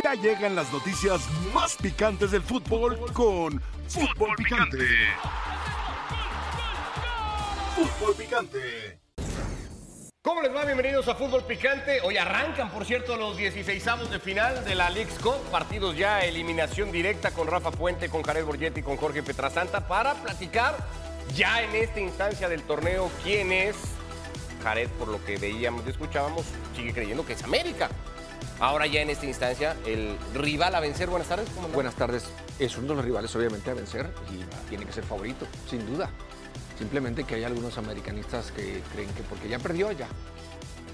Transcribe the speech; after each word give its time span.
Ya 0.00 0.14
llegan 0.14 0.54
las 0.54 0.72
noticias 0.72 1.20
más 1.52 1.76
picantes 1.76 2.30
del 2.30 2.42
fútbol 2.42 2.98
con 3.12 3.60
Fútbol 3.88 4.34
Picante. 4.36 4.86
Fútbol 7.76 8.14
Picante. 8.14 9.00
¿Cómo 10.22 10.40
les 10.40 10.54
va? 10.54 10.64
Bienvenidos 10.64 11.08
a 11.08 11.14
Fútbol 11.14 11.44
Picante. 11.44 12.00
Hoy 12.02 12.16
arrancan, 12.16 12.70
por 12.70 12.84
cierto, 12.86 13.16
los 13.16 13.36
16avos 13.36 14.08
de 14.08 14.18
final 14.18 14.64
de 14.64 14.74
la 14.74 14.88
League's 14.88 15.18
Cup. 15.18 15.36
Partidos 15.50 15.96
ya, 15.96 16.20
eliminación 16.20 16.90
directa 16.90 17.32
con 17.32 17.48
Rafa 17.48 17.70
Puente, 17.70 18.08
con 18.08 18.22
Jared 18.22 18.44
Borgetti 18.44 18.80
y 18.80 18.82
con 18.82 18.96
Jorge 18.96 19.22
Petrasanta 19.22 19.86
para 19.88 20.14
platicar 20.14 20.76
ya 21.34 21.62
en 21.62 21.74
esta 21.74 22.00
instancia 22.00 22.48
del 22.48 22.62
torneo 22.62 23.10
quién 23.22 23.52
es. 23.52 23.76
Jared, 24.62 24.88
por 24.90 25.08
lo 25.08 25.22
que 25.24 25.36
veíamos 25.36 25.84
y 25.86 25.90
escuchábamos, 25.90 26.46
sigue 26.76 26.94
creyendo 26.94 27.26
que 27.26 27.32
es 27.32 27.42
América. 27.42 27.90
Ahora 28.60 28.86
ya 28.86 29.00
en 29.00 29.10
esta 29.10 29.26
instancia, 29.26 29.76
el 29.86 30.16
rival 30.34 30.74
a 30.74 30.80
vencer. 30.80 31.08
Buenas 31.08 31.28
tardes. 31.28 31.48
Buenas 31.74 31.94
tardes. 31.94 32.24
Es 32.58 32.76
uno 32.76 32.88
de 32.88 32.94
los 32.96 33.04
rivales, 33.04 33.34
obviamente, 33.34 33.70
a 33.70 33.74
vencer 33.74 34.12
y 34.30 34.68
tiene 34.68 34.86
que 34.86 34.92
ser 34.92 35.04
favorito, 35.04 35.46
sin 35.68 35.84
duda. 35.86 36.10
Simplemente 36.78 37.24
que 37.24 37.36
hay 37.36 37.44
algunos 37.44 37.78
americanistas 37.78 38.50
que 38.52 38.82
creen 38.92 39.08
que 39.14 39.22
porque 39.22 39.48
ya 39.48 39.58
perdió, 39.58 39.92
ya. 39.92 40.08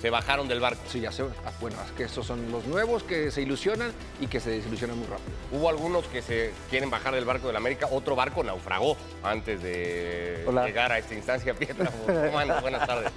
Se 0.01 0.11
bajaron 0.11 0.47
del 0.47 0.61
barco. 0.61 0.81
Sí, 0.89 1.01
ya 1.01 1.11
se. 1.11 1.23
ah, 1.23 1.53
Bueno, 1.61 1.77
es 1.85 1.91
que 1.93 2.05
estos 2.05 2.25
son 2.27 2.51
los 2.53 2.65
nuevos 2.67 3.03
que 3.03 3.31
se 3.33 3.43
ilusionan 3.43 3.93
y 4.21 4.29
que 4.29 4.39
se 4.39 4.51
desilusionan 4.51 4.97
muy 4.97 5.07
rápido. 5.09 5.29
Hubo 5.53 5.69
algunos 5.69 6.07
que 6.07 6.23
se 6.23 6.53
quieren 6.71 6.89
bajar 6.89 7.15
del 7.15 7.25
barco 7.25 7.49
del 7.49 7.57
América. 7.57 7.89
Otro 7.91 8.15
barco 8.15 8.45
naufragó 8.45 8.97
antes 9.25 9.61
de 9.63 10.45
Hola. 10.47 10.67
llegar 10.67 10.93
a 10.93 10.99
esta 10.99 11.15
instancia. 11.15 11.53
Pietra. 11.55 11.91
Buenas 12.63 12.87
tardes. 12.87 13.11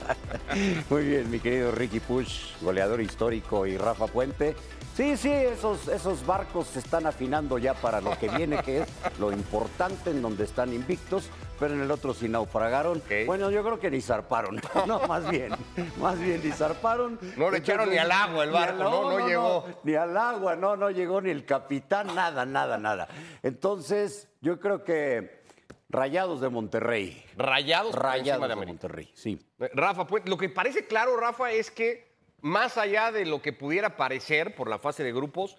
Muy 0.90 1.04
bien, 1.06 1.30
mi 1.30 1.40
querido 1.40 1.72
Ricky 1.72 2.00
Push, 2.00 2.56
goleador 2.62 3.00
histórico, 3.02 3.68
y 3.68 3.78
Rafa 3.78 4.08
Puente. 4.08 4.56
Sí, 4.96 5.16
sí, 5.16 5.32
esos, 5.32 5.88
esos 5.88 6.26
barcos 6.26 6.68
se 6.68 6.80
están 6.80 7.06
afinando 7.08 7.58
ya 7.58 7.74
para 7.74 8.02
lo 8.02 8.18
que 8.20 8.28
viene, 8.30 8.62
que 8.62 8.82
es 8.82 8.88
lo 9.20 9.32
importante 9.32 10.10
en 10.12 10.22
donde 10.22 10.44
están 10.44 10.74
invictos, 10.74 11.30
pero 11.60 11.74
en 11.74 11.82
el 11.82 11.90
otro 11.92 12.14
sí 12.14 12.28
naufragaron. 12.28 13.02
Bueno, 13.26 13.50
yo 13.52 13.64
creo 13.64 13.80
que 13.80 13.90
ni 13.90 14.02
zarparon. 14.02 14.60
No, 14.88 15.00
más 15.08 15.30
bien, 15.30 15.54
más 15.98 16.20
bien 16.20 16.42
ni 16.44 16.52
zarparon. 16.52 17.18
No 17.38 17.50
le 17.50 17.60
echaron 17.60 17.90
ni 17.90 17.98
al 17.98 18.12
agua 18.12 18.44
el 18.44 18.52
barco, 18.52 18.84
al- 18.84 18.90
no, 18.92 19.12
no 19.20 19.28
llegó. 19.28 19.66
Ni 19.84 19.96
al 19.96 20.16
agua, 20.18 20.56
no, 20.58 20.76
no 20.76 20.90
llegó 20.92 21.22
ni 21.22 21.30
el 21.30 21.46
capitán, 21.46 22.14
nada, 22.14 22.46
nada, 22.46 22.78
nada. 22.78 23.08
Entonces, 23.44 24.28
yo 24.42 24.60
creo 24.60 24.84
que 24.84 25.42
Rayados 25.90 26.42
de 26.42 26.50
Monterrey. 26.50 27.24
Rayados, 27.38 27.96
Rayados 27.96 28.48
de 28.48 28.56
de. 28.56 28.66
Monterrey, 28.66 29.10
sí. 29.14 29.40
Rafa, 29.74 30.06
pues, 30.06 30.28
lo 30.28 30.38
que 30.38 30.50
parece 30.50 30.86
claro, 30.86 31.16
Rafa, 31.18 31.52
es 31.52 31.72
que 31.72 32.11
más 32.42 32.78
allá 32.78 33.12
de 33.12 33.26
lo 33.26 33.42
que 33.42 33.54
pudiera 33.54 33.96
parecer 33.96 34.56
por 34.56 34.70
la 34.70 34.80
fase 34.80 35.04
de 35.04 35.14
grupos, 35.14 35.58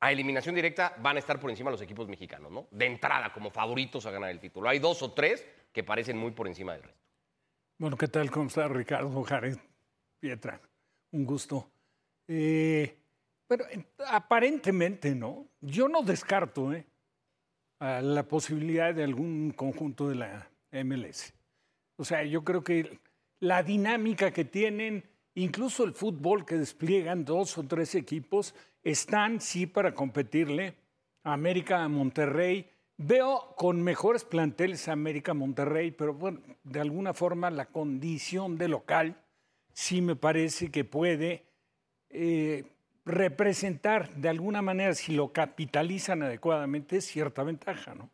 a 0.00 0.10
eliminación 0.10 0.54
directa 0.54 0.96
van 0.98 1.16
a 1.16 1.20
estar 1.20 1.38
por 1.38 1.50
encima 1.50 1.70
los 1.70 1.80
equipos 1.80 2.08
mexicanos, 2.08 2.50
¿no? 2.50 2.66
De 2.70 2.86
entrada, 2.86 3.32
como 3.32 3.50
favoritos 3.50 4.04
a 4.06 4.10
ganar 4.10 4.30
el 4.30 4.40
título. 4.40 4.68
Hay 4.68 4.80
dos 4.80 5.02
o 5.02 5.12
tres 5.12 5.46
que 5.72 5.84
parecen 5.84 6.18
muy 6.18 6.32
por 6.32 6.48
encima 6.48 6.72
del 6.72 6.82
resto. 6.82 7.00
Bueno, 7.78 7.96
¿qué 7.96 8.08
tal? 8.08 8.30
¿Cómo 8.30 8.46
está 8.46 8.66
Ricardo 8.68 9.22
Jared 9.22 9.58
Pietra? 10.18 10.60
Un 11.12 11.24
gusto. 11.24 11.70
Eh, 12.26 12.96
pero 13.46 13.64
aparentemente, 14.08 15.14
¿no? 15.14 15.46
Yo 15.60 15.88
no 15.88 16.02
descarto 16.02 16.72
¿eh? 16.72 16.86
a 17.78 18.00
la 18.00 18.22
posibilidad 18.22 18.94
de 18.94 19.04
algún 19.04 19.52
conjunto 19.52 20.08
de 20.08 20.14
la 20.16 20.50
MLS. 20.72 21.34
O 21.96 22.04
sea, 22.04 22.24
yo 22.24 22.42
creo 22.42 22.64
que 22.64 22.98
la 23.40 23.62
dinámica 23.62 24.32
que 24.32 24.44
tienen, 24.44 25.04
incluso 25.34 25.84
el 25.84 25.92
fútbol 25.92 26.44
que 26.44 26.56
despliegan 26.56 27.24
dos 27.24 27.56
o 27.58 27.64
tres 27.64 27.94
equipos, 27.94 28.54
están 28.82 29.40
sí 29.40 29.66
para 29.66 29.94
competirle 29.94 30.74
a 31.24 31.32
América, 31.32 31.82
a 31.82 31.88
Monterrey. 31.88 32.68
Veo 32.96 33.54
con 33.56 33.82
mejores 33.82 34.24
planteles 34.24 34.88
a 34.88 34.92
América, 34.92 35.34
Monterrey, 35.34 35.90
pero 35.90 36.14
bueno, 36.14 36.40
de 36.62 36.80
alguna 36.80 37.14
forma 37.14 37.50
la 37.50 37.66
condición 37.66 38.58
de 38.58 38.68
local 38.68 39.16
sí 39.72 40.02
me 40.02 40.16
parece 40.16 40.70
que 40.70 40.84
puede 40.84 41.44
eh, 42.10 42.64
representar 43.04 44.14
de 44.14 44.28
alguna 44.28 44.62
manera, 44.62 44.94
si 44.94 45.12
lo 45.12 45.32
capitalizan 45.32 46.22
adecuadamente, 46.22 47.00
cierta 47.00 47.42
ventaja, 47.42 47.94
¿no? 47.94 48.10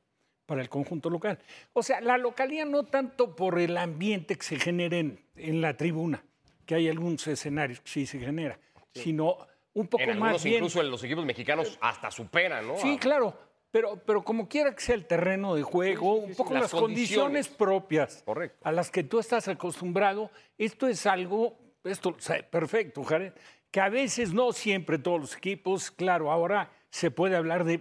Para 0.46 0.62
el 0.62 0.70
conjunto 0.70 1.10
local. 1.10 1.38
O 1.74 1.82
sea, 1.82 2.00
la 2.00 2.16
localidad 2.16 2.64
no 2.64 2.84
tanto 2.84 3.36
por 3.36 3.58
el 3.58 3.76
ambiente 3.76 4.36
que 4.36 4.44
se 4.44 4.58
genere 4.58 5.00
en, 5.00 5.20
en 5.36 5.60
la 5.60 5.76
tribuna, 5.76 6.22
que 6.68 6.74
hay 6.74 6.86
algunos 6.86 7.26
escenarios 7.26 7.80
que 7.80 7.88
sí 7.88 8.04
se 8.04 8.18
genera, 8.20 8.60
sino 8.92 9.38
un 9.72 9.86
poco 9.88 10.02
En 10.04 10.18
más 10.18 10.44
bien. 10.44 10.56
incluso 10.56 10.82
los 10.82 11.02
equipos 11.02 11.24
mexicanos 11.24 11.78
hasta 11.80 12.10
superan, 12.10 12.68
¿no? 12.68 12.76
Sí, 12.76 12.98
claro, 12.98 13.34
pero, 13.70 13.96
pero 14.04 14.22
como 14.22 14.46
quiera 14.46 14.74
que 14.74 14.82
sea 14.82 14.94
el 14.94 15.06
terreno 15.06 15.54
de 15.54 15.62
juego, 15.62 16.16
Sí, 16.16 16.20
sí, 16.20 16.24
sí, 16.26 16.30
un 16.32 16.36
poco 16.36 16.52
las 16.52 16.62
las, 16.64 16.70
condiciones, 16.72 17.22
condiciones. 17.46 17.48
propias 17.48 18.22
Correcto. 18.22 18.58
a 18.68 18.72
las 18.72 18.90
que 18.90 19.02
tú 19.02 19.18
estás 19.18 19.48
acostumbrado, 19.48 20.30
esto 20.58 20.86
es 20.86 21.06
algo, 21.06 21.58
esto 21.84 22.10
o 22.10 22.20
sea, 22.20 22.42
perfecto, 22.50 23.02
Jared, 23.02 23.32
que 23.70 23.80
a 23.80 23.88
veces 23.88 24.34
no 24.34 24.52
siempre 24.52 24.98
todos 24.98 25.18
los 25.22 25.36
equipos, 25.38 25.90
claro, 25.90 26.30
ahora 26.30 26.70
se 26.90 27.10
puede 27.10 27.34
hablar 27.36 27.64
de 27.64 27.80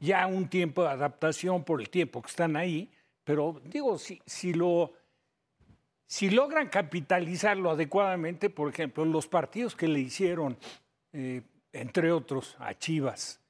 ya 0.00 0.26
un 0.26 0.48
tiempo 0.48 0.84
de 0.84 0.88
adaptación 0.88 1.64
por 1.64 1.82
el 1.82 1.90
tiempo 1.90 2.22
que 2.22 2.30
están 2.30 2.56
ahí, 2.56 2.90
pero 3.24 3.60
digo, 3.66 3.98
si, 3.98 4.22
si 4.24 4.54
lo 4.54 4.94
si 6.12 6.28
logran 6.28 6.68
capitalizarlo 6.68 7.70
adecuadamente, 7.70 8.50
por 8.50 8.68
ejemplo, 8.68 9.02
los 9.06 9.28
partidos 9.28 9.74
que 9.74 9.88
le 9.88 9.98
hicieron, 9.98 10.58
eh, 11.14 11.40
entre 11.72 12.12
otros, 12.12 12.54
a 12.58 12.74
Chivas, 12.74 13.40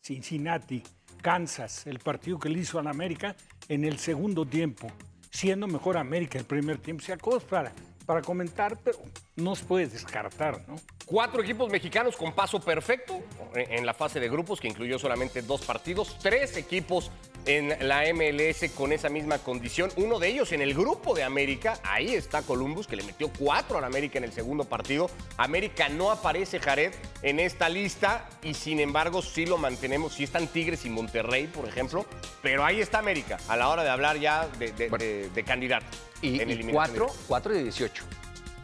Cincinnati, 0.00 0.84
Kansas, 1.20 1.84
el 1.88 1.98
partido 1.98 2.38
que 2.38 2.48
le 2.48 2.60
hizo 2.60 2.78
a 2.78 2.88
América 2.88 3.34
en 3.68 3.82
el 3.82 3.98
segundo 3.98 4.46
tiempo, 4.46 4.86
siendo 5.32 5.66
mejor 5.66 5.96
América 5.96 6.38
el 6.38 6.44
primer 6.44 6.78
tiempo, 6.78 7.02
o 7.02 7.06
sea, 7.06 7.16
cosas 7.16 7.42
para, 7.42 7.72
para 8.06 8.22
comentar, 8.22 8.78
pero 8.78 8.98
no 9.36 9.56
se 9.56 9.64
puede 9.64 9.86
descartar, 9.86 10.60
¿no? 10.68 10.78
Cuatro 11.06 11.42
equipos 11.42 11.70
mexicanos 11.70 12.16
con 12.16 12.32
paso 12.34 12.60
perfecto 12.60 13.20
en 13.54 13.84
la 13.86 13.94
fase 13.94 14.20
de 14.20 14.28
grupos, 14.28 14.60
que 14.60 14.68
incluyó 14.68 14.98
solamente 14.98 15.42
dos 15.42 15.62
partidos. 15.62 16.16
Tres 16.22 16.56
equipos 16.56 17.10
en 17.44 17.76
la 17.88 18.02
MLS 18.14 18.70
con 18.74 18.92
esa 18.92 19.08
misma 19.08 19.38
condición. 19.38 19.90
Uno 19.96 20.18
de 20.18 20.28
ellos 20.28 20.52
en 20.52 20.62
el 20.62 20.74
grupo 20.74 21.14
de 21.14 21.24
América. 21.24 21.78
Ahí 21.82 22.14
está 22.14 22.42
Columbus, 22.42 22.86
que 22.86 22.96
le 22.96 23.02
metió 23.02 23.30
cuatro 23.36 23.78
a 23.78 23.86
América 23.86 24.18
en 24.18 24.24
el 24.24 24.32
segundo 24.32 24.64
partido. 24.64 25.10
América 25.38 25.88
no 25.88 26.10
aparece, 26.10 26.60
Jared, 26.60 26.92
en 27.22 27.40
esta 27.40 27.68
lista 27.68 28.28
y 28.42 28.54
sin 28.54 28.80
embargo 28.80 29.22
sí 29.22 29.44
lo 29.46 29.58
mantenemos. 29.58 30.14
Sí 30.14 30.24
están 30.24 30.46
Tigres 30.46 30.84
y 30.84 30.90
Monterrey, 30.90 31.46
por 31.46 31.66
ejemplo. 31.68 32.06
Pero 32.42 32.64
ahí 32.64 32.80
está 32.80 32.98
América 32.98 33.38
a 33.48 33.56
la 33.56 33.68
hora 33.68 33.82
de 33.82 33.90
hablar 33.90 34.18
ya 34.18 34.46
de, 34.58 34.72
de, 34.72 34.88
Bueno. 34.88 35.04
de- 35.04 35.30
de 35.30 35.42
candidato. 35.44 35.86
Y, 36.22 36.40
en 36.40 36.50
y 36.50 36.62
cuatro, 36.72 37.08
cuatro 37.26 37.52
de 37.52 37.64
18. 37.64 38.04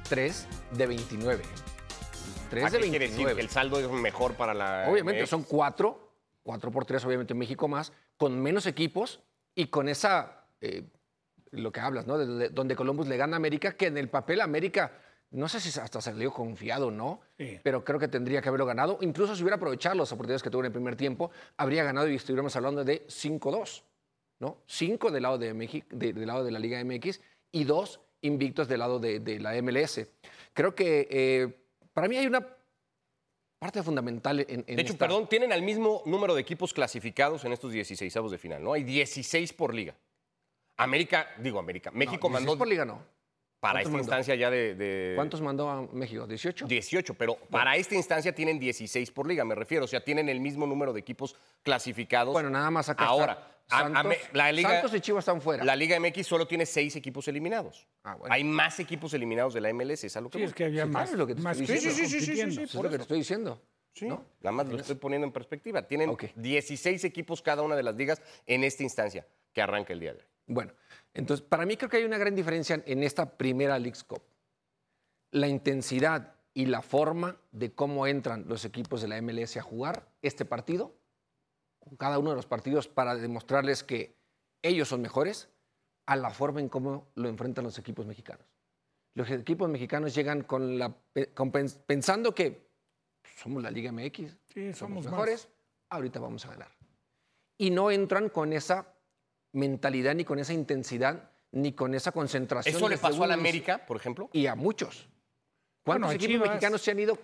Tres 0.08 0.46
de 0.72 0.86
29. 0.86 1.42
Tres 2.50 2.64
¿A 2.64 2.70
de 2.70 2.78
qué 2.80 2.88
quiere 2.90 3.06
decir 3.08 3.26
29. 3.26 3.34
que 3.36 3.40
el 3.42 3.50
saldo 3.50 3.78
es 3.78 3.90
mejor 3.90 4.34
para 4.34 4.54
la. 4.54 4.86
Obviamente 4.90 5.22
MX? 5.22 5.30
son 5.30 5.42
cuatro, 5.42 6.12
cuatro 6.42 6.70
por 6.70 6.86
tres, 6.86 7.04
obviamente 7.04 7.34
México 7.34 7.68
más, 7.68 7.92
con 8.16 8.40
menos 8.40 8.66
equipos 8.66 9.20
y 9.54 9.66
con 9.66 9.88
esa, 9.88 10.44
eh, 10.60 10.84
lo 11.50 11.70
que 11.72 11.80
hablas, 11.80 12.06
¿no? 12.06 12.16
De- 12.16 12.26
de- 12.26 12.48
donde 12.48 12.74
Columbus 12.74 13.06
le 13.06 13.16
gana 13.18 13.36
a 13.36 13.38
América, 13.38 13.72
que 13.72 13.86
en 13.86 13.98
el 13.98 14.08
papel 14.08 14.40
América, 14.40 14.92
no 15.30 15.46
sé 15.48 15.60
si 15.60 15.78
hasta 15.78 16.00
salió 16.00 16.32
confiado 16.32 16.86
o 16.86 16.90
no, 16.90 17.20
Sí. 17.38 17.60
pero 17.62 17.84
creo 17.84 17.98
que 17.98 18.08
tendría 18.08 18.40
que 18.40 18.48
haberlo 18.48 18.64
ganado. 18.64 18.98
Incluso 19.02 19.36
si 19.36 19.42
hubiera 19.42 19.56
aprovechado 19.56 19.96
las 19.96 20.10
oportunidades 20.12 20.42
que 20.42 20.48
tuvo 20.50 20.62
en 20.62 20.66
el 20.66 20.72
primer 20.72 20.96
tiempo, 20.96 21.30
habría 21.58 21.84
ganado 21.84 22.08
y 22.08 22.14
estuviéramos 22.14 22.56
hablando 22.56 22.82
de 22.82 23.04
5-2, 23.08 23.84
¿no? 24.40 24.62
Cinco 24.66 25.10
del 25.10 25.24
lado 25.24 25.36
de, 25.36 25.52
México, 25.52 25.86
de- 25.90 26.14
del 26.14 26.26
lado 26.28 26.44
de 26.44 26.50
la 26.50 26.58
Liga 26.58 26.80
MX 26.82 27.20
y 27.52 27.64
dos 27.64 28.00
invictos 28.22 28.68
del 28.68 28.80
lado 28.80 28.98
de, 28.98 29.20
de 29.20 29.38
la 29.40 29.60
MLS. 29.62 30.06
Creo 30.52 30.74
que 30.74 31.06
eh, 31.10 31.54
para 31.92 32.08
mí 32.08 32.16
hay 32.16 32.26
una 32.26 32.46
parte 33.58 33.82
fundamental 33.82 34.40
en, 34.40 34.64
en 34.66 34.76
De 34.76 34.82
hecho, 34.82 34.92
esta- 34.92 35.06
perdón, 35.06 35.28
tienen 35.28 35.52
al 35.52 35.62
mismo 35.62 36.02
número 36.06 36.34
de 36.34 36.40
equipos 36.40 36.72
clasificados 36.72 37.44
en 37.44 37.52
estos 37.52 37.72
16 37.72 38.16
avos 38.16 38.30
de 38.30 38.38
final, 38.38 38.62
¿no? 38.62 38.72
Hay 38.72 38.84
16 38.84 39.52
por 39.52 39.74
liga. 39.74 39.94
América, 40.76 41.28
digo 41.38 41.58
América, 41.58 41.90
México 41.90 42.28
No, 42.28 42.34
mandó 42.34 42.52
16 42.52 42.58
por 42.58 42.68
liga 42.68 42.84
no. 42.84 43.02
para 43.58 43.80
¿Cuántos 43.80 43.80
esta 43.80 43.90
mandó? 43.90 44.02
instancia 44.04 44.34
ya 44.36 44.50
de, 44.50 44.74
de- 44.76 45.12
¿Cuántos 45.16 45.40
mandó 45.40 45.68
a 45.68 45.82
México? 45.92 46.24
¿18? 46.28 46.66
18, 46.68 47.14
pero 47.14 47.34
para 47.50 47.74
esta 47.76 47.96
instancia 47.96 48.32
tienen 48.32 48.60
16 48.60 49.10
por 49.10 49.26
liga, 49.26 49.44
me 49.44 49.56
refiero. 49.56 49.86
O 49.86 49.88
sea, 49.88 50.04
tienen 50.04 50.28
el 50.28 50.38
mismo 50.38 50.66
número 50.66 50.92
de 50.92 51.00
equipos 51.00 51.34
clasificados. 51.64 52.32
Bueno, 52.32 52.48
nada 52.50 52.70
más 52.70 52.88
acá 52.88 53.06
Ahora, 53.06 53.32
está 53.32 53.57
a- 53.70 53.78
a 53.78 53.82
Santos, 53.82 54.04
me- 54.06 54.18
la 54.38 54.52
Liga- 54.52 54.70
Santos 54.70 54.94
y 54.94 55.00
Chivas 55.00 55.22
están 55.22 55.40
fuera. 55.40 55.64
La 55.64 55.76
Liga 55.76 55.96
MX 55.98 56.26
solo 56.26 56.46
tiene 56.46 56.64
6 56.66 56.96
equipos 56.96 57.28
eliminados. 57.28 57.86
Ah, 58.02 58.14
bueno. 58.16 58.34
Hay 58.34 58.44
más 58.44 58.80
equipos 58.80 59.12
eliminados 59.14 59.54
de 59.54 59.60
la 59.60 59.68
MLS, 59.70 60.04
es 60.06 60.16
a 60.16 60.20
lo 60.20 60.30
que 60.30 60.38
Sí, 60.38 60.44
es 60.44 60.54
que 60.54 60.64
había 60.64 60.84
Sí, 60.84 60.90
más, 60.90 61.10
es 61.10 61.16
lo 61.18 61.26
que 61.26 61.34
te 61.34 61.40
más 61.42 61.58
estoy 61.60 61.74
diciendo. 61.76 61.96
Sí, 61.98 62.04
sí, 62.04 62.20
sí, 62.20 62.26
sí, 62.26 62.50
sí, 62.56 62.62
es 62.62 62.74
lo 62.74 62.82
que 62.90 62.96
te 62.96 63.02
estoy 63.02 63.18
diciendo. 63.18 63.62
Sí, 63.94 64.06
¿no? 64.06 64.24
nada 64.40 64.52
más 64.52 64.68
lo 64.68 64.76
estoy 64.76 64.94
poniendo 64.96 65.26
en 65.26 65.32
perspectiva. 65.32 65.82
Tienen 65.86 66.10
Ok. 66.10 66.26
16 66.36 67.02
equipos 67.04 67.42
cada 67.42 67.62
una 67.62 67.74
de 67.74 67.82
las 67.82 67.96
ligas 67.96 68.22
en 68.46 68.62
esta 68.62 68.82
instancia 68.84 69.26
que 69.52 69.60
arranca 69.60 69.92
el 69.92 70.00
día 70.00 70.12
de 70.14 70.20
hoy. 70.20 70.24
Bueno, 70.46 70.72
entonces, 71.14 71.44
para 71.44 71.66
mí 71.66 71.76
creo 71.76 71.90
que 71.90 71.96
hay 71.96 72.04
una 72.04 72.16
gran 72.16 72.34
diferencia 72.34 72.80
en 72.86 73.02
esta 73.02 73.36
primera 73.36 73.78
League's 73.78 74.04
Cup. 74.04 74.22
La 75.32 75.48
intensidad 75.48 76.34
y 76.54 76.66
la 76.66 76.80
forma 76.80 77.36
de 77.52 77.72
cómo 77.72 78.06
entran 78.06 78.44
los 78.48 78.64
equipos 78.64 79.02
de 79.02 79.08
la 79.08 79.16
MLS 79.20 79.58
a 79.58 79.62
jugar 79.62 80.08
este 80.22 80.44
partido, 80.44 80.94
con 81.88 81.96
cada 81.96 82.18
uno 82.18 82.30
de 82.30 82.36
los 82.36 82.46
partidos, 82.46 82.86
para 82.88 83.14
demostrarles 83.16 83.82
que 83.82 84.14
ellos 84.62 84.88
son 84.88 85.00
mejores, 85.02 85.48
a 86.06 86.16
la 86.16 86.30
forma 86.30 86.60
en 86.60 86.68
cómo 86.68 87.08
lo 87.14 87.28
enfrentan 87.28 87.64
los 87.64 87.78
equipos 87.78 88.06
mexicanos. 88.06 88.46
Los 89.14 89.30
equipos 89.30 89.68
mexicanos 89.68 90.14
llegan 90.14 90.42
con 90.42 90.78
la, 90.78 90.94
con 91.34 91.50
pensando 91.50 92.34
que 92.34 92.68
somos 93.36 93.62
la 93.62 93.70
Liga 93.70 93.90
MX, 93.92 94.36
Sí, 94.52 94.72
somos 94.72 95.04
somos 95.04 95.06
mejores, 95.06 95.48
ahorita 95.90 96.20
vamos 96.20 96.44
a 96.46 96.50
ganar. 96.50 96.70
Y 97.58 97.70
no 97.70 97.90
entran 97.90 98.28
con 98.28 98.52
esa 98.52 98.94
mentalidad, 99.52 100.14
ni 100.14 100.24
con 100.24 100.38
esa 100.38 100.52
intensidad, 100.52 101.30
ni 101.52 101.72
con 101.72 101.94
esa 101.94 102.12
concentración. 102.12 102.76
¿Eso 102.76 102.88
le 102.88 102.98
pasó 102.98 103.24
a 103.24 103.26
la. 103.26 103.34
América, 103.34 103.84
por 103.86 103.96
ejemplo? 103.96 104.30
Y 104.32 104.46
a 104.46 104.54
muchos. 104.54 105.08
¿Cuántos 105.84 106.08
Bueno, 106.08 106.12
equipos 106.12 106.32
Chivas. 106.34 106.48
mexicanos 106.50 106.82
se 106.82 106.90
han 106.90 106.98
ido, 107.00 107.18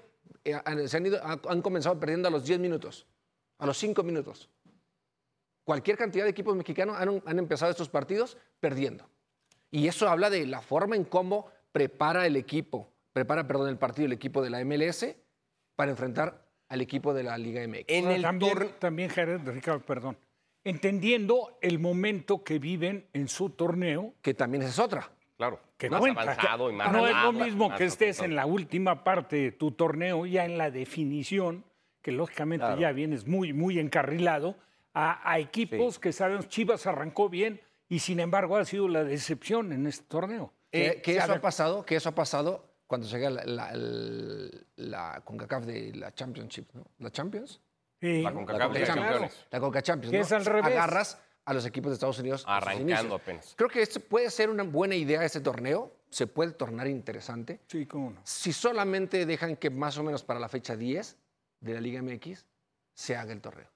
eh, 0.44 0.54
han, 0.64 0.88
se 0.88 0.96
han 0.96 1.06
ido- 1.06 1.22
han- 1.24 1.40
han 1.48 1.62
comenzado 1.62 1.98
perdiendo 2.00 2.28
a 2.28 2.30
los 2.30 2.44
10 2.44 2.58
minutos, 2.58 3.06
a 3.58 3.66
los 3.66 3.78
5 3.78 4.02
minutos? 4.02 4.50
Cualquier 5.64 5.96
cantidad 5.96 6.24
de 6.24 6.30
equipos 6.30 6.54
mexicanos 6.56 6.96
han, 6.98 7.22
han 7.24 7.38
empezado 7.38 7.70
estos 7.70 7.88
partidos 7.88 8.36
perdiendo. 8.60 9.08
Y 9.70 9.88
eso 9.88 10.08
habla 10.08 10.30
de 10.30 10.46
la 10.46 10.60
forma 10.60 10.94
en 10.94 11.04
cómo 11.04 11.50
prepara 11.72 12.26
el 12.26 12.36
equipo, 12.36 12.92
prepara, 13.12 13.46
perdón, 13.46 13.68
el 13.68 13.78
partido, 13.78 14.06
el 14.06 14.12
equipo 14.12 14.42
de 14.42 14.50
la 14.50 14.64
MLS 14.64 15.06
para 15.74 15.90
enfrentar 15.90 16.44
al 16.68 16.80
equipo 16.80 17.14
de 17.14 17.22
la 17.22 17.36
Liga 17.38 17.66
MX. 17.66 17.84
En 17.88 18.10
el 18.10 18.22
también, 18.22 18.70
también, 18.78 19.08
Jared, 19.08 19.40
Ricardo, 19.44 19.80
perdón. 19.80 20.16
Entendiendo 20.62 21.58
el 21.60 21.78
momento 21.78 22.42
que 22.42 22.58
viven 22.58 23.06
en 23.12 23.28
su 23.28 23.50
torneo, 23.50 24.14
Que 24.22 24.34
también 24.34 24.62
esa 24.62 24.70
es 24.70 24.78
otra. 24.78 25.10
Claro. 25.36 25.60
que 25.76 25.90
más 25.90 25.98
cuenta. 25.98 26.22
avanzado 26.22 26.70
y 26.70 26.74
más 26.74 26.92
no 26.92 27.08
es 27.08 27.16
lo 27.16 27.32
mismo 27.32 27.68
más 27.68 27.78
que 27.78 27.86
estés 27.86 28.20
en 28.20 28.36
la 28.36 28.46
última 28.46 29.02
parte 29.02 29.36
de 29.36 29.52
tu 29.52 29.72
torneo, 29.72 30.26
ya 30.26 30.44
en 30.44 30.56
la 30.56 30.70
definición, 30.70 31.64
que 32.04 32.12
lógicamente 32.12 32.66
Claro. 32.66 32.80
ya 32.80 32.92
vienes 32.92 33.26
muy, 33.26 33.52
muy 33.54 33.78
encarrilado, 33.80 34.56
a, 34.92 35.28
a 35.28 35.38
equipos 35.38 35.98
que 35.98 36.12
sabemos, 36.12 36.48
Chivas 36.48 36.86
arrancó 36.86 37.28
bien 37.30 37.60
y 37.88 37.98
sin 38.00 38.20
embargo 38.20 38.56
ha 38.58 38.64
sido 38.66 38.86
la 38.88 39.02
decepción 39.02 39.72
en 39.72 39.86
este 39.86 40.04
torneo. 40.06 40.52
Que, 40.70 40.86
Eh, 40.86 41.02
que 41.02 41.16
eso 41.16 41.32
ha 41.32 41.40
pasado, 41.40 41.84
que 41.84 41.96
eso 41.96 42.10
ha 42.10 42.14
pasado 42.14 42.68
cuando 42.86 43.06
llega 43.08 43.30
la, 43.30 43.44
la, 43.46 43.72
la 44.76 45.22
CONCACAF 45.24 45.64
de 45.64 45.94
la 45.94 46.12
Championship, 46.14 46.66
¿no? 46.74 46.84
¿La 46.98 47.10
Champions? 47.10 47.60
Sí, 48.00 48.20
La 48.22 48.32
CONCACAF 48.32 48.72
de 48.72 48.80
de 48.80 48.86
Champions. 48.86 49.46
La 49.50 49.60
Conca 49.60 49.82
Champions. 49.82 50.12
¿no? 50.14 50.20
es 50.20 50.32
al 50.32 50.44
revés. 50.44 50.72
Agarras 50.72 51.18
a 51.46 51.54
los 51.54 51.64
equipos 51.64 51.90
de 51.90 51.94
Estados 51.94 52.18
Unidos. 52.18 52.44
Arrancando 52.46 53.14
apenas. 53.14 53.54
Creo 53.56 53.70
que 53.70 53.80
este 53.82 53.98
puede 54.00 54.30
ser 54.30 54.50
una 54.50 54.62
buena 54.64 54.94
idea 54.94 55.24
este 55.24 55.40
torneo. 55.40 55.90
Se 56.10 56.26
puede 56.26 56.52
tornar 56.52 56.86
interesante. 56.86 57.60
sí, 57.66 57.86
cómo 57.86 58.10
no. 58.10 58.20
Si 58.24 58.52
solamente 58.52 59.24
dejan 59.26 59.56
que 59.56 59.70
más 59.70 59.96
o 59.98 60.02
menos 60.04 60.22
para 60.22 60.38
la 60.38 60.48
fecha 60.50 60.76
10 60.76 61.16
de 61.64 61.74
la 61.74 61.80
Liga 61.80 62.02
MX 62.02 62.44
se 62.92 63.16
haga 63.16 63.32
el 63.32 63.40
torneo. 63.40 63.66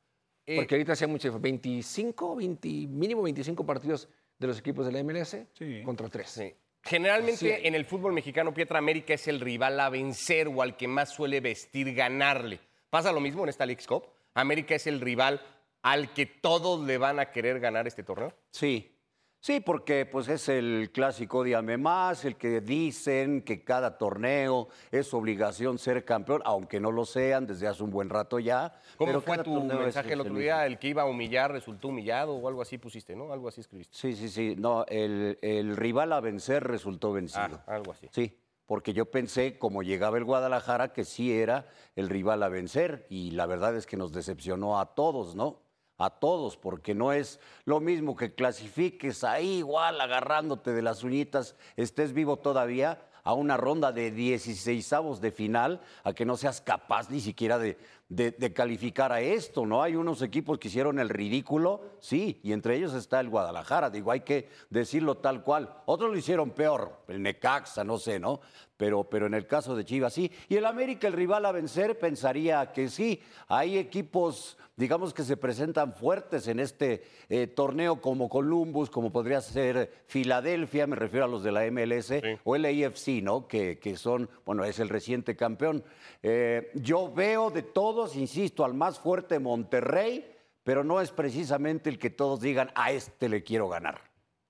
Eh, 0.46 0.56
Porque 0.56 0.74
ahorita 0.74 0.92
hacía 0.92 1.08
mucho, 1.08 1.38
25, 1.38 2.36
20, 2.36 2.68
mínimo 2.88 3.22
25 3.22 3.66
partidos 3.66 4.08
de 4.38 4.46
los 4.46 4.58
equipos 4.58 4.86
de 4.86 4.92
la 4.92 5.02
MLS 5.02 5.36
Sí. 5.52 5.82
contra 5.84 6.08
3. 6.08 6.28
Sí. 6.28 6.54
Generalmente 6.82 7.66
en 7.66 7.74
el 7.74 7.84
fútbol 7.84 8.12
mexicano, 8.12 8.54
Pietra 8.54 8.78
América 8.78 9.12
es 9.14 9.26
el 9.28 9.40
rival 9.40 9.78
a 9.80 9.90
vencer 9.90 10.48
o 10.48 10.62
al 10.62 10.76
que 10.76 10.88
más 10.88 11.10
suele 11.10 11.40
vestir 11.40 11.92
ganarle. 11.94 12.60
¿Pasa 12.88 13.12
lo 13.12 13.20
mismo 13.20 13.42
en 13.42 13.48
esta 13.50 13.66
League's 13.66 13.86
Cup? 13.86 14.04
¿América 14.34 14.74
es 14.74 14.86
el 14.86 15.00
rival 15.00 15.42
al 15.82 16.12
que 16.14 16.26
todos 16.26 16.86
le 16.86 16.96
van 16.98 17.18
a 17.18 17.30
querer 17.30 17.60
ganar 17.60 17.86
este 17.86 18.02
torneo? 18.02 18.32
Sí, 18.50 18.94
sí, 19.40 19.60
porque 19.60 20.06
pues 20.06 20.28
es 20.28 20.48
el 20.48 20.90
clásico 20.92 21.42
Díame 21.42 21.76
Más, 21.76 22.24
el 22.24 22.36
que 22.36 22.60
dicen 22.60 23.42
que 23.42 23.64
cada 23.64 23.98
torneo 23.98 24.68
es 24.90 25.12
obligación 25.14 25.78
ser 25.78 26.04
campeón, 26.04 26.42
aunque 26.44 26.80
no 26.80 26.92
lo 26.92 27.04
sean 27.04 27.46
desde 27.46 27.66
hace 27.66 27.82
un 27.82 27.90
buen 27.90 28.08
rato 28.08 28.38
ya. 28.38 28.74
¿Cómo 28.96 29.08
pero 29.08 29.20
fue 29.20 29.38
tu 29.38 29.62
mensaje 29.62 30.12
el 30.12 30.20
otro 30.20 30.34
día? 30.34 30.66
El 30.66 30.78
que 30.78 30.88
iba 30.88 31.02
a 31.02 31.06
humillar 31.06 31.52
resultó 31.52 31.88
humillado 31.88 32.34
o 32.34 32.48
algo 32.48 32.62
así 32.62 32.78
pusiste, 32.78 33.16
¿no? 33.16 33.32
Algo 33.32 33.48
así 33.48 33.60
escribiste. 33.60 33.96
Sí, 33.96 34.14
sí, 34.14 34.28
sí, 34.28 34.54
no, 34.56 34.84
el, 34.86 35.38
el 35.42 35.76
rival 35.76 36.12
a 36.12 36.20
vencer 36.20 36.64
resultó 36.64 37.12
vencido. 37.12 37.62
Ah, 37.66 37.74
algo 37.74 37.92
así. 37.92 38.08
Sí, 38.12 38.38
porque 38.68 38.92
yo 38.92 39.10
pensé, 39.10 39.58
como 39.58 39.82
llegaba 39.82 40.18
el 40.18 40.24
Guadalajara, 40.24 40.92
que 40.92 41.04
sí 41.04 41.32
era 41.32 41.68
el 41.96 42.10
rival 42.10 42.42
a 42.42 42.50
vencer. 42.50 43.06
Y 43.08 43.30
la 43.30 43.46
verdad 43.46 43.74
es 43.74 43.86
que 43.86 43.96
nos 43.96 44.12
decepcionó 44.12 44.78
a 44.78 44.94
todos, 44.94 45.34
¿no? 45.34 45.62
A 45.98 46.10
todos, 46.10 46.56
porque 46.56 46.94
no 46.94 47.12
es 47.12 47.40
lo 47.64 47.80
mismo 47.80 48.14
que 48.16 48.32
clasifiques 48.32 49.24
ahí 49.24 49.58
igual 49.58 50.00
agarrándote 50.00 50.72
de 50.72 50.82
las 50.82 51.02
uñitas, 51.02 51.56
estés 51.76 52.12
vivo 52.12 52.36
todavía 52.36 53.02
a 53.24 53.34
una 53.34 53.56
ronda 53.56 53.92
de 53.92 54.10
16 54.10 54.90
de 55.20 55.30
final, 55.32 55.80
a 56.04 56.14
que 56.14 56.24
no 56.24 56.36
seas 56.36 56.60
capaz 56.60 57.10
ni 57.10 57.20
siquiera 57.20 57.58
de, 57.58 57.76
de- 58.08 58.30
de 58.30 58.52
calificar 58.54 59.12
a 59.12 59.20
esto, 59.20 59.66
¿no? 59.66 59.82
Hay 59.82 59.94
unos 59.94 60.22
equipos 60.22 60.58
que 60.58 60.68
hicieron 60.68 60.98
el 60.98 61.10
ridículo, 61.10 61.82
sí, 62.00 62.40
y 62.42 62.52
entre 62.52 62.76
ellos 62.76 62.94
está 62.94 63.20
el 63.20 63.28
Guadalajara, 63.28 63.90
digo, 63.90 64.10
hay 64.10 64.20
que 64.20 64.48
decirlo 64.70 65.16
tal 65.18 65.42
cual. 65.44 65.74
Otros 65.86 66.10
lo 66.10 66.16
hicieron 66.16 66.50
peor, 66.50 67.02
el 67.08 67.22
Necaxa, 67.22 67.84
no 67.84 67.98
sé, 67.98 68.18
¿no? 68.18 68.40
Pero, 68.78 69.04
pero 69.04 69.26
en 69.26 69.34
el 69.34 69.46
caso 69.46 69.74
de 69.76 69.84
Chivas 69.84 70.14
sí. 70.14 70.30
Y 70.48 70.54
el 70.56 70.64
América, 70.64 71.08
el 71.08 71.12
rival 71.12 71.44
a 71.44 71.52
vencer, 71.52 71.98
pensaría 71.98 72.72
que 72.72 72.88
sí. 72.88 73.20
Hay 73.48 73.76
equipos, 73.76 74.56
digamos, 74.76 75.12
que 75.12 75.24
se 75.24 75.36
presentan 75.36 75.94
fuertes 75.94 76.46
en 76.46 76.60
este 76.60 77.02
eh, 77.28 77.48
torneo 77.48 78.00
como 78.00 78.28
Columbus, 78.28 78.88
como 78.88 79.10
podría 79.10 79.40
ser 79.40 79.92
Filadelfia, 80.06 80.86
me 80.86 80.94
refiero 80.94 81.24
a 81.24 81.28
los 81.28 81.42
de 81.42 81.50
la 81.50 81.64
MLS, 81.72 82.12
o 82.44 82.54
el 82.54 82.64
AFC, 82.66 83.20
¿no? 83.20 83.48
Que, 83.48 83.80
que 83.80 83.96
son, 83.96 84.30
bueno, 84.46 84.62
es 84.64 84.78
el 84.78 84.88
reciente 84.88 85.34
campeón. 85.34 85.82
Eh, 86.22 86.70
yo 86.76 87.12
veo 87.12 87.50
de 87.50 87.62
todos, 87.98 88.14
insisto, 88.16 88.64
al 88.64 88.74
más 88.74 89.00
fuerte 89.00 89.40
Monterrey, 89.40 90.24
pero 90.62 90.84
no 90.84 91.00
es 91.00 91.10
precisamente 91.10 91.90
el 91.90 91.98
que 91.98 92.10
todos 92.10 92.40
digan, 92.40 92.70
a 92.76 92.92
este 92.92 93.28
le 93.28 93.42
quiero 93.42 93.68
ganar, 93.68 94.00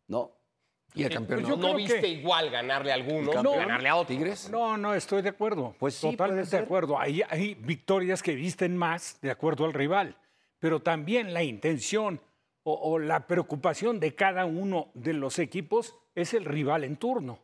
¿no? 0.06 0.32
Y 0.94 1.04
el 1.04 1.10
campeón. 1.14 1.40
pues 1.40 1.48
yo 1.48 1.56
¿no? 1.56 1.68
¿No 1.68 1.74
viste 1.74 2.00
que- 2.00 2.08
igual 2.08 2.50
ganarle 2.50 2.90
a 2.90 2.94
alguno 2.94 3.30
que 3.30 3.36
ganarle 3.56 3.88
a 3.88 3.96
otro? 3.96 4.14
Tigres. 4.14 4.50
No, 4.50 4.76
no, 4.76 4.94
estoy 4.94 5.22
de 5.22 5.30
acuerdo. 5.30 5.74
Pues 5.78 5.94
sí, 5.94 6.10
Totalmente 6.10 6.56
de 6.56 6.62
acuerdo. 6.62 6.98
Hay, 6.98 7.22
hay 7.28 7.54
victorias 7.54 8.22
que 8.22 8.34
visten 8.34 8.76
más 8.76 9.18
de 9.22 9.30
acuerdo 9.30 9.64
al 9.64 9.72
rival, 9.72 10.16
pero 10.58 10.80
también 10.80 11.32
la 11.32 11.42
intención 11.42 12.20
o, 12.64 12.74
o 12.74 12.98
la 12.98 13.26
preocupación 13.26 13.98
de 13.98 14.14
cada 14.14 14.44
uno 14.44 14.88
de 14.92 15.14
los 15.14 15.38
equipos 15.38 15.94
es 16.14 16.34
el 16.34 16.44
rival 16.44 16.84
en 16.84 16.96
turno. 16.96 17.38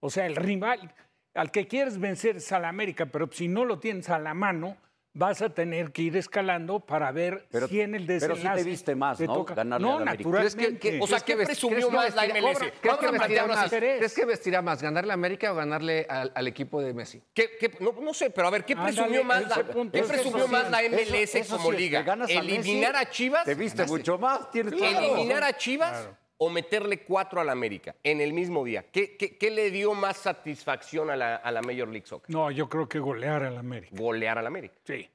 O 0.00 0.10
sea, 0.10 0.26
el 0.26 0.36
rival 0.36 0.94
al 1.32 1.50
que 1.50 1.66
quieres 1.66 1.98
vencer 1.98 2.36
es 2.36 2.52
al 2.52 2.64
América, 2.66 3.06
pero 3.06 3.30
si 3.32 3.48
no 3.48 3.64
lo 3.64 3.78
tienes 3.78 4.10
a 4.10 4.18
la 4.18 4.34
mano, 4.34 4.76
vas 5.12 5.42
a 5.42 5.48
tener 5.50 5.90
que 5.92 6.02
ir 6.02 6.16
escalando 6.16 6.80
para 6.80 7.10
ver 7.10 7.46
Pero- 7.50 7.66
si 7.68 7.80
en 7.80 7.94
el 7.94 8.06
pero 8.06 8.20
sí 8.20 8.26
te 8.26 8.28
desenlace 8.48 8.64
viste 8.64 8.94
más, 8.94 9.18
te 9.18 9.26
¿no? 9.26 9.34
toca. 9.34 9.54
Ganarle 9.54 9.86
no, 9.86 9.96
al 9.96 10.02
América. 10.02 10.30
¿Crees 10.30 10.54
naturalmente. 10.56 10.78
que- 10.80 10.98
que- 10.98 11.02
O 11.02 11.06
sea, 11.06 11.18
¿crees 11.18 11.24
¿qué 11.24 11.34
ves- 11.36 11.46
presumió 11.48 11.76
crees 11.88 11.92
más 11.92 12.14
la 12.14 12.24
MLS? 12.26 12.58
¿Crees 12.58 12.74
Vamos 12.84 13.00
que 13.00 13.06
a 13.06 13.10
vestirá 13.10 13.46
más. 13.46 13.70
¿Crees 13.70 14.14
que 14.14 14.24
vestirá 14.24 14.62
más 14.62 14.82
ganarle 14.82 15.10
a 15.12 15.14
América 15.14 15.52
o 15.52 15.56
ganarle 15.56 16.06
al, 16.08 16.32
al 16.34 16.46
equipo 16.46 16.80
de 16.80 16.94
Messi? 16.94 17.22
¿Qué- 17.34 17.50
qué- 17.58 17.76
no, 17.80 17.92
no 18.00 18.14
sé, 18.14 18.30
pero 18.30 18.48
a 18.48 18.50
ver, 18.50 18.64
¿qué 18.64 18.74
Ándale, 18.74 18.94
presumió 18.96 19.24
más 19.24 19.42
la, 19.48 19.54
¿qué 19.90 19.98
es 20.00 20.06
presumió 20.06 20.44
eso 20.44 20.48
más 20.48 20.64
sí, 20.66 20.70
la 20.70 20.82
MLS 20.84 21.24
Eso- 21.24 21.38
eso 21.38 21.56
como 21.56 21.70
sí, 21.72 21.76
liga? 21.76 22.04
a 22.08 22.16
Messi, 22.16 22.36
¿Eliminar 22.36 22.96
a 22.96 23.10
Chivas? 23.10 23.44
Te 23.44 23.54
viste 23.54 23.84
mucho 23.86 24.16
más, 24.18 24.50
tienes 24.50 24.78
la 24.78 24.88
¿Eliminar 24.90 25.42
a 25.44 25.56
Chivas 25.56 26.08
o 26.42 26.48
meterle 26.48 27.02
cuatro 27.04 27.38
al 27.40 27.50
América 27.50 27.94
en 28.02 28.20
el 28.22 28.32
mismo 28.32 28.64
día? 28.64 28.86
¿Qué, 28.90 29.16
qué- 29.16 29.36
qué 29.36 29.50
le 29.50 29.70
dio 29.70 29.92
más 29.92 30.16
satisfacción 30.16 31.10
a 31.10 31.16
la, 31.16 31.36
a 31.36 31.52
la 31.52 31.60
Major 31.60 31.88
League 31.88 32.06
Soccer? 32.06 32.34
No, 32.34 32.50
yo 32.50 32.66
creo 32.68 32.88
que 32.88 32.98
golear 32.98 33.42
al 33.42 33.58
América. 33.58 33.94
Golear 33.94 34.38
al 34.38 34.46
América. 34.46 34.74
Sí. 34.84 35.08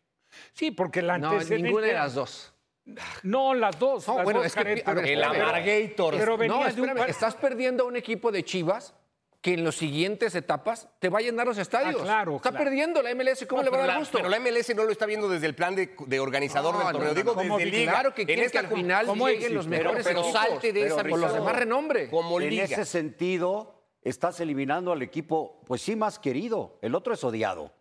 Sí, 0.53 0.69
porque 0.71 1.01
la 1.01 1.17
No, 1.17 1.31
antecedente... 1.31 1.63
ninguna 1.63 1.87
de 1.87 1.93
las 1.93 2.13
dos. 2.13 2.53
No, 3.23 3.55
las 3.55 3.79
dos. 3.79 4.07
No, 4.07 4.17
las 4.17 4.23
bueno, 4.23 4.39
dos, 4.41 4.47
es 4.47 4.55
que, 4.55 4.63
ver, 4.63 4.83
El. 5.07 5.23
Amargator. 5.23 6.15
Pero 6.15 6.37
venía 6.37 6.55
No, 6.69 6.71
de 6.71 6.81
un 6.81 6.99
estás 6.99 7.33
perdiendo 7.35 7.85
a 7.85 7.87
un 7.87 7.95
equipo 7.95 8.31
de 8.31 8.43
Chivas 8.43 8.93
que 9.45 9.53
en 9.53 9.63
las 9.63 9.75
siguientes 9.75 10.33
etapas 10.33 10.89
te 10.97 11.07
va 11.07 11.19
a 11.19 11.21
llenar 11.21 11.45
los 11.45 11.59
estadios. 11.59 12.01
Ah, 12.01 12.03
claro, 12.03 12.37
Está 12.37 12.49
claro. 12.49 12.65
perdiendo 12.65 13.03
la 13.03 13.13
MLS, 13.13 13.45
¿cómo 13.45 13.61
No, 13.61 13.65
le 13.65 13.69
va 13.69 13.77
a 13.77 13.79
dar 13.81 13.89
la, 13.89 13.99
gusto? 13.99 14.17
pero 14.17 14.27
la 14.27 14.39
MLS 14.39 14.73
no 14.75 14.83
lo 14.85 14.91
está 14.91 15.05
viendo 15.05 15.29
desde 15.29 15.45
el 15.45 15.53
plan 15.53 15.75
de, 15.75 15.95
de 16.07 16.19
organizador 16.19 16.73
No, 16.73 16.79
del 16.79 16.87
no, 16.87 16.93
torneo. 16.93 17.13
no, 17.13 17.13
Digo, 17.43 17.57
desde 17.59 17.65
liga. 17.69 17.91
Claro 17.91 18.15
que 18.15 18.23
En 18.23 18.27
quiere 18.27 18.49
que 18.49 18.57
al 18.57 18.67
final 18.69 19.05
lleguen 19.15 19.53
los 19.53 19.67
mejores 19.67 20.03
pero 20.03 20.21
equipos. 20.21 20.41
salte 20.41 20.73
de 20.73 20.87
esa 20.87 21.07
con 21.07 21.21
los 21.21 21.31
demás 21.31 21.55
renombre. 21.55 22.09
Como 22.09 22.41
En 22.41 22.49
liga. 22.49 22.63
ese 22.63 22.85
sentido, 22.85 23.83
estás 24.01 24.39
eliminando 24.39 24.91
al 24.91 25.03
equipo, 25.03 25.61
pues 25.67 25.79
sí, 25.83 25.95
más 25.95 26.17
querido. 26.17 26.79
El 26.81 26.95
otro 26.95 27.13
es 27.13 27.23
odiado. 27.23 27.71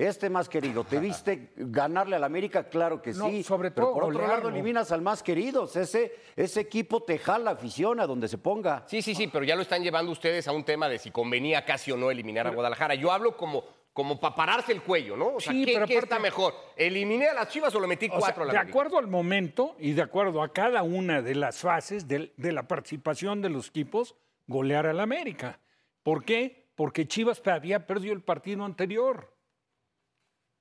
Este 0.00 0.30
más 0.30 0.48
querido. 0.48 0.82
¿Te 0.84 0.98
viste 1.00 1.50
ganarle 1.56 2.16
al 2.16 2.24
América? 2.24 2.64
Claro 2.68 3.02
que 3.02 3.12
No, 3.12 3.28
sí. 3.28 3.42
sobre 3.42 3.70
pero 3.70 3.88
todo 3.88 3.94
por 3.94 4.04
otro 4.04 4.26
lado 4.26 4.48
eliminas 4.48 4.90
al 4.92 5.02
más 5.02 5.22
querido. 5.22 5.64
Ese, 5.64 6.14
ese 6.36 6.60
equipo 6.60 7.02
te 7.02 7.18
jala 7.18 7.50
afición 7.50 8.00
a 8.00 8.06
donde 8.06 8.26
se 8.28 8.38
ponga. 8.38 8.84
Sí, 8.86 9.02
sí, 9.02 9.14
sí, 9.14 9.26
pero 9.26 9.44
ya 9.44 9.56
lo 9.56 9.62
están 9.62 9.82
llevando 9.82 10.10
ustedes 10.10 10.48
a 10.48 10.52
un 10.52 10.64
tema 10.64 10.88
de 10.88 10.98
si 10.98 11.10
convenía 11.10 11.64
casi 11.64 11.92
o 11.92 11.96
no 11.98 12.10
eliminar 12.10 12.46
a 12.46 12.50
Guadalajara. 12.50 12.94
Yo 12.94 13.12
hablo 13.12 13.36
como, 13.36 13.62
como 13.92 14.18
para 14.18 14.34
pararse 14.34 14.72
el 14.72 14.80
cuello, 14.82 15.16
¿no? 15.18 15.34
O 15.34 15.40
sea, 15.40 15.52
Sí, 15.52 15.66
¿qué, 15.66 15.74
pero 15.74 15.86
qué 15.86 15.98
aparte- 15.98 16.14
está 16.14 16.18
mejor? 16.18 16.54
¿Eliminé 16.76 17.28
a 17.28 17.34
las 17.34 17.48
Chivas 17.48 17.74
o 17.74 17.80
lo 17.80 17.86
metí 17.86 18.06
O 18.06 18.12
sea, 18.12 18.18
cuatro 18.20 18.42
a 18.44 18.46
la 18.46 18.52
de 18.52 18.58
América? 18.58 18.78
acuerdo 18.78 18.98
al 18.98 19.06
momento 19.08 19.76
y 19.78 19.92
de 19.92 20.00
acuerdo 20.02 20.42
a 20.42 20.50
cada 20.52 20.82
una 20.82 21.20
de 21.20 21.34
las 21.34 21.58
fases 21.58 22.08
de, 22.08 22.32
la 22.38 22.62
participación 22.66 23.42
de 23.42 23.50
los 23.50 23.68
equipos, 23.68 24.14
golear 24.46 24.86
al 24.86 25.00
América. 25.00 25.60
¿Por 26.02 26.24
qué? 26.24 26.70
Porque 26.74 27.06
Chivas 27.06 27.42
había 27.46 27.86
perdido 27.86 28.14
el 28.14 28.22
partido 28.22 28.64
anterior. 28.64 29.30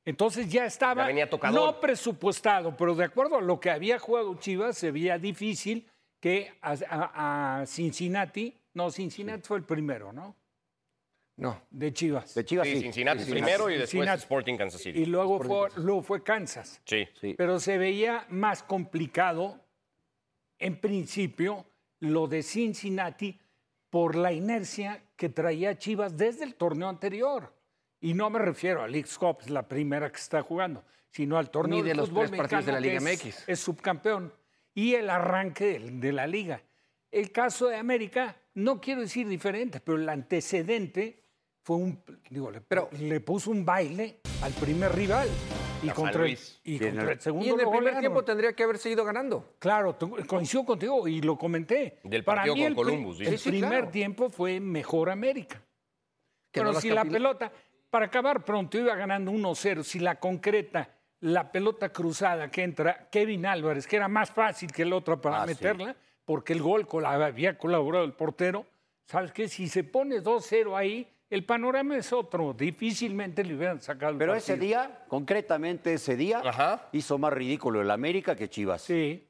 Entonces 0.09 0.49
ya 0.51 0.65
estaba 0.65 1.03
Ya 1.03 1.07
venía 1.07 1.29
tocador. 1.29 1.59
no 1.75 1.79
presupuestado, 1.79 2.75
pero 2.75 2.95
de 2.95 3.03
acuerdo 3.05 3.37
a 3.37 3.41
lo 3.41 3.59
que 3.59 3.69
había 3.69 3.99
jugado 3.99 4.33
Chivas, 4.39 4.75
se 4.77 4.89
veía 4.89 5.19
difícil 5.19 5.87
que 6.19 6.51
a, 6.61 6.71
a- 6.89 7.61
a 7.61 7.65
Cincinnati, 7.67 8.55
no, 8.73 8.89
Cincinnati 8.89 9.43
fue 9.43 9.57
el 9.57 9.63
primero, 9.65 10.11
¿no? 10.11 10.35
No. 11.37 11.61
De 11.69 11.93
Chivas. 11.93 12.33
De 12.33 12.43
Chivas 12.43 12.67
Sí, 12.67 12.75
sí. 12.77 12.81
Cincinnati 12.81 13.23
Sí, 13.23 13.31
primero 13.31 13.69
y 13.69 13.73
después 13.73 13.91
Cincinnati. 13.91 14.19
Sporting 14.23 14.57
Kansas 14.57 14.81
City. 14.81 14.99
Y 14.99 15.05
luego 15.05 15.39
fue, 15.39 15.69
luego 15.75 16.01
fue 16.01 16.23
Kansas. 16.23 16.81
Sí. 16.85 17.07
Sí. 17.21 17.35
Pero 17.37 17.59
se 17.59 17.77
veía 17.77 18.25
más 18.29 18.63
complicado, 18.63 19.59
en 20.57 20.75
principio, 20.81 21.65
lo 21.99 22.27
de 22.27 22.41
Cincinnati 22.43 23.39
por 23.91 24.15
la 24.15 24.33
inercia 24.33 25.03
que 25.15 25.29
traía 25.29 25.77
Chivas 25.77 26.17
desde 26.17 26.43
el 26.45 26.55
torneo 26.55 26.89
anterior. 26.89 27.53
Y 28.01 28.13
no 28.13 28.29
me 28.29 28.39
refiero 28.39 28.81
a 28.81 28.87
League 28.87 29.09
Cup, 29.19 29.37
es 29.41 29.49
la 29.49 29.67
primera 29.67 30.09
que 30.09 30.17
está 30.17 30.41
jugando, 30.41 30.83
sino 31.09 31.37
al 31.37 31.49
torneo 31.49 31.79
Ni 31.83 31.89
de 31.89 31.95
los 31.95 32.09
fútbol 32.09 32.27
tres 32.27 32.37
partidos 32.37 32.65
de 32.65 32.71
la 32.71 32.79
Liga 32.79 32.97
es- 32.97 33.03
MX. 33.03 33.43
Es 33.49 33.59
subcampeón. 33.59 34.33
Y 34.73 34.93
el 34.95 35.09
arranque 35.09 35.79
de, 35.79 35.91
de 35.91 36.11
la 36.13 36.25
liga. 36.27 36.61
El 37.11 37.31
caso 37.31 37.67
de 37.67 37.75
América, 37.75 38.37
no 38.53 38.79
quiero 38.79 39.01
decir 39.01 39.27
diferente, 39.27 39.79
pero 39.81 39.97
el 39.97 40.07
antecedente 40.07 41.23
fue 41.63 41.75
un. 41.77 42.03
Digo, 42.29 42.51
le, 42.51 42.61
Pero- 42.61 42.89
le 42.99 43.19
puso 43.19 43.51
un 43.51 43.65
baile 43.65 44.19
al 44.41 44.53
primer 44.53 44.93
rival. 44.95 45.27
Y 45.81 45.89
contra, 45.91 46.25
el, 46.25 46.37
y 46.65 46.77
contra 46.77 47.11
el 47.13 47.19
segundo 47.21 47.45
Y 47.45 47.49
en 47.51 47.59
el 47.59 47.65
lo 47.65 47.71
primer 47.71 47.99
tiempo 47.99 48.23
tendría 48.25 48.51
que 48.53 48.63
haberse 48.63 48.89
ido 48.89 49.05
ganando. 49.05 49.55
Claro, 49.59 49.97
coincido 50.27 50.65
contigo 50.65 51.07
y 51.07 51.21
lo 51.21 51.37
comenté. 51.37 51.99
Del 52.03 52.23
Para 52.25 52.41
partido 52.43 52.55
mí 52.55 52.61
con 52.63 52.69
el, 52.69 52.75
Columbus, 52.75 53.17
sí. 53.17 53.23
el 53.25 53.31
Sí, 53.31 53.37
sí, 53.37 53.49
primer 53.49 53.69
claro. 53.69 53.89
tiempo 53.89 54.29
fue 54.29 54.59
mejor 54.59 55.09
América. 55.09 55.55
Que 56.51 56.59
Pero 56.59 56.73
no 56.73 56.81
si 56.81 56.89
la 56.89 57.05
pelota, 57.05 57.49
para 57.89 58.05
acabar 58.05 58.43
pronto, 58.45 58.77
iba 58.77 58.95
ganando 58.95 59.31
1-0, 59.31 59.83
si 59.83 59.99
la 59.99 60.15
concreta, 60.19 60.89
la 61.21 61.51
pelota 61.51 61.89
cruzada 61.89 62.49
que 62.49 62.63
entra 62.63 63.09
Kevin 63.09 63.45
Álvarez, 63.45 63.87
que 63.87 63.95
era 63.97 64.07
más 64.07 64.29
fácil 64.31 64.71
que 64.71 64.83
el 64.83 64.93
otro 64.93 65.19
para 65.19 65.41
Ah, 65.43 65.47
sí. 65.47 65.53
meterla, 65.53 65.95
porque 66.25 66.53
el 66.53 66.61
gol 66.61 66.87
col- 66.87 67.05
había 67.05 67.57
colaborado 67.57 68.05
el 68.05 68.13
portero, 68.13 68.65
¿sabes 69.05 69.31
qué? 69.31 69.47
Si 69.49 69.67
se 69.67 69.83
pone 69.83 70.21
2-0 70.21 70.77
ahí, 70.77 71.07
el 71.29 71.45
panorama 71.45 71.97
es 71.97 72.11
otro. 72.13 72.53
Difícilmente 72.53 73.43
le 73.43 73.55
hubieran 73.55 73.81
sacado 73.81 74.13
el 74.13 74.17
Pero 74.17 74.33
ese 74.35 74.57
día, 74.57 75.03
concretamente 75.07 75.93
ese 75.93 76.15
día, 76.15 76.41
Ajá. 76.43 76.89
hizo 76.91 77.17
más 77.17 77.33
ridículo 77.33 77.81
el 77.81 77.91
América 77.91 78.35
que 78.35 78.49
Chivas. 78.49 78.81
Sí. 78.81 79.27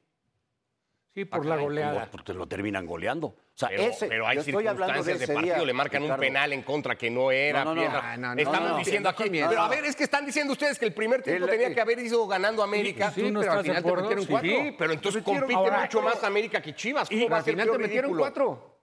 Sí, 1.12 1.24
por 1.24 1.40
Ah, 1.44 1.48
la 1.48 1.56
goleada. 1.56 2.08
Porque 2.10 2.32
lo 2.32 2.46
terminan 2.46 2.86
goleando. 2.86 3.34
O 3.62 3.66
sea, 3.66 3.68
Pero, 3.76 3.82
ese, 3.82 4.06
pero 4.06 4.26
hay 4.26 4.38
de 4.38 4.42
circunstancias 4.42 5.04
de, 5.04 5.26
partido, 5.34 5.42
día, 5.56 5.64
le 5.66 5.72
marcan 5.74 6.00
Ricardo. 6.00 6.14
un 6.22 6.26
penal 6.26 6.52
en 6.54 6.62
contra 6.62 6.96
que 6.96 7.10
no 7.10 7.30
era. 7.30 7.62
No, 7.62 7.74
no, 7.74 7.82
no. 7.82 7.90
pierna. 7.90 8.16
No, 8.16 8.34
no, 8.34 8.40
Estamos 8.40 8.60
no, 8.62 8.68
no. 8.70 8.78
diciendo 8.78 9.08
aquí. 9.10 9.28
No, 9.28 9.40
no, 9.44 9.48
Pero 9.50 9.60
a 9.60 9.68
ver, 9.68 9.84
es 9.84 9.96
que 9.96 10.04
están 10.04 10.24
diciendo 10.24 10.52
ustedes 10.54 10.78
que 10.78 10.86
el 10.86 10.94
primer 10.94 11.22
tiempo 11.22 11.44
El- 11.44 11.50
tenía 11.50 11.74
que 11.74 11.80
haber 11.82 11.98
ido 11.98 12.26
ganando 12.26 12.62
América. 12.62 13.10
Sí, 13.14 13.30
¿no 13.30 13.40
pero 13.40 13.52
al 13.52 13.62
final 13.62 13.82
te 13.84 13.92
metieron 13.92 14.24
cuatro. 14.24 14.50
Sí, 14.50 14.74
pero 14.78 14.92
entonces 14.94 15.22
compite 15.22 15.54
ahora- 15.54 15.80
mucho 15.82 16.00
más 16.00 16.24
América 16.24 16.62
que 16.62 16.74
Chivas. 16.74 17.06
¿Cómo 17.10 17.20
Y 17.20 17.28
va 17.28 17.36
a 17.36 17.38
al 17.40 17.44
final 17.44 17.70
te 17.70 17.78
metieron 17.78 18.04
ridículo? 18.12 18.22
cuatro. 18.22 18.80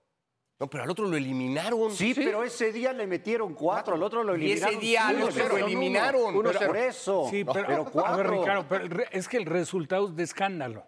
No, 0.60 0.70
pero 0.70 0.84
al 0.84 0.90
otro 0.90 1.06
lo 1.06 1.16
eliminaron. 1.16 1.90
Sí, 1.90 2.12
pero 2.14 2.44
ese 2.44 2.72
día 2.72 2.92
le 2.92 3.06
metieron 3.08 3.54
cuatro, 3.54 3.94
al 3.96 4.02
otro 4.04 4.22
lo 4.22 4.36
Y 4.36 4.52
ese 4.52 4.68
eliminaron. 4.68 4.80
día 4.80 5.08
al 5.08 5.22
otro 5.22 5.48
lo 5.48 5.56
eliminaron. 5.66 6.36
Uno 6.36 6.50
cero. 6.52 6.66
por 6.68 6.76
eso. 6.76 7.26
Sí, 7.30 7.42
No, 7.44 7.52
pero, 7.52 7.66
pero 7.66 7.80
a 7.80 7.82
ver, 7.84 7.92
cuatro. 7.92 8.30
Ricardo, 8.40 8.66
pero 8.68 9.04
es 9.10 9.28
que 9.28 9.36
el 9.38 9.44
resultado 9.46 10.06
es 10.08 10.14
de 10.16 10.22
escándalo. 10.22 10.86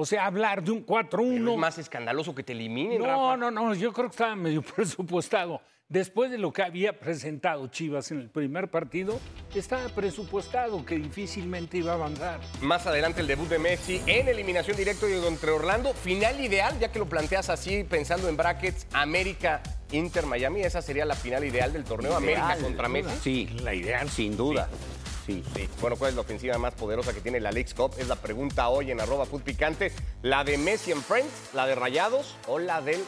O 0.00 0.06
sea, 0.06 0.24
hablar 0.26 0.62
de 0.64 0.70
un 0.72 0.86
4-1. 0.86 1.08
Pero 1.10 1.52
es 1.52 1.58
más 1.58 1.78
escandaloso 1.78 2.34
que 2.34 2.42
te 2.42 2.52
eliminen, 2.52 2.98
No, 3.00 3.06
Rafa. 3.06 3.36
no, 3.36 3.50
no, 3.50 3.74
yo 3.74 3.92
creo 3.92 4.06
que 4.08 4.12
estaba 4.14 4.34
medio 4.36 4.62
presupuestado. 4.76 5.60
Después 5.90 6.30
de 6.30 6.38
lo 6.38 6.52
que 6.52 6.62
había 6.62 6.98
presentado 7.00 7.66
Chivas 7.66 8.12
en 8.12 8.20
el 8.20 8.30
primer 8.30 8.70
partido, 8.70 9.18
estaba 9.54 9.88
presupuestado 9.88 10.86
que 10.86 10.94
difícilmente 10.96 11.78
iba 11.78 11.90
a 11.90 11.94
avanzar. 11.96 12.38
Más 12.62 12.86
adelante 12.86 13.20
el 13.22 13.26
debut 13.26 13.48
de 13.48 13.58
Messi 13.58 14.00
en 14.06 14.28
eliminación 14.28 14.76
directa 14.76 15.06
entre 15.08 15.50
Orlando. 15.50 15.92
Final 15.92 16.40
ideal, 16.40 16.78
ya 16.78 16.92
que 16.92 17.00
lo 17.00 17.06
planteas 17.08 17.50
así, 17.50 17.82
pensando 17.82 18.28
en 18.28 18.36
brackets, 18.36 18.86
América, 18.92 19.62
Inter, 19.90 20.26
Miami. 20.26 20.60
Esa 20.62 20.80
sería 20.80 21.04
la 21.04 21.16
final 21.16 21.44
ideal 21.44 21.72
del 21.72 21.82
torneo, 21.82 22.14
América 22.16 22.56
contra 22.62 22.88
Messi. 22.88 23.10
Sí, 23.20 23.46
La 23.64 23.74
ideal. 23.74 24.08
sin 24.08 24.36
duda. 24.36 24.68
Sí. 24.70 24.99
Sí. 25.26 25.42
Bueno, 25.80 25.96
¿cuál 25.96 26.10
es 26.10 26.14
la 26.16 26.22
ofensiva 26.22 26.58
más 26.58 26.74
poderosa 26.74 27.12
que 27.12 27.20
tiene 27.20 27.40
la 27.40 27.52
Leagues 27.52 27.74
Cup? 27.74 27.92
Es 27.98 28.08
la 28.08 28.16
pregunta 28.16 28.68
hoy 28.68 28.90
en 28.90 29.00
arroba 29.00 29.26
Picante. 29.26 29.92
¿La 30.22 30.44
de 30.44 30.58
Messi 30.58 30.92
en 30.92 31.02
Friends, 31.02 31.32
la 31.54 31.66
de 31.66 31.74
Rayados 31.74 32.36
o 32.46 32.58
la 32.58 32.80
del 32.80 33.04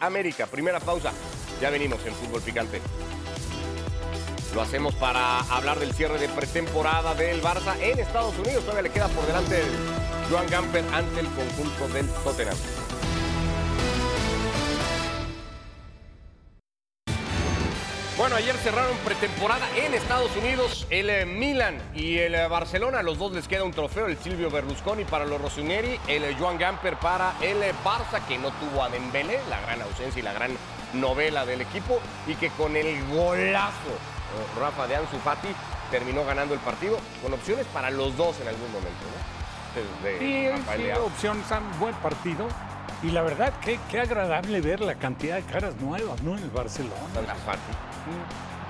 América? 0.00 0.46
Primera 0.46 0.80
pausa. 0.80 1.12
Ya 1.60 1.70
venimos 1.70 2.04
en 2.06 2.14
Fútbol 2.14 2.40
Picante. 2.42 2.80
Lo 4.54 4.62
hacemos 4.62 4.94
para 4.96 5.40
hablar 5.40 5.78
del 5.78 5.92
cierre 5.92 6.18
de 6.18 6.28
pretemporada 6.28 7.14
del 7.14 7.40
Barça 7.40 7.78
en 7.80 8.00
Estados 8.00 8.36
Unidos. 8.38 8.64
Todavía 8.64 8.82
le 8.82 8.90
queda 8.90 9.08
por 9.08 9.24
delante 9.26 9.60
el 9.60 9.68
Joan 10.28 10.48
Gamper 10.48 10.84
ante 10.92 11.20
el 11.20 11.26
conjunto 11.26 11.88
del 11.88 12.08
Tottenham. 12.24 12.56
Bueno, 18.20 18.36
ayer 18.36 18.54
cerraron 18.56 18.98
pretemporada 18.98 19.66
en 19.78 19.94
Estados 19.94 20.30
Unidos 20.36 20.86
el 20.90 21.08
eh, 21.08 21.24
Milan 21.24 21.78
y 21.94 22.18
el 22.18 22.34
eh, 22.34 22.46
Barcelona. 22.48 22.98
A 22.98 23.02
los 23.02 23.16
dos 23.16 23.32
les 23.32 23.48
queda 23.48 23.64
un 23.64 23.72
trofeo, 23.72 24.04
el 24.04 24.18
Silvio 24.18 24.50
Berlusconi 24.50 25.04
para 25.06 25.24
los 25.24 25.40
Rossoneri, 25.40 25.98
el 26.06 26.24
eh, 26.24 26.36
Joan 26.38 26.58
Gamper 26.58 26.96
para 26.96 27.32
el 27.40 27.56
Barça, 27.82 28.22
que 28.28 28.36
no 28.36 28.50
tuvo 28.50 28.84
a 28.84 28.90
Dembélé, 28.90 29.40
la 29.48 29.58
gran 29.62 29.80
ausencia 29.80 30.20
y 30.20 30.22
la 30.22 30.34
gran 30.34 30.50
novela 30.92 31.46
del 31.46 31.62
equipo, 31.62 31.98
y 32.26 32.34
que 32.34 32.50
con 32.50 32.76
el 32.76 33.02
golazo, 33.06 33.96
Rafa 34.60 34.86
de 34.86 34.96
Ansu 34.96 35.16
Fati, 35.24 35.48
terminó 35.90 36.22
ganando 36.26 36.52
el 36.52 36.60
partido, 36.60 36.98
con 37.22 37.32
opciones 37.32 37.64
para 37.72 37.88
los 37.88 38.14
dos 38.18 38.38
en 38.42 38.48
algún 38.48 38.70
momento, 38.70 39.00
¿no? 39.06 40.04
De 40.04 40.18
Sí, 40.18 40.62
sí, 40.76 40.90
opción, 40.90 41.42
Sam, 41.48 41.62
buen 41.80 41.94
partido. 41.94 42.46
Y 43.02 43.12
la 43.12 43.22
verdad, 43.22 43.54
qué, 43.64 43.80
qué 43.90 44.00
agradable 44.00 44.60
ver 44.60 44.82
la 44.82 44.96
cantidad 44.96 45.36
de 45.36 45.42
caras 45.44 45.74
nuevas, 45.76 46.20
¿no? 46.20 46.36
En 46.36 46.42
el 46.42 46.50
Barcelona. 46.50 46.94
Fati. 47.46 47.89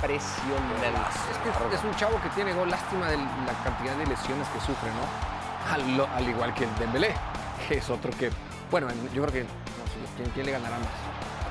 Impresionante. 0.00 0.88
Es 1.30 1.38
que 1.38 1.76
es 1.76 1.84
un 1.84 1.94
chavo 1.96 2.20
que 2.22 2.28
tiene 2.30 2.52
gol. 2.52 2.70
Lástima 2.70 3.08
de 3.08 3.16
la 3.18 3.52
cantidad 3.64 3.94
de 3.96 4.06
lesiones 4.06 4.48
que 4.48 4.60
sufre, 4.60 4.90
¿no? 4.90 5.04
Al, 5.70 6.28
igual 6.28 6.54
que 6.54 6.64
el 6.64 6.74
Dembélé, 6.76 7.14
que 7.68 7.78
es 7.78 7.90
otro 7.90 8.10
que... 8.12 8.30
Bueno, 8.70 8.88
yo 9.14 9.22
creo 9.22 9.32
que... 9.32 9.42
No 9.42 9.84
sé, 9.86 10.14
¿quién, 10.16 10.30
quién 10.30 10.46
le 10.46 10.52
ganará 10.52 10.78
más? 10.78 10.88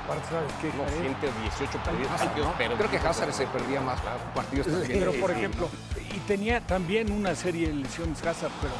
Aparte, 0.04 0.28
¿sabes 0.28 0.52
qué? 0.60 0.72
No, 0.76 0.84
Jared? 0.84 1.16
118 1.20 1.78
perdidos, 1.84 2.10
Hazard, 2.12 2.26
partidos 2.28 2.48
¿no? 2.48 2.54
perdidos. 2.58 2.78
Creo 2.78 2.90
que 2.90 3.08
Hazard 3.08 3.32
se 3.32 3.46
perdía 3.46 3.80
más 3.80 4.00
partidos 4.34 4.66
también. 4.66 4.98
Pero, 4.98 5.12
por 5.12 5.30
Sí, 5.30 5.36
ejemplo, 5.36 5.68
y 6.12 6.18
tenía 6.20 6.60
también 6.60 7.12
una 7.12 7.34
serie 7.36 7.68
de 7.68 7.74
lesiones 7.74 8.20
Hazard, 8.26 8.50
pero 8.60 8.74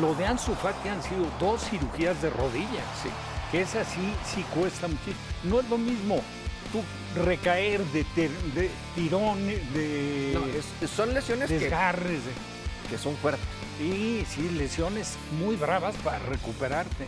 lo 0.00 0.14
de 0.14 0.26
Ansu 0.26 0.54
Fati 0.54 0.88
han 0.88 1.02
sido 1.02 1.26
dos 1.40 1.62
cirugías 1.68 2.22
de 2.22 2.30
rodilla. 2.30 2.82
Sí. 3.02 3.10
Que 3.50 3.62
es 3.62 3.74
así, 3.74 4.14
sí 4.24 4.44
cuesta 4.54 4.86
muchísimo. 4.86 5.16
No 5.44 5.60
es 5.60 5.68
lo 5.68 5.78
mismo 5.78 6.20
tú 6.72 6.82
recaer 7.22 7.80
de, 7.86 8.04
ter- 8.14 8.30
de 8.54 8.70
tirón, 8.94 9.46
de 9.46 10.30
No, 10.34 10.46
es- 10.46 10.90
son 10.90 11.12
lesiones 11.14 11.48
que, 11.48 11.58
desgarres. 11.58 12.24
de- 12.24 12.88
que 12.90 12.98
son 12.98 13.16
fuertes. 13.16 13.44
Sí, 13.78 14.24
sí, 14.28 14.48
lesiones 14.50 15.16
muy 15.38 15.56
bravas 15.56 15.94
para 15.96 16.18
recuperarte. 16.20 17.06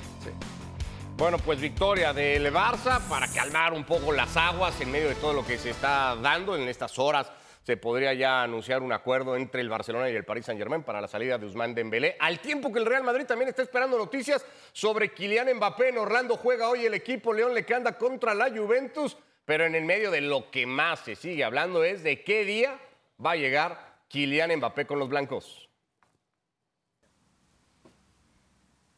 Bueno, 1.16 1.38
pues 1.38 1.60
victoria 1.60 2.12
del 2.12 2.52
Barça 2.52 3.00
para 3.08 3.28
calmar 3.28 3.72
un 3.72 3.84
poco 3.84 4.12
las 4.12 4.36
aguas 4.36 4.80
en 4.80 4.90
medio 4.90 5.08
de 5.08 5.14
todo 5.16 5.32
lo 5.34 5.46
que 5.46 5.58
se 5.58 5.70
está 5.70 6.16
dando 6.16 6.56
en 6.56 6.62
estas 6.68 6.98
horas. 6.98 7.30
Se 7.62 7.76
podría 7.76 8.14
ya 8.14 8.42
anunciar 8.42 8.82
un 8.82 8.90
acuerdo 8.92 9.36
entre 9.36 9.60
el 9.60 9.68
Barcelona 9.68 10.08
y 10.08 10.16
el 10.16 10.24
Paris 10.24 10.46
Saint-Germain 10.46 10.82
para 10.82 11.00
la 11.00 11.08
salida 11.08 11.36
de 11.36 11.44
Ousmane 11.44 11.74
Dembélé. 11.74 12.16
Al 12.18 12.40
tiempo 12.40 12.72
que 12.72 12.78
el 12.78 12.86
Real 12.86 13.04
Madrid 13.04 13.26
también 13.26 13.50
está 13.50 13.60
esperando 13.62 13.98
noticias 13.98 14.44
sobre 14.72 15.12
Kylian 15.12 15.54
Mbappé. 15.56 15.90
En 15.90 15.98
Orlando 15.98 16.36
juega 16.36 16.70
hoy 16.70 16.86
el 16.86 16.94
equipo 16.94 17.34
León 17.34 17.52
le 17.54 17.66
anda 17.74 17.98
contra 17.98 18.32
la 18.32 18.48
Juventus, 18.48 19.16
pero 19.44 19.64
en 19.64 19.74
el 19.74 19.84
medio 19.84 20.10
de 20.10 20.20
lo 20.20 20.50
que 20.50 20.66
más 20.66 21.00
se 21.00 21.16
sigue 21.16 21.44
hablando 21.44 21.84
es 21.84 22.02
de 22.02 22.22
qué 22.22 22.44
día 22.44 22.78
va 23.24 23.32
a 23.32 23.36
llegar 23.36 23.96
Kylian 24.08 24.56
Mbappé 24.56 24.86
con 24.86 24.98
los 24.98 25.08
blancos. 25.08 25.69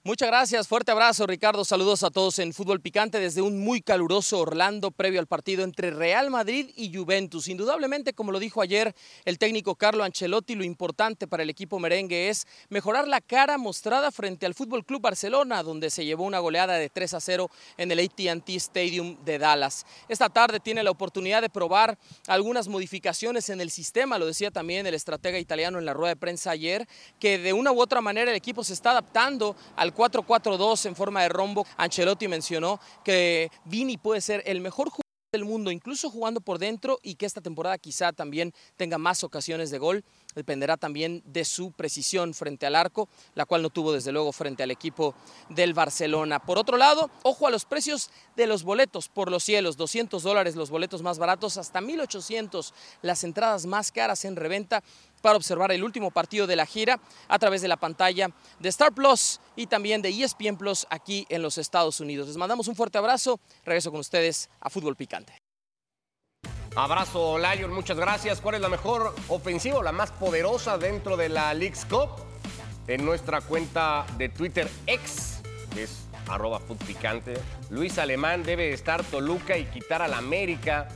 Muchas 0.05 0.27
gracias, 0.27 0.67
fuerte 0.67 0.91
abrazo 0.91 1.29
Ricardo, 1.29 1.65
saludos 1.65 2.03
a 2.03 2.11
todos 2.11 2.41
en 2.41 2.53
Fútbol 2.53 2.81
Picante 2.81 3.21
desde 3.21 3.41
un 3.41 3.61
muy 3.61 3.81
caluroso 3.83 4.41
Orlando 4.41 4.91
previo 4.91 5.21
al 5.21 5.29
partido 5.29 5.63
entre 5.63 5.93
Real 5.93 6.29
Madrid 6.29 6.71
y 6.75 6.93
Juventus. 6.93 7.47
Indudablemente, 7.47 8.13
como 8.13 8.33
lo 8.33 8.41
dijo 8.41 8.61
ayer 8.61 8.97
el 9.25 9.39
técnico 9.39 9.77
Carlo 9.77 10.03
Ancelotti, 10.03 10.57
lo 10.57 10.65
importante 10.65 11.29
para 11.29 11.45
el 11.45 11.51
equipo 11.51 11.79
merengue 11.79 12.31
es 12.31 12.49
mejorar 12.69 13.07
la 13.07 13.21
cara 13.21 13.59
mostrada 13.59 14.11
frente 14.11 14.45
al 14.45 14.55
Fútbol 14.55 14.85
Club 14.85 15.03
Barcelona, 15.03 15.63
donde 15.63 15.89
se 15.89 16.05
llevó 16.05 16.25
una 16.25 16.41
goleada 16.41 16.75
de 16.75 16.89
3 16.89 17.15
a 17.15 17.21
0 17.21 17.49
en 17.77 17.93
el 17.93 18.01
AT&T 18.01 18.57
Stadium 18.57 19.25
de 19.25 19.39
Dallas. 19.39 19.87
Esta 20.09 20.29
tarde 20.29 20.59
tiene 20.59 20.83
la 20.83 20.91
oportunidad 20.91 21.43
de 21.43 21.49
probar 21.49 21.97
algunas 22.27 22.67
modificaciones 22.67 23.51
en 23.51 23.61
el 23.61 23.71
sistema, 23.71 24.19
lo 24.19 24.27
decía 24.27 24.51
también 24.51 24.85
el 24.85 24.95
estratega 24.95 25.39
italiano 25.39 25.79
en 25.79 25.85
la 25.85 25.95
rueda 25.95 26.15
de 26.15 26.21
prensa 26.21 26.51
ayer, 26.51 26.89
que 27.21 27.39
de 27.39 27.53
una 27.53 27.71
u 27.71 27.81
otra 27.81 28.01
manera 28.01 28.33
el 28.33 28.37
equipo 28.37 28.65
se 28.65 28.73
está 28.73 28.91
adaptando 28.91 29.55
al 29.77 29.92
4-4-2 29.95 30.87
en 30.87 30.97
forma 30.97 31.23
de 31.23 31.29
rombo. 31.29 31.67
Ancelotti 31.77 32.29
mencionó 32.29 32.81
que 33.05 33.51
Vini 33.65 33.97
puede 33.97 34.21
ser 34.21 34.43
el 34.47 34.61
mejor 34.61 34.89
jugador 34.89 35.03
del 35.33 35.45
mundo, 35.45 35.71
incluso 35.71 36.11
jugando 36.11 36.43
por 36.43 36.59
dentro 36.59 36.99
y 37.03 37.15
que 37.15 37.25
esta 37.25 37.41
temporada 37.41 37.79
quizá 37.79 38.13
también 38.13 38.53
tenga 38.77 38.99
más 38.99 39.25
ocasiones 39.25 39.71
de 39.71 39.79
gol. 39.79 40.05
Dependerá 40.35 40.77
también 40.77 41.23
de 41.27 41.45
su 41.45 41.73
precisión 41.73 42.35
frente 42.35 42.67
al 42.67 42.77
arco, 42.77 43.09
la 43.35 43.47
cual 43.47 43.63
no 43.63 43.71
tuvo 43.71 43.93
desde 43.93 44.13
luego 44.13 44.33
frente 44.33 44.63
al 44.63 44.71
equipo 44.71 45.15
del 45.49 45.75
Barcelona. 45.75 46.39
Por 46.39 46.59
otro 46.59 46.77
lado, 46.77 47.11
ojo 47.23 47.47
a 47.47 47.51
los 47.51 47.65
precios 47.65 48.11
de 48.37 48.47
los 48.47 48.63
boletos 48.63 49.09
por 49.09 49.31
los 49.31 49.45
cielos, 49.45 49.77
200 49.77 50.23
dólares 50.23 50.57
los 50.57 50.71
boletos 50.71 51.03
más 51.03 51.19
baratos, 51.19 51.57
hasta 51.57 51.81
1800 51.81 52.75
las 53.03 53.25
entradas 53.25 53.67
más 53.67 53.93
caras 53.93 54.25
en 54.25 54.37
reventa 54.37 54.83
para 55.21 55.37
observar 55.37 55.73
el 55.73 55.85
último 55.85 56.11
partido 56.11 56.47
de 56.47 56.57
la 56.57 56.67
gira 56.67 57.01
a 57.29 57.39
través 57.39 57.63
de 57.63 57.69
la 57.69 57.77
pantalla 57.77 58.29
de 58.59 58.69
Star 58.69 58.93
Plus 58.93 59.41
y 59.57 59.67
también 59.67 60.03
de 60.03 60.11
ESPN 60.11 60.57
Plus 60.59 60.87
aquí 60.91 61.27
en 61.29 61.43
los 61.43 61.59
Estados 61.59 62.01
Unidos. 62.01 62.29
Les 62.29 62.37
mandamos 62.37 62.69
un 62.69 62.77
fuerte 62.77 62.99
abrazo, 62.99 63.41
regreso 63.65 63.91
con 63.91 64.01
ustedes 64.01 64.51
a 64.61 64.69
Fútbol 64.69 64.97
Picante. 64.97 65.42
Abrazo, 66.75 67.39
Lion, 67.39 67.71
muchas 67.71 67.99
gracias. 67.99 68.41
¿Cuál 68.41 68.55
es 68.55 68.61
la 68.63 68.71
mejor 68.71 69.15
ofensiva 69.29 69.79
o 69.79 69.83
la 69.83 69.93
más 69.93 70.11
poderosa 70.11 70.79
dentro 70.79 71.19
de 71.19 71.29
la 71.29 71.53
League's 71.53 71.85
Cup? 71.85 72.09
En 72.87 73.05
nuestra 73.05 73.43
cuenta 73.43 74.07
de 74.17 74.31
Twitter 74.31 74.69
X, 74.87 75.43
que 75.75 75.83
es 75.83 76.09
arroba 76.29 76.61
picante. 76.87 77.35
Luis 77.69 77.99
Alemán 77.99 78.43
debe 78.43 78.73
estar 78.73 79.05
Toluca 79.05 79.59
y 79.59 79.67
quitar 79.67 80.01
al 80.01 80.15
América. 80.15 80.89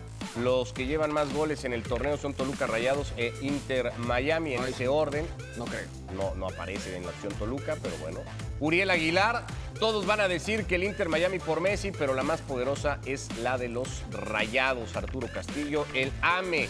Los 0.43 0.75
que 0.75 0.87
llevan 0.87 1.13
más 1.13 1.33
goles 1.33 1.65
en 1.65 1.73
el 1.73 1.83
torneo 1.83 2.19
son 2.19 2.35
Toluca 2.35 2.67
Rayados 2.67 3.13
e 3.17 3.33
Inter 3.41 3.93
Miami 3.99 4.55
en 4.55 4.65
ese 4.65 4.87
orden. 4.87 5.27
No 5.57 5.65
creo. 5.65 5.87
No, 6.15 6.35
no 6.35 6.49
aparece 6.49 6.95
en 6.95 7.05
la 7.05 7.11
opción 7.11 7.33
Toluca, 7.35 7.77
pero 7.83 7.97
bueno. 7.99 8.21
Uriel 8.61 8.91
Aguilar, 8.91 9.47
todos 9.81 10.05
van 10.05 10.21
a 10.21 10.29
decir 10.29 10.67
que 10.67 10.75
el 10.75 10.85
Inter 10.85 11.09
Miami 11.09 11.39
por 11.39 11.61
Messi, 11.61 11.91
pero 11.91 12.15
la 12.15 12.23
más 12.23 12.43
poderosa 12.43 12.99
es 13.07 13.35
la 13.39 13.57
de 13.57 13.69
los 13.69 14.05
Rayados. 14.11 14.95
Arturo 14.95 15.29
Castillo, 15.33 15.87
el 15.95 16.13
AME. 16.21 16.69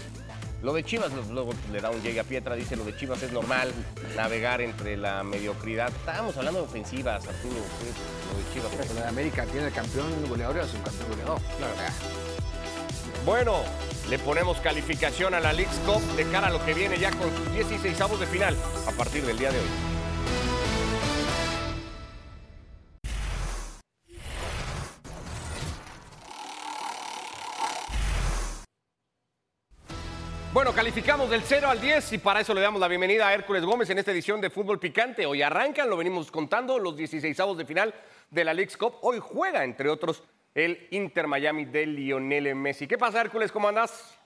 Lo 0.62 0.72
de 0.72 0.84
Chivas, 0.84 1.12
luego 1.30 1.52
le 1.70 1.80
da 1.80 1.90
un 1.90 2.02
llegue 2.02 2.18
a 2.18 2.24
Pietra, 2.24 2.54
dice 2.54 2.76
lo 2.76 2.84
de 2.84 2.96
Chivas 2.96 3.22
es 3.22 3.30
normal, 3.30 3.70
navegar 4.16 4.60
entre 4.60 4.96
la 4.96 5.22
mediocridad. 5.22 5.88
Estábamos 5.88 6.36
hablando 6.36 6.60
de 6.60 6.66
ofensivas, 6.66 7.26
Arturo, 7.26 7.54
lo 7.54 8.38
de 8.38 8.54
Chivas. 8.54 8.72
Pero 8.76 9.00
la 9.00 9.08
América 9.08 9.44
tiene 9.46 9.66
el 9.66 9.72
campeón 9.72 10.06
goleador 10.28 10.56
y 10.56 10.60
el 10.60 10.66
subcampeón 10.66 11.10
goleador. 11.10 11.40
Claro. 11.58 12.25
Bueno, 13.26 13.64
le 14.08 14.20
ponemos 14.20 14.58
calificación 14.58 15.34
a 15.34 15.40
la 15.40 15.52
League's 15.52 15.80
Cup 15.80 16.00
de 16.14 16.30
cara 16.30 16.46
a 16.46 16.50
lo 16.50 16.64
que 16.64 16.72
viene 16.74 16.96
ya 16.96 17.10
con 17.10 17.28
sus 17.36 17.52
16 17.54 18.00
avos 18.00 18.20
de 18.20 18.26
final 18.28 18.56
a 18.86 18.92
partir 18.92 19.26
del 19.26 19.36
día 19.36 19.50
de 19.50 19.58
hoy. 19.58 19.66
Bueno, 30.52 30.72
calificamos 30.72 31.28
del 31.28 31.42
0 31.42 31.68
al 31.68 31.80
10 31.80 32.12
y 32.12 32.18
para 32.18 32.42
eso 32.42 32.54
le 32.54 32.60
damos 32.60 32.80
la 32.80 32.86
bienvenida 32.86 33.26
a 33.26 33.34
Hércules 33.34 33.64
Gómez 33.64 33.90
en 33.90 33.98
esta 33.98 34.12
edición 34.12 34.40
de 34.40 34.50
Fútbol 34.50 34.78
Picante. 34.78 35.26
Hoy 35.26 35.42
arrancan, 35.42 35.90
lo 35.90 35.96
venimos 35.96 36.30
contando, 36.30 36.78
los 36.78 36.96
16 36.96 37.40
avos 37.40 37.58
de 37.58 37.66
final 37.66 37.92
de 38.30 38.44
la 38.44 38.54
League's 38.54 38.76
Cup. 38.76 38.98
Hoy 39.00 39.18
juega, 39.20 39.64
entre 39.64 39.90
otros, 39.90 40.22
el 40.56 40.88
Inter 40.90 41.26
Miami 41.26 41.66
de 41.66 41.84
Lionel 41.84 42.54
Messi. 42.54 42.88
¿Qué 42.88 42.96
pasa, 42.96 43.20
Hércules? 43.20 43.52
¿Cómo 43.52 43.68
andas? 43.68 44.18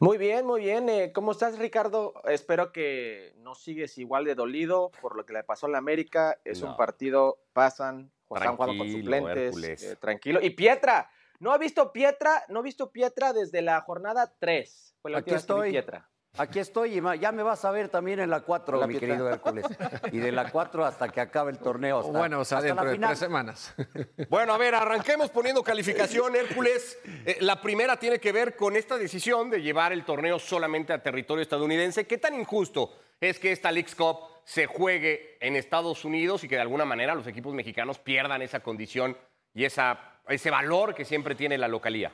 Muy 0.00 0.18
bien, 0.18 0.44
muy 0.44 0.62
bien. 0.62 0.88
Eh, 0.88 1.12
¿Cómo 1.14 1.30
estás, 1.30 1.56
Ricardo? 1.58 2.14
Espero 2.24 2.72
que 2.72 3.34
no 3.38 3.54
sigues 3.54 3.96
igual 3.98 4.24
de 4.24 4.34
dolido 4.34 4.90
por 5.00 5.16
lo 5.16 5.24
que 5.24 5.32
le 5.32 5.44
pasó 5.44 5.66
a 5.66 5.70
la 5.70 5.78
América. 5.78 6.38
Es 6.44 6.62
un 6.62 6.76
partido, 6.76 7.38
pasan, 7.52 8.10
están 8.28 8.56
jugando 8.56 8.78
con 8.78 8.90
suplentes. 8.90 9.82
Eh, 9.84 9.96
tranquilo. 9.96 10.40
Y 10.42 10.50
Pietra, 10.50 11.08
no 11.38 11.52
ha 11.52 11.58
visto 11.58 11.92
Pietra, 11.92 12.44
no 12.48 12.58
ha 12.58 12.62
visto 12.62 12.90
Pietra 12.90 13.32
desde 13.32 13.62
la 13.62 13.80
jornada 13.82 14.34
3. 14.40 14.96
Fue 15.00 15.12
la 15.12 15.18
Aquí 15.18 15.34
estoy. 15.34 15.70
Pietra. 15.70 16.08
Aquí 16.36 16.60
estoy 16.60 16.98
y 16.98 17.18
ya 17.20 17.32
me 17.32 17.42
vas 17.42 17.64
a 17.64 17.70
ver 17.70 17.88
también 17.88 18.20
en 18.20 18.30
la 18.30 18.40
4, 18.40 18.86
mi 18.86 18.98
querido 18.98 19.28
Hércules. 19.28 19.66
Y 20.12 20.18
de 20.18 20.30
la 20.30 20.50
4 20.50 20.84
hasta 20.84 21.08
que 21.08 21.20
acabe 21.20 21.50
el 21.50 21.58
torneo. 21.58 22.02
bueno, 22.02 22.40
o 22.40 22.44
sea, 22.44 22.60
dentro 22.60 22.88
de 22.88 22.98
tres 22.98 23.18
semanas. 23.18 23.74
Bueno, 24.28 24.52
a 24.52 24.58
ver, 24.58 24.74
arranquemos 24.74 25.30
poniendo 25.30 25.62
calificación, 25.62 26.36
Hércules. 26.36 26.98
Eh, 27.24 27.38
la 27.40 27.60
primera 27.60 27.96
tiene 27.96 28.18
que 28.18 28.30
ver 28.30 28.56
con 28.56 28.76
esta 28.76 28.98
decisión 28.98 29.48
de 29.50 29.62
llevar 29.62 29.92
el 29.92 30.04
torneo 30.04 30.38
solamente 30.38 30.92
a 30.92 31.02
territorio 31.02 31.42
estadounidense. 31.42 32.06
¿Qué 32.06 32.18
tan 32.18 32.34
injusto 32.34 32.92
es 33.20 33.38
que 33.38 33.52
esta 33.52 33.72
League's 33.72 33.94
Cup 33.94 34.18
se 34.44 34.66
juegue 34.66 35.38
en 35.40 35.56
Estados 35.56 36.04
Unidos 36.04 36.44
y 36.44 36.48
que 36.48 36.56
de 36.56 36.62
alguna 36.62 36.84
manera 36.84 37.14
los 37.14 37.26
equipos 37.26 37.54
mexicanos 37.54 37.98
pierdan 37.98 38.42
esa 38.42 38.60
condición 38.60 39.16
y 39.54 39.64
esa, 39.64 39.98
ese 40.28 40.50
valor 40.50 40.94
que 40.94 41.04
siempre 41.04 41.34
tiene 41.34 41.58
la 41.58 41.68
localía? 41.68 42.12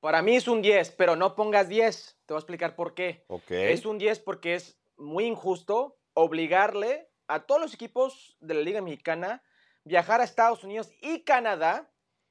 Para 0.00 0.22
mí 0.22 0.36
es 0.36 0.48
un 0.48 0.62
10, 0.62 0.92
pero 0.92 1.14
no 1.14 1.36
pongas 1.36 1.68
10. 1.68 2.18
Te 2.24 2.32
voy 2.32 2.38
a 2.38 2.40
explicar 2.40 2.74
por 2.74 2.94
qué. 2.94 3.24
Es 3.50 3.84
un 3.84 3.98
10 3.98 4.20
porque 4.20 4.54
es 4.54 4.80
muy 4.96 5.26
injusto 5.26 5.98
obligarle 6.14 7.10
a 7.26 7.40
todos 7.46 7.60
los 7.60 7.74
equipos 7.74 8.36
de 8.40 8.54
la 8.54 8.60
Liga 8.60 8.80
Mexicana 8.80 9.42
viajar 9.84 10.20
a 10.20 10.24
Estados 10.24 10.64
Unidos 10.64 10.90
y 11.00 11.22
Canadá 11.22 11.90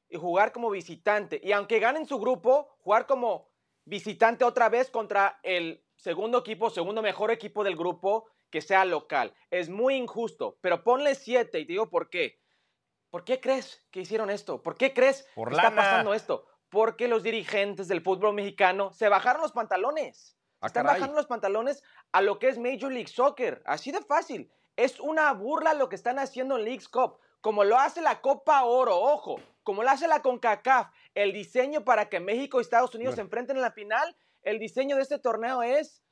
y 0.10 0.18
jugar 0.18 0.52
como 0.52 0.70
visitante. 0.72 1.40
Y 1.44 1.52
aunque 1.52 1.80
ganen 1.80 2.08
su 2.08 2.20
grupo, 2.20 2.76
jugar 2.80 3.06
como 3.06 3.50
visitante 3.86 4.44
otra 4.44 4.70
vez 4.70 4.90
contra 4.90 5.40
el 5.44 5.84
segundo 5.96 6.40
equipo, 6.40 6.70
segundo 6.70 7.02
mejor 7.02 7.32
equipo 7.32 7.64
del 7.64 7.76
grupo 7.76 8.28
que 8.50 8.62
sea 8.62 8.84
local. 8.86 9.34
Es 9.52 9.70
muy 9.70 9.96
injusto, 9.96 10.58
pero 10.62 10.84
ponle 10.84 11.14
7 11.14 11.60
y 11.60 11.66
te 11.66 11.72
digo 11.74 11.90
por 11.90 12.10
qué. 12.10 12.40
¿Por 13.12 13.24
qué 13.24 13.40
crees 13.40 13.86
que 13.92 14.02
hicieron 14.02 14.30
esto? 14.30 14.62
¿Por 14.62 14.76
qué 14.76 14.94
crees 14.94 15.28
que 15.36 15.56
está 15.56 15.74
pasando 15.76 16.14
esto? 16.14 16.46
Porque 16.70 17.08
los 17.08 17.24
dirigentes 17.24 17.88
del 17.88 18.02
fútbol 18.02 18.34
mexicano 18.34 18.92
se 18.94 19.10
bajaron 19.10 19.42
los 19.42 19.52
pantalones. 19.52 20.38
Ah, 20.62 20.68
Están 20.68 20.86
bajando 20.86 21.16
los 21.16 21.28
pantalones 21.28 21.84
a 22.12 22.22
lo 22.22 22.38
que 22.38 22.50
es 22.50 22.58
Major 22.58 22.92
League 22.92 23.08
Soccer. 23.08 23.62
Así 23.66 23.92
de 23.92 24.02
fácil. 24.02 24.52
Es 24.76 25.00
una 25.00 25.32
burla 25.34 25.74
lo 25.74 25.90
que 25.90 25.96
están 25.96 26.20
haciendo 26.20 26.58
en 26.58 26.66
League's 26.66 26.90
Cup. 26.90 27.18
Como 27.42 27.64
lo 27.64 27.78
hace 27.78 28.02
la 28.02 28.22
Copa 28.22 28.64
Oro, 28.64 28.98
ojo. 28.98 29.40
Como 29.64 29.84
lo 29.84 29.90
hace 29.90 30.08
la 30.08 30.22
CONCACAF. 30.22 30.90
El 31.16 31.34
diseño 31.34 31.84
para 31.84 32.10
que 32.10 32.20
México 32.20 32.60
y 32.60 32.62
Estados 32.62 32.94
Unidos 32.94 33.16
se 33.16 33.22
enfrenten 33.22 33.56
en 33.56 33.62
la 33.62 33.72
final. 33.72 34.16
El 34.42 34.60
diseño 34.60 34.96
de 34.96 35.02
este 35.02 35.20
torneo 35.20 35.64
es 35.64 36.04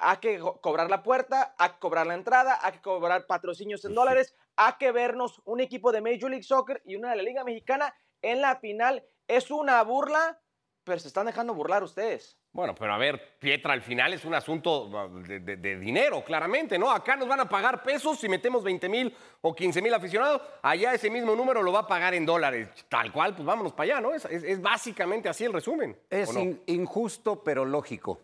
hay 0.00 0.16
que 0.16 0.38
cobrar 0.38 0.88
la 0.88 1.02
puerta, 1.02 1.54
hay 1.58 1.70
que 1.70 1.78
cobrar 1.78 2.06
la 2.06 2.14
entrada, 2.14 2.58
hay 2.62 2.72
que 2.72 2.80
cobrar 2.80 3.26
patrocinios 3.26 3.84
en 3.84 3.94
dólares, 3.94 4.34
hay 4.56 4.72
que 4.78 4.92
vernos 4.92 5.42
un 5.44 5.60
equipo 5.60 5.92
de 5.92 6.00
Major 6.00 6.30
League 6.30 6.42
Soccer 6.42 6.80
y 6.86 6.96
una 6.96 7.10
de 7.10 7.16
la 7.16 7.22
Liga 7.22 7.44
Mexicana 7.44 7.94
en 8.22 8.40
la 8.40 8.56
final 8.56 9.04
es 9.36 9.50
una 9.50 9.82
burla, 9.82 10.40
pero 10.84 10.98
se 10.98 11.08
están 11.08 11.26
dejando 11.26 11.54
burlar 11.54 11.82
ustedes. 11.82 12.36
Bueno, 12.52 12.74
pero 12.74 12.92
a 12.92 12.98
ver, 12.98 13.38
Pietra, 13.38 13.72
al 13.72 13.82
final 13.82 14.12
es 14.12 14.24
un 14.24 14.34
asunto 14.34 14.90
ah, 14.98 15.08
de, 15.08 15.78
dinero, 15.78 16.24
claramente, 16.24 16.78
¿no? 16.78 16.90
Acá 16.90 17.14
nos 17.14 17.28
van 17.28 17.40
a 17.40 17.48
pagar 17.48 17.82
pesos 17.82 18.18
si 18.18 18.28
metemos 18.28 18.64
20 18.64 18.88
mil 18.88 19.16
o 19.40 19.54
15 19.54 19.80
mil 19.80 19.94
aficionados, 19.94 20.42
allá 20.62 20.92
ese 20.92 21.10
mismo 21.10 21.36
número 21.36 21.62
lo 21.62 21.72
va 21.72 21.80
a 21.80 21.86
pagar 21.86 22.14
en 22.14 22.26
dólares. 22.26 22.68
Tal 22.88 23.12
cual, 23.12 23.34
pues 23.36 23.46
vámonos 23.46 23.72
para 23.72 23.94
allá, 23.94 24.00
¿no? 24.00 24.12
Es, 24.12 24.60
básicamente 24.60 25.28
así 25.28 25.44
el 25.44 25.52
resumen. 25.52 25.96
Es 26.10 26.30
injusto, 26.66 27.44
pero 27.44 27.64
lógico. 27.64 28.20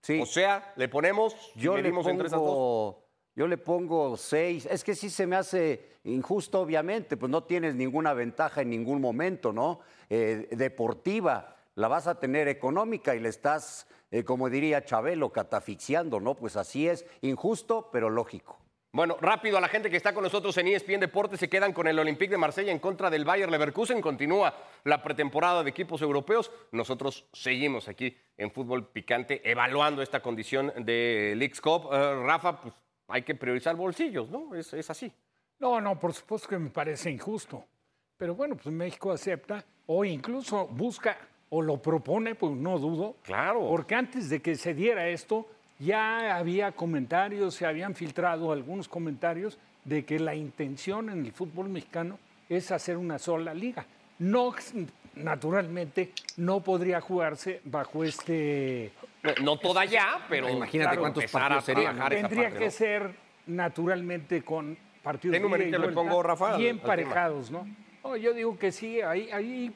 Sí. 0.00 0.20
O 0.20 0.26
sea, 0.26 0.72
le 0.76 0.88
ponemos, 0.88 1.34
yo 1.54 1.76
le 1.76 1.90
pongo, 1.90 3.05
Yo 3.36 3.46
le 3.46 3.58
pongo 3.58 4.16
seis. 4.16 4.66
Es 4.68 4.82
que 4.82 4.94
sí 4.94 5.10
se 5.10 5.26
me 5.26 5.36
hace 5.36 5.90
injusto, 6.04 6.58
obviamente, 6.58 7.18
pues 7.18 7.30
no 7.30 7.44
tienes 7.44 7.74
ninguna 7.74 8.14
ventaja 8.14 8.62
en 8.62 8.70
ningún 8.70 9.00
momento, 9.02 9.52
¿no? 9.52 9.80
Eh, 10.08 10.48
deportiva, 10.52 11.56
la 11.74 11.88
vas 11.88 12.06
a 12.06 12.18
tener 12.18 12.48
económica 12.48 13.14
y 13.14 13.20
le 13.20 13.28
estás, 13.28 13.86
eh, 14.10 14.24
como 14.24 14.48
diría 14.48 14.86
Chabelo, 14.86 15.32
catafixiando, 15.32 16.18
¿no? 16.18 16.34
Pues 16.34 16.56
así 16.56 16.88
es, 16.88 17.04
injusto, 17.20 17.90
pero 17.92 18.08
lógico. 18.08 18.58
Bueno, 18.92 19.18
rápido 19.20 19.58
a 19.58 19.60
la 19.60 19.68
gente 19.68 19.90
que 19.90 19.98
está 19.98 20.14
con 20.14 20.22
nosotros 20.24 20.56
en 20.56 20.68
ESPN 20.68 21.00
Deportes, 21.00 21.38
se 21.38 21.50
quedan 21.50 21.74
con 21.74 21.86
el 21.86 21.98
Olympique 21.98 22.30
de 22.30 22.38
Marsella 22.38 22.72
en 22.72 22.78
contra 22.78 23.10
del 23.10 23.26
Bayer 23.26 23.50
Leverkusen. 23.50 24.00
Continúa 24.00 24.56
la 24.84 25.02
pretemporada 25.02 25.62
de 25.62 25.68
equipos 25.68 26.00
europeos. 26.00 26.50
Nosotros 26.72 27.26
seguimos 27.34 27.88
aquí 27.88 28.16
en 28.38 28.50
Fútbol 28.50 28.88
Picante 28.88 29.42
evaluando 29.44 30.00
esta 30.00 30.22
condición 30.22 30.72
de 30.78 31.34
League's 31.36 31.60
Cup. 31.60 31.90
Eh, 31.92 32.14
Rafa, 32.24 32.58
pues 32.62 32.72
hay 33.08 33.22
que 33.22 33.34
priorizar 33.34 33.76
bolsillos, 33.76 34.30
¿no? 34.30 34.54
Es, 34.54 34.72
es 34.72 34.90
así. 34.90 35.12
No, 35.58 35.80
no, 35.80 35.98
por 35.98 36.12
supuesto 36.12 36.48
que 36.48 36.58
me 36.58 36.70
parece 36.70 37.10
injusto. 37.10 37.64
Pero 38.16 38.34
bueno, 38.34 38.56
pues 38.56 38.74
México 38.74 39.12
acepta 39.12 39.64
o 39.86 40.04
incluso 40.04 40.66
busca 40.66 41.16
o 41.48 41.62
lo 41.62 41.80
propone, 41.80 42.34
pues 42.34 42.52
no 42.52 42.78
dudo. 42.78 43.16
Claro. 43.22 43.66
Porque 43.68 43.94
antes 43.94 44.28
de 44.28 44.40
que 44.40 44.56
se 44.56 44.74
diera 44.74 45.08
esto, 45.08 45.46
ya 45.78 46.36
había 46.36 46.72
comentarios, 46.72 47.54
se 47.54 47.66
habían 47.66 47.94
filtrado 47.94 48.52
algunos 48.52 48.88
comentarios 48.88 49.58
de 49.84 50.04
que 50.04 50.18
la 50.18 50.34
intención 50.34 51.10
en 51.10 51.24
el 51.24 51.32
fútbol 51.32 51.68
mexicano 51.68 52.18
es 52.48 52.70
hacer 52.70 52.96
una 52.96 53.18
sola 53.18 53.54
liga. 53.54 53.86
No, 54.18 54.54
naturalmente, 55.16 56.12
no 56.36 56.60
podría 56.62 57.00
jugarse 57.00 57.60
bajo 57.64 58.04
este... 58.04 58.92
No, 59.42 59.58
toda 59.58 59.84
ya, 59.84 60.24
pero... 60.28 60.48
Imagínate 60.48 60.96
cuántos 60.98 61.30
partidos 61.30 61.64
serían. 61.64 62.08
Tendría 62.08 62.50
que 62.50 62.70
ser 62.70 63.10
naturalmente 63.46 64.42
con 64.42 64.76
partidos 65.02 65.36
¿Qué 65.36 65.90
pongo, 65.94 66.22
Rafa? 66.22 66.56
bien 66.56 66.78
parejados, 66.78 67.50
¿no? 67.50 67.66
yo 68.16 68.32
digo 68.32 68.56
que 68.58 68.70
sí, 68.70 69.00
ahí... 69.00 69.28
Ahí, 69.32 69.74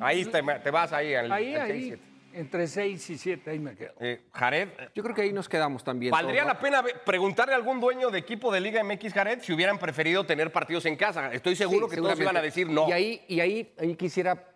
ahí 0.00 0.24
te, 0.26 0.70
vas 0.70 0.92
ahí 0.92 1.14
al, 1.14 1.32
ahí, 1.32 1.54
ahí 1.54 2.00
Entre 2.34 2.66
6 2.66 3.10
y 3.10 3.18
7, 3.18 3.50
ahí 3.50 3.58
me 3.58 3.74
quedo. 3.74 3.92
Eh, 4.00 4.20
Jared, 4.32 4.68
Yo 4.94 5.02
creo 5.02 5.14
que 5.14 5.22
ahí 5.22 5.32
nos 5.32 5.48
quedamos 5.48 5.82
también. 5.82 6.12
¿valdría 6.12 6.44
la 6.44 6.58
pena 6.58 6.82
preguntarle 7.04 7.54
a 7.54 7.56
algún 7.56 7.80
dueño 7.80 8.10
de 8.10 8.18
equipo 8.18 8.52
de 8.52 8.60
Liga 8.60 8.82
MX, 8.84 9.12
Jared, 9.14 9.40
si 9.40 9.52
hubieran 9.52 9.78
preferido 9.78 10.24
tener 10.24 10.52
partidos 10.52 10.84
en 10.84 10.96
casa? 10.96 11.32
Estoy 11.32 11.56
seguro 11.56 11.88
Sí, 11.88 11.94
que 11.94 12.02
todos 12.02 12.20
iban 12.20 12.36
a 12.36 12.42
decir 12.42 12.68
no. 12.68 12.88
Y 12.88 12.92
ahí, 12.92 13.24
y 13.28 13.40
ahí, 13.40 13.72
ahí 13.78 13.94
quisiera, 13.96 14.51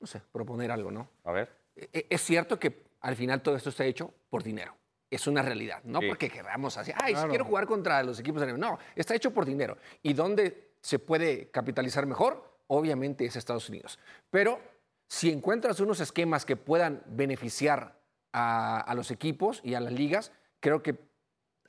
no 0.00 0.06
sé, 0.06 0.20
proponer 0.32 0.70
algo, 0.70 0.90
¿no? 0.90 1.08
A 1.24 1.32
ver. 1.32 1.50
E- 1.76 2.06
Es 2.10 2.22
cierto 2.22 2.58
que 2.58 2.84
al 3.00 3.16
final 3.16 3.42
todo 3.42 3.56
esto 3.56 3.70
está 3.70 3.84
hecho 3.84 4.12
por 4.28 4.42
dinero. 4.42 4.74
Es 5.10 5.26
una 5.26 5.42
realidad. 5.42 5.82
No 5.84 6.00
Sí. 6.00 6.08
porque 6.08 6.30
queramos 6.30 6.76
así, 6.76 6.92
ay, 6.94 7.08
si 7.08 7.12
Claro. 7.14 7.28
quiero 7.28 7.44
jugar 7.44 7.66
contra 7.66 8.02
los 8.02 8.18
equipos 8.20 8.40
de 8.42 8.52
No, 8.56 8.78
está 8.94 9.14
hecho 9.14 9.32
por 9.32 9.44
dinero. 9.44 9.76
¿Y 10.02 10.12
dónde 10.12 10.72
se 10.80 10.98
puede 10.98 11.50
capitalizar 11.50 12.06
mejor? 12.06 12.58
Obviamente 12.68 13.24
es 13.24 13.36
Estados 13.36 13.68
Unidos. 13.68 13.98
Pero 14.30 14.60
si 15.08 15.30
encuentras 15.30 15.80
unos 15.80 16.00
esquemas 16.00 16.44
que 16.46 16.56
puedan 16.56 17.02
beneficiar 17.06 17.98
a, 18.32 18.80
a 18.80 18.94
los 18.94 19.10
equipos 19.10 19.60
y 19.64 19.74
a 19.74 19.80
las 19.80 19.92
ligas, 19.92 20.30
creo 20.60 20.82
que 20.82 20.96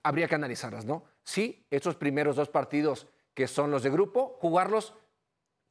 habría 0.04 0.28
que 0.28 0.36
analizarlas, 0.36 0.86
¿no? 0.86 1.04
Sí, 1.24 1.66
estos 1.72 1.96
primeros 1.96 2.36
dos 2.36 2.50
partidos 2.50 3.08
que 3.34 3.48
son 3.48 3.72
los 3.72 3.82
de 3.84 3.90
grupo, 3.90 4.38
jugarlos. 4.40 4.94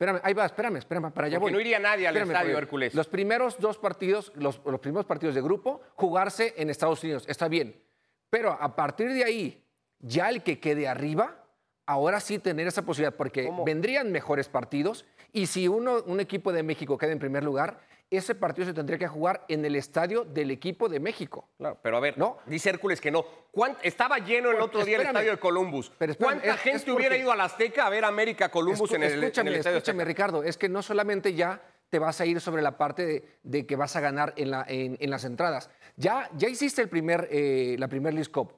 Espérame, 0.01 0.21
ahí 0.25 0.33
va, 0.33 0.47
espérame, 0.47 0.77
espérame, 0.79 1.13
para 1.13 1.27
allá 1.27 1.39
Porque 1.39 1.53
voy. 1.53 1.53
no 1.53 1.61
iría 1.61 1.79
nadie 1.79 2.09
al 2.09 2.17
Espérame, 2.17 2.31
estadio, 2.35 2.57
Hércules. 2.57 2.95
Los 2.95 3.07
primeros 3.07 3.59
dos 3.61 3.77
partidos, 3.77 4.33
los, 4.35 4.59
los 4.65 4.81
primeros 4.81 5.05
partidos 5.05 5.35
de 5.35 5.43
grupo, 5.43 5.83
jugarse 5.95 6.55
en 6.57 6.71
Estados 6.71 7.05
Unidos, 7.05 7.27
está 7.29 7.49
bien. 7.49 7.85
Pero 8.31 8.51
a 8.51 8.75
partir 8.75 9.13
de 9.13 9.25
ahí, 9.25 9.63
ya 9.99 10.31
el 10.31 10.43
que 10.43 10.59
quede 10.59 10.89
arriba, 10.89 11.45
ahora 11.85 12.21
sí 12.21 12.39
tener 12.39 12.67
esa 12.67 12.81
posibilidad, 12.81 13.15
porque 13.15 13.53
vendrían 13.67 14.11
mejores 14.11 14.49
partidos. 14.49 15.05
Y 15.35 15.49
si 15.49 15.69
uno, 15.69 16.03
un 16.07 16.19
equipo 16.21 16.51
de 16.51 16.63
México 16.63 16.97
queda 16.97 17.13
en 17.13 17.19
primer 17.19 17.45
lugar, 17.45 17.81
ese 18.11 18.35
partido 18.35 18.67
se 18.67 18.75
tendría 18.75 18.99
que 18.99 19.07
jugar 19.07 19.45
en 19.49 19.65
el 19.65 19.77
estadio 19.77 20.25
del 20.25 20.51
equipo 20.51 20.89
de 20.89 20.99
México. 20.99 21.49
Claro, 21.59 21.79
pero 21.81 21.97
a 21.97 22.01
ver, 22.01 22.19
No. 22.19 22.39
dice 22.47 22.69
Hércules 22.71 23.01
que 23.01 23.11
no. 23.11 23.25
¿Cuán- 23.53 23.77
Estaba 23.83 24.19
lleno 24.19 24.51
el 24.51 24.61
otro 24.61 24.85
día 24.85 24.97
el 24.97 25.03
estadio 25.07 25.31
de 25.33 25.39
Columbus. 25.39 25.93
Pero 25.97 26.13
espérame, 26.13 26.41
¿Cuánta 26.41 26.55
es- 26.55 26.61
gente 26.61 26.77
es 26.79 26.85
porque- 26.85 26.93
hubiera 26.99 27.17
ido 27.17 27.31
al 27.31 27.41
Azteca 27.41 27.87
a 27.87 27.91
ver 27.91 28.05
América 28.05 28.49
Columbus 28.51 28.91
Escu- 28.91 28.97
en 28.97 29.03
el, 29.05 29.13
en 29.13 29.25
escúchame, 29.25 29.51
el 29.51 29.57
estadio 29.57 29.77
escúchame, 29.79 30.03
Azteca? 30.03 30.09
Ricardo, 30.09 30.43
es 30.43 30.57
que 30.57 30.69
no 30.69 30.83
solamente 30.83 31.35
ya 31.35 31.63
te 31.89 31.99
vas 31.99 32.21
a 32.21 32.27
ir 32.27 32.41
sobre 32.41 32.63
la 32.63 32.77
parte 32.77 33.05
de, 33.07 33.25
de 33.43 33.67
que 33.67 33.77
vas 33.77 33.95
a 33.97 34.01
ganar 34.01 34.33
en, 34.37 34.51
la- 34.51 34.65
en- 34.69 34.97
en 35.01 35.11
las 35.11 35.25
entradas. 35.25 35.71
Ya, 35.97 36.31
ya 36.37 36.49
hiciste 36.49 36.83
el 36.83 36.89
primer, 36.89 37.29
eh, 37.31 37.77
la 37.79 37.89
primer 37.89 38.15
League 38.15 38.31
Cup. 38.31 38.55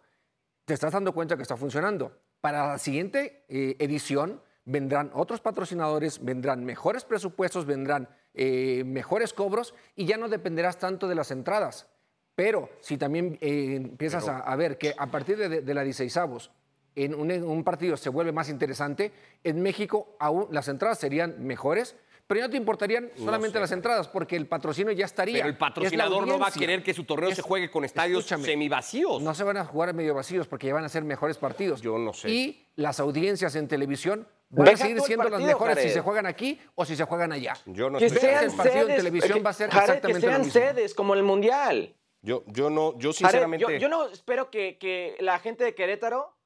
Te 0.65 0.75
estás 0.75 0.93
dando 0.93 1.13
cuenta 1.13 1.37
que 1.37 1.43
está 1.43 1.57
funcionando. 1.57 2.17
Para 2.41 2.69
la 2.69 2.79
siguiente 2.79 3.45
eh, 3.49 3.77
edición 3.79 4.41
vendrán 4.65 5.11
otros 5.15 5.41
patrocinadores, 5.41 6.25
vendrán 6.25 6.65
mejores 6.65 7.05
presupuestos, 7.05 7.67
vendrán 7.67 8.09
eh, 8.35 8.83
mejores 8.87 9.33
cobros 9.33 9.75
y 9.97 10.07
ya 10.07 10.17
no 10.17 10.29
dependerás 10.29 10.79
tanto 10.79 11.09
de 11.09 11.15
las 11.15 11.31
entradas. 11.31 11.87
Pero 12.35 12.71
si 12.81 12.97
también 12.97 13.37
eh, 13.41 13.75
empiezas 13.77 14.27
a, 14.29 14.39
a 14.39 14.57
ver 14.57 14.79
que 14.79 14.95
a 14.97 15.07
partir 15.11 15.37
de, 15.37 15.61
de 15.61 15.75
la 15.75 15.83
16 15.85 16.51
en 16.95 17.15
un, 17.15 17.31
en 17.31 17.45
un 17.45 17.63
partido 17.65 17.97
se 17.97 18.09
vuelve 18.09 18.33
más 18.33 18.49
interesante, 18.49 19.13
en 19.45 19.61
México 19.63 20.17
aún 20.19 20.47
las 20.51 20.69
entradas 20.69 20.99
serían 20.99 21.45
mejores, 21.45 21.95
pero 22.27 22.41
ya 22.41 22.47
no 22.47 22.51
te 22.51 22.57
importarían 22.57 23.11
solamente 23.17 23.61
las 23.61 23.73
entradas 23.73 24.09
porque 24.09 24.37
el 24.37 24.47
patrocinio 24.47 24.93
ya 24.93 25.05
estaría. 25.05 25.39
Pero 25.39 25.49
el 25.49 25.57
patrocinador 25.59 26.27
no 26.27 26.39
va 26.39 26.47
a 26.49 26.53
querer 26.53 26.83
que 26.83 26.95
su 26.95 27.05
torneo 27.05 27.29
Es- 27.29 27.37
se 27.37 27.43
juegue 27.43 27.71
con 27.71 27.85
estadios 27.85 28.25
semivacíos. 28.25 29.21
No 29.21 29.35
se 29.35 29.45
van 29.45 29.59
a 29.59 29.65
jugar 29.67 29.93
medio 29.93 30.15
vacíos 30.15 30.47
porque 30.47 30.69
ya 30.69 30.75
van 30.75 30.85
a 30.85 30.89
ser 30.89 31.05
mejores 31.05 31.37
partidos. 31.37 31.83
Yo 31.83 31.99
no 31.99 32.15
sé. 32.15 32.31
Y 32.31 32.67
las 32.77 33.01
audiencias 33.01 33.55
en 33.57 33.69
televisión 33.69 34.27
van 34.53 34.69
a 34.69 34.77
seguir 34.77 35.01
siendo 35.01 35.25
las 35.25 35.33
partido, 35.33 35.49
mejores 35.59 35.83
si 35.83 35.91
se 35.91 36.01
juegan 36.01 36.27
aquí 36.27 36.61
o 36.75 36.85
si 36.85 36.95
se 36.97 37.05
juegan 37.05 37.33
allá. 37.33 37.55
Yo 37.67 37.91
no 37.91 37.99
Que 37.99 38.07
estoy- 38.07 38.21
sean 38.21 38.45
el 38.45 38.51
partido 38.55 38.81
en 38.81 38.87
sedes, 38.87 38.97
televisión 38.99 39.39
que- 39.39 39.43
va 39.45 39.51
a 39.51 39.53
ser 39.55 39.71
Jared, 39.71 39.83
exactamente 39.89 40.21
que 40.21 40.27
lo 40.27 40.33
sean 40.33 40.43
mismo. 40.43 40.53
sedes 40.61 40.95
como 40.95 41.15
en 41.15 41.19
el 41.19 41.25
Mundial. 41.25 41.97
Yo, 42.21 42.45
yo 42.47 42.71
no, 42.71 42.93
yo 42.99 43.11
Jared, 43.11 43.15
sinceramente. 43.15 43.63
yo, 43.65 43.71
yo 43.79 43.89
no 43.89 44.05
espero 44.09 44.51
que, 44.51 44.79
que 44.79 45.17
la 45.21 45.39
gente 45.41 45.65
de 45.65 45.75
Querétaro... 45.75 46.37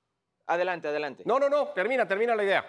Adelante, 0.46 0.88
adelante. 0.88 1.24
No, 1.26 1.38
no, 1.40 1.48
no, 1.48 1.66
termina, 1.68 2.06
termina 2.06 2.34
la 2.36 2.44
idea. 2.44 2.64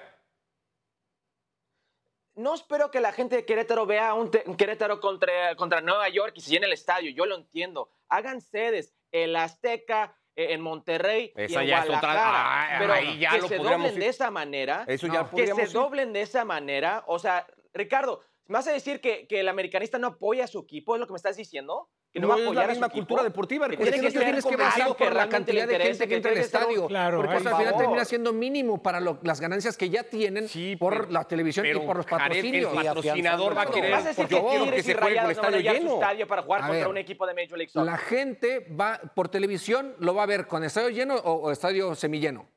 no 2.35 2.53
espero 2.53 2.91
que 2.91 2.99
la 2.99 3.11
gente 3.11 3.35
de 3.35 3.45
Querétaro 3.45 3.85
vea 3.85 4.13
un, 4.13 4.29
te- 4.29 4.43
un 4.45 4.55
Querétaro 4.55 4.99
contra, 4.99 5.55
contra 5.55 5.81
Nueva 5.81 6.07
York 6.09 6.33
y 6.35 6.41
se 6.41 6.51
llene 6.51 6.67
el 6.67 6.73
estadio. 6.73 7.09
Yo 7.11 7.25
lo 7.25 7.35
entiendo. 7.35 7.89
Hagan 8.09 8.41
sedes. 8.41 8.93
El 9.11 9.35
Azteca, 9.35 10.15
en 10.37 10.61
Monterrey 10.61 11.33
Esa 11.35 11.61
y 11.61 11.63
en 11.65 11.69
ya 11.69 11.79
es 11.79 11.85
otra- 11.85 11.99
Guadalajara. 11.99 12.75
ah, 12.75 12.79
pero 12.79 12.93
ahí 12.93 13.17
ya 13.19 13.31
que 13.31 13.37
lo 13.39 13.47
se 13.47 13.57
doblen 13.57 13.81
ir- 13.95 13.99
de 13.99 14.07
esa 14.07 14.31
manera. 14.31 14.85
Eso 14.87 15.07
ya 15.07 15.23
que 15.23 15.31
podríamos 15.31 15.63
se 15.63 15.67
ir. 15.69 15.73
doblen 15.73 16.13
de 16.13 16.21
esa 16.21 16.45
manera. 16.45 17.03
O 17.07 17.17
sea, 17.19 17.47
Ricardo, 17.73 18.21
¿me 18.45 18.53
vas 18.53 18.67
a 18.67 18.71
decir 18.71 19.01
que, 19.01 19.27
que 19.27 19.39
el 19.39 19.49
americanista 19.49 19.97
no 19.97 20.07
apoya 20.07 20.43
a 20.43 20.47
su 20.47 20.59
equipo? 20.59 20.95
¿Es 20.95 20.99
lo 20.99 21.07
que 21.07 21.13
me 21.13 21.17
estás 21.17 21.37
diciendo? 21.37 21.89
¿Que 22.13 22.21
no, 22.21 22.27
No 22.27 22.29
va 22.29 22.35
a 22.35 22.37
es 22.39 22.43
la 22.45 22.49
apoyar 22.49 22.63
a 22.63 22.67
su 22.67 22.71
misma 22.71 22.87
equipo? 22.87 22.99
cultura 23.05 23.23
deportiva, 23.23 23.69
Que 23.69 23.77
tiene 23.77 23.89
Es 23.97 24.01
que 24.01 24.11
ser 24.11 24.23
tienes 24.23 24.45
que 24.45 24.57
pensar 24.57 24.95
por 24.97 25.13
la 25.13 25.29
cantidad 25.29 25.67
de 25.67 25.79
gente 25.79 26.07
que 26.07 26.15
entra 26.15 26.31
al 26.31 26.37
estadio. 26.37 26.87
Claro, 26.87 27.17
porque 27.17 27.35
eso 27.35 27.49
al 27.49 27.55
final 27.57 27.77
termina 27.77 28.05
siendo 28.05 28.33
mínimo 28.33 28.81
para 28.81 28.99
lo- 28.99 29.19
las 29.23 29.39
ganancias 29.41 29.77
que 29.77 29.89
ya 29.89 30.03
tienen 30.03 30.47
Sí, 30.47 30.75
por 30.77 30.93
pero- 31.01 31.11
la 31.11 31.25
televisión 31.25 31.65
y 31.65 31.73
por 31.73 31.97
los 31.97 32.05
Jared, 32.05 32.23
patrocinios. 32.27 32.71
El 32.71 32.85
patrocinador 32.85 33.57
va 33.57 33.61
a 33.61 33.65
¿Vas 33.65 33.73
querer 33.75 33.93
a 33.93 33.97
decir 34.01 34.15
porque 34.15 34.35
que 34.35 34.71
que 34.77 34.83
se 34.83 34.93
juegue 34.95 35.19
a 35.19 35.31
estadio 35.31 35.59
lleno. 35.59 35.93
estadio 35.95 36.27
para 36.27 36.41
jugar 36.43 36.61
A 36.61 36.67
contra 36.67 36.79
ver, 36.79 36.87
un 36.87 36.97
equipo 36.97 37.27
de 37.27 37.33
Major 37.33 37.57
League 37.57 37.71
Soccer? 37.71 37.85
La 37.91 37.97
gente 37.97 38.65
va 38.79 38.99
por 39.13 39.29
televisión, 39.29 39.93
lo 39.99 40.15
va 40.15 40.23
a 40.23 40.27
ver 40.27 40.47
con 40.47 40.63
estadio 40.63 40.89
lleno 40.89 41.15
o, 41.15 41.33
o 41.33 41.51
estadio 41.51 41.93
semilleno. 41.93 42.47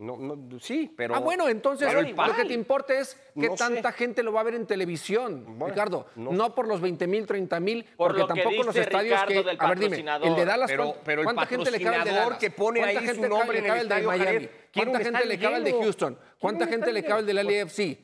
No, 0.00 0.16
no, 0.16 0.58
sí, 0.60 0.90
pero. 0.96 1.14
ah, 1.14 1.18
bueno, 1.20 1.46
entonces 1.46 1.86
pero 1.86 2.00
lo 2.00 2.34
que 2.34 2.44
te 2.46 2.54
importa 2.54 2.94
es 2.98 3.14
que 3.38 3.48
No 3.48 3.56
sé. 3.56 3.58
tanta 3.64 3.92
gente 3.92 4.22
lo 4.22 4.32
va 4.32 4.40
a 4.40 4.44
ver 4.44 4.54
en 4.54 4.66
televisión, 4.66 5.44
Bueno, 5.58 5.66
Ricardo. 5.74 6.06
no 6.16 6.32
No, 6.32 6.54
por 6.54 6.66
los 6.66 6.80
20 6.80 7.06
mil, 7.06 7.26
30 7.26 7.60
mil, 7.60 7.84
Por 7.84 8.08
porque 8.08 8.20
lo 8.22 8.28
que 8.28 8.40
tampoco 8.42 8.62
los 8.64 8.76
estadios 8.76 9.20
Ricardo 9.26 9.42
que. 9.44 9.48
del 9.50 9.56
A 9.60 9.68
ver, 9.68 9.78
dime, 9.78 9.96
el 9.98 10.34
de 10.36 10.44
Dallas, 10.46 10.70
Pero- 10.70 10.84
¿cuánta- 10.84 11.04
pero 11.04 11.20
el 11.20 11.24
¿cuánta 11.26 11.46
gente 11.46 11.70
le 11.70 11.80
cabe 11.82 11.96
el 11.98 12.04
de 12.04 12.10
Dallas? 12.12 12.38
que 12.38 12.50
pone 12.50 12.80
¿Cuánta 12.80 12.98
ahí 13.00 13.06
gente 13.06 13.14
su 13.14 13.20
le 13.20 13.28
cabe- 13.28 13.38
nombre 13.38 13.52
le 13.52 13.58
en 13.58 13.64
el 13.64 13.68
cabe 13.68 13.80
el 13.80 13.88
de 13.88 14.06
Miami? 14.06 14.48
¿Cuánta 14.74 14.98
gente 15.00 15.26
le 15.26 15.38
cabe 15.38 15.56
el 15.58 15.64
de. 15.64 15.72
Houston? 15.72 16.18
¿Cuánta 16.38 16.66
gente 16.66 16.92
le 16.92 17.04
cabe 17.04 17.20
el 17.20 17.26
del. 17.26 17.36
LAFC? 17.46 17.98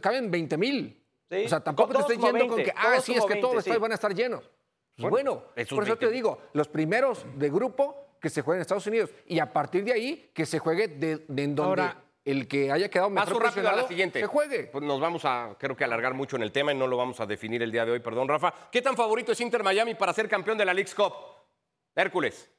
Caben 0.00 0.30
20 0.30 0.56
mil. 0.58 1.00
Sí, 1.30 1.44
O 1.46 1.48
sea, 1.48 1.60
tampoco 1.60 1.94
te 1.94 2.00
estoy 2.00 2.16
yendo 2.16 2.46
con 2.46 2.56
20, 2.58 2.64
que, 2.64 2.72
ah, 2.76 3.00
sí, 3.00 3.14
es 3.14 3.24
que 3.24 3.36
todos 3.36 3.54
20, 3.54 3.54
los 3.54 3.58
estadios 3.60 3.80
van 3.80 3.92
a 3.92 3.94
estar 3.94 4.14
llenos. 4.14 4.50
Pues 4.96 5.10
Bueno, 5.10 5.44
por 5.54 5.58
eso 5.58 5.76
20 5.76 5.96
te 5.96 6.10
digo, 6.12 6.38
los 6.52 6.68
primeros 6.68 7.24
de 7.36 7.48
grupo 7.50 8.03
que 8.24 8.30
se 8.30 8.40
jueguen 8.40 8.60
en 8.60 8.62
Estados 8.62 8.86
Unidos 8.86 9.10
y 9.26 9.38
a 9.38 9.52
partir 9.52 9.84
de 9.84 9.92
ahí 9.92 10.30
que 10.34 10.46
se 10.46 10.58
juegue 10.58 10.88
de, 10.88 11.18
de 11.28 11.42
en 11.44 11.54
donde 11.54 11.82
Ahora- 11.82 12.00
el 12.24 12.48
que 12.48 12.72
haya 12.72 12.88
quedado 12.88 13.10
mejor 13.10 13.28
Paso 13.28 13.38
rápido 13.38 13.68
a 13.68 13.76
la 13.76 13.86
siguiente. 13.86 14.18
se 14.18 14.26
juegue. 14.26 14.64
Pues 14.72 14.82
nos 14.82 14.98
vamos 14.98 15.26
a, 15.26 15.54
creo 15.58 15.76
que 15.76 15.84
alargar 15.84 16.14
mucho 16.14 16.36
en 16.36 16.42
el 16.42 16.50
tema 16.52 16.72
y 16.72 16.74
no 16.74 16.86
lo 16.86 16.96
vamos 16.96 17.20
a 17.20 17.26
definir 17.26 17.62
el 17.62 17.70
día 17.70 17.84
de 17.84 17.92
hoy, 17.92 18.00
perdón, 18.00 18.26
Rafa. 18.28 18.54
¿Qué 18.72 18.80
tan 18.80 18.96
favorito 18.96 19.32
es 19.32 19.40
Inter 19.42 19.62
Miami 19.62 19.94
para 19.94 20.14
ser 20.14 20.26
campeón 20.26 20.56
de 20.56 20.64
la 20.64 20.72
League's 20.72 20.94
Cup? 20.94 21.12
Hércules. 21.94 22.50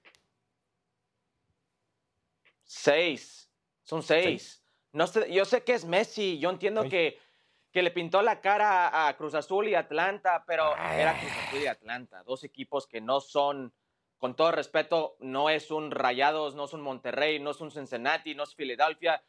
Seis. 2.63 3.49
Son 3.83 4.03
seis. 4.03 4.63
No 4.91 5.07
sé, 5.07 5.31
yo 5.33 5.45
sé 5.45 5.63
que 5.63 5.73
es 5.73 5.85
Messi. 5.85 6.37
Yo 6.39 6.49
entiendo 6.51 6.87
que, 6.87 7.19
que 7.71 7.81
le 7.81 7.89
pintó 7.91 8.21
la 8.21 8.41
cara 8.41 8.87
a, 8.87 9.07
a 9.07 9.17
Cruz 9.17 9.33
Azul 9.33 9.67
y 9.67 9.75
Atlanta, 9.75 10.43
pero 10.47 10.75
era 10.77 11.19
Cruz 11.19 11.31
Azul 11.47 11.61
y 11.61 11.67
Atlanta. 11.67 12.23
Dos 12.23 12.43
equipos 12.43 12.87
que 12.87 13.01
no 13.01 13.19
son, 13.19 13.73
con 14.17 14.35
todo 14.35 14.51
respeto, 14.51 15.15
no 15.19 15.49
es 15.49 15.71
un 15.71 15.91
Rayados, 15.91 16.55
no 16.55 16.65
es 16.65 16.73
un 16.73 16.81
Monterrey, 16.81 17.39
no 17.39 17.51
es 17.51 17.61
un 17.61 17.71
Cincinnati, 17.71 18.33
no 18.35 18.43
es 18.43 18.55
Filadelfia. 18.55 19.23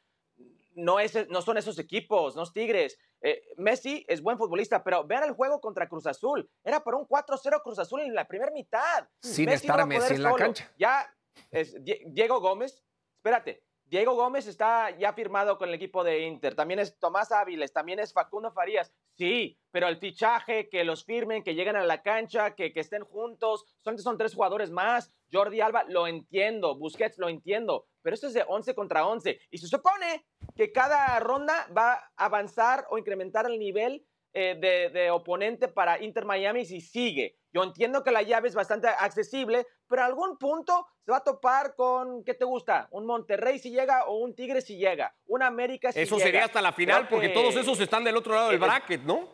No, 0.75 1.01
es, 1.01 1.29
no 1.31 1.41
son 1.41 1.57
esos 1.57 1.79
equipos, 1.79 2.37
no 2.37 2.43
es 2.43 2.53
Tigres. 2.53 2.99
Eh, 3.23 3.43
Messi 3.57 4.05
es 4.09 4.21
buen 4.23 4.37
futbolista, 4.37 4.85
pero 4.85 5.05
vean 5.05 5.25
el 5.25 5.33
juego 5.33 5.61
contra 5.61 5.89
Cruz 5.89 6.07
Azul. 6.07 6.49
Era 6.63 6.85
para 6.85 6.99
un 6.99 7.07
4-0 7.09 7.63
Cruz 7.63 7.79
Azul 7.79 8.03
en 8.03 8.15
la 8.15 8.29
primera 8.29 8.53
mitad. 8.53 9.09
Sin 9.23 9.49
estar 9.49 9.87
Messi 9.87 10.15
en 10.15 10.23
la 10.23 10.31
solo. 10.31 10.43
cancha. 10.45 10.71
Ya, 10.79 11.11
es, 11.51 11.83
Die- 11.83 12.03
Diego 12.09 12.41
Gómez, 12.41 12.85
espérate, 13.17 13.65
Diego 13.85 14.15
Gómez 14.15 14.47
está 14.47 14.91
ya 14.99 15.13
firmado 15.15 15.57
con 15.57 15.69
el 15.71 15.75
equipo 15.75 16.05
de 16.05 16.21
Inter. 16.27 16.55
También 16.55 16.81
es 16.81 16.99
Tomás 16.99 17.33
Áviles, 17.33 17.73
también 17.73 17.99
es 17.99 18.13
Facundo 18.13 18.53
Farías. 18.53 18.93
Sí, 19.17 19.59
pero 19.71 19.89
el 19.89 19.97
fichaje, 19.97 20.69
que 20.69 20.85
los 20.85 21.05
firmen, 21.05 21.43
que 21.43 21.55
lleguen 21.55 21.77
a 21.77 21.85
la 21.85 22.03
cancha, 22.03 22.55
que, 22.55 22.73
que 22.73 22.81
estén 22.81 23.03
juntos, 23.03 23.65
solamente 23.83 24.03
son 24.03 24.19
tres 24.19 24.35
jugadores 24.35 24.71
más. 24.71 25.11
Jordi 25.33 25.61
Alba, 25.61 25.85
lo 25.89 26.07
entiendo. 26.07 26.77
Busquets, 26.77 27.19
lo 27.19 27.29
entiendo. 27.29 27.87
Pero 28.03 28.15
esto 28.15 28.27
es 28.27 28.35
de 28.35 28.45
11 28.47 28.75
contra 28.75 29.07
11. 29.07 29.41
Y 29.51 29.59
se 29.59 29.69
supone 29.69 30.27
que 30.55 30.71
cada 30.71 31.19
ronda 31.21 31.67
va 31.77 31.95
a 31.95 32.27
avanzar 32.27 32.87
o 32.91 32.99
incrementar 32.99 33.47
el 33.47 33.59
nivel 33.59 34.05
eh, 34.35 34.55
de, 34.61 34.91
de 34.91 35.11
oponente 35.11 35.69
para 35.69 36.03
Inter 36.03 36.27
Miami 36.27 36.67
si 36.67 36.81
sigue. 36.83 37.39
Yo 37.57 37.63
entiendo 37.65 38.05
que 38.05 38.11
la 38.11 38.21
llave 38.21 38.49
es 38.49 38.55
bastante 38.55 38.87
accesible, 38.87 39.67
pero 39.89 40.03
a 40.03 40.05
algún 40.05 40.37
punto 40.37 40.87
se 41.07 41.11
va 41.11 41.17
a 41.17 41.25
topar 41.25 41.75
con, 41.75 42.23
¿qué 42.23 42.35
te 42.35 42.45
gusta? 42.45 42.87
Un 42.91 43.07
Monterrey 43.07 43.59
si 43.59 43.71
llega 43.71 44.05
o 44.05 44.19
un 44.19 44.35
Tigre 44.35 44.61
si 44.61 44.77
llega, 44.77 45.15
un 45.27 45.43
América 45.43 45.91
si 45.91 46.01
Eso 46.01 46.17
llega. 46.17 46.27
sería 46.27 46.45
hasta 46.45 46.61
la 46.61 46.75
final, 46.75 47.07
Creo 47.07 47.11
porque 47.13 47.29
que- 47.29 47.33
todos 47.35 47.57
esos 47.57 47.81
están 47.81 48.05
del 48.05 48.15
otro 48.19 48.35
lado 48.35 48.49
del 48.49 48.57
Eh, 48.57 48.67
bracket, 48.67 49.01
¿no? 49.05 49.27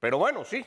Pero 0.00 0.18
bueno, 0.18 0.44
sí. 0.44 0.66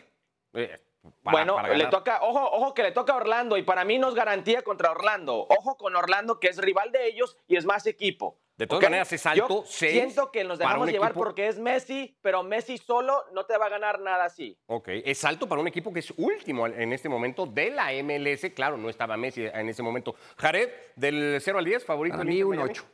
Eh, 0.53 0.79
para- 1.21 1.37
bueno, 1.39 1.55
para 1.55 1.73
le 1.75 1.87
toca, 1.87 2.19
ojo, 2.23 2.39
ojo 2.41 2.73
que 2.73 2.83
le 2.83 2.93
toca 2.93 3.11
a 3.11 3.17
Orlando 3.17 3.57
y 3.57 3.63
para 3.63 3.83
mí 3.83 3.97
no 3.97 4.07
es 4.07 4.15
garantía 4.15 4.61
contra 4.61 4.91
Orlando. 4.91 5.45
Ojo 5.49 5.75
con 5.75 5.97
Orlando 5.97 6.39
que 6.39 6.47
es 6.47 6.57
rival 6.57 6.93
de 6.93 7.05
ellos 7.07 7.35
y 7.49 7.57
es 7.57 7.65
más 7.65 7.85
equipo. 7.85 8.37
De 8.55 8.67
todas 8.67 8.83
¿ok? 8.83 8.89
maneras 8.89 9.11
es 9.11 9.25
alto, 9.25 9.47
Yo 9.47 9.63
seis 9.65 9.93
siento 9.93 10.31
que 10.31 10.43
nos 10.43 10.59
dejamos 10.59 10.87
llevar 10.87 11.11
equipo- 11.11 11.23
porque 11.23 11.47
es 11.47 11.57
Messi, 11.57 12.17
pero 12.21 12.43
Messi 12.43 12.77
solo 12.77 13.23
no 13.33 13.45
te 13.45 13.57
va 13.57 13.65
a 13.65 13.69
ganar 13.69 13.99
nada 13.99 14.25
así. 14.25 14.57
Ok, 14.67 14.89
es 14.89 15.25
alto 15.25 15.47
para 15.49 15.59
un 15.59 15.67
equipo 15.67 15.91
que 15.91 15.99
es 16.01 16.11
último 16.17 16.67
en 16.67 16.93
este 16.93 17.09
momento 17.09 17.47
de 17.47 17.71
la 17.71 17.91
MLS. 17.93 18.51
Claro, 18.53 18.77
no 18.77 18.89
estaba 18.89 19.17
Messi 19.17 19.45
en 19.45 19.69
ese 19.69 19.81
momento. 19.81 20.15
Jared, 20.37 20.69
del 20.95 21.39
0 21.41 21.57
al 21.57 21.65
10, 21.65 21.83
favorito. 21.83 22.17
Para 22.17 22.29
mí 22.29 22.43
un 22.43 22.51
Miami? 22.55 22.69
8. 22.71 22.85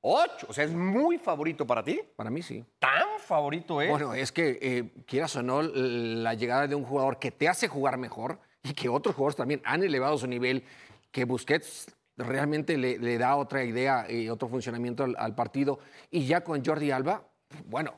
8, 0.00 0.46
o 0.48 0.52
sea, 0.52 0.64
es 0.64 0.72
muy 0.72 1.18
favorito 1.18 1.66
para 1.66 1.82
ti. 1.82 2.00
Para 2.14 2.30
mí 2.30 2.40
sí. 2.42 2.64
Tan 2.78 3.18
favorito 3.18 3.80
es. 3.82 3.88
Bueno, 3.90 4.14
es 4.14 4.30
que 4.30 4.58
eh, 4.60 4.92
quieras 5.06 5.34
o 5.36 5.42
no, 5.42 5.62
la 5.62 6.34
llegada 6.34 6.66
de 6.66 6.74
un 6.74 6.84
jugador 6.84 7.18
que 7.18 7.30
te 7.30 7.48
hace 7.48 7.66
jugar 7.66 7.96
mejor 7.96 8.38
y 8.62 8.74
que 8.74 8.88
otros 8.88 9.14
jugadores 9.16 9.36
también 9.36 9.60
han 9.64 9.82
elevado 9.82 10.16
su 10.18 10.26
nivel, 10.26 10.64
que 11.10 11.24
Busquets 11.24 11.94
realmente 12.18 12.76
le, 12.76 12.98
le 12.98 13.16
da 13.18 13.36
otra 13.36 13.64
idea 13.64 14.10
y 14.10 14.28
otro 14.28 14.48
funcionamiento 14.48 15.04
al, 15.04 15.16
al 15.18 15.34
partido. 15.34 15.78
Y 16.10 16.26
ya 16.26 16.42
con 16.42 16.64
Jordi 16.64 16.90
Alba, 16.90 17.22
bueno, 17.66 17.94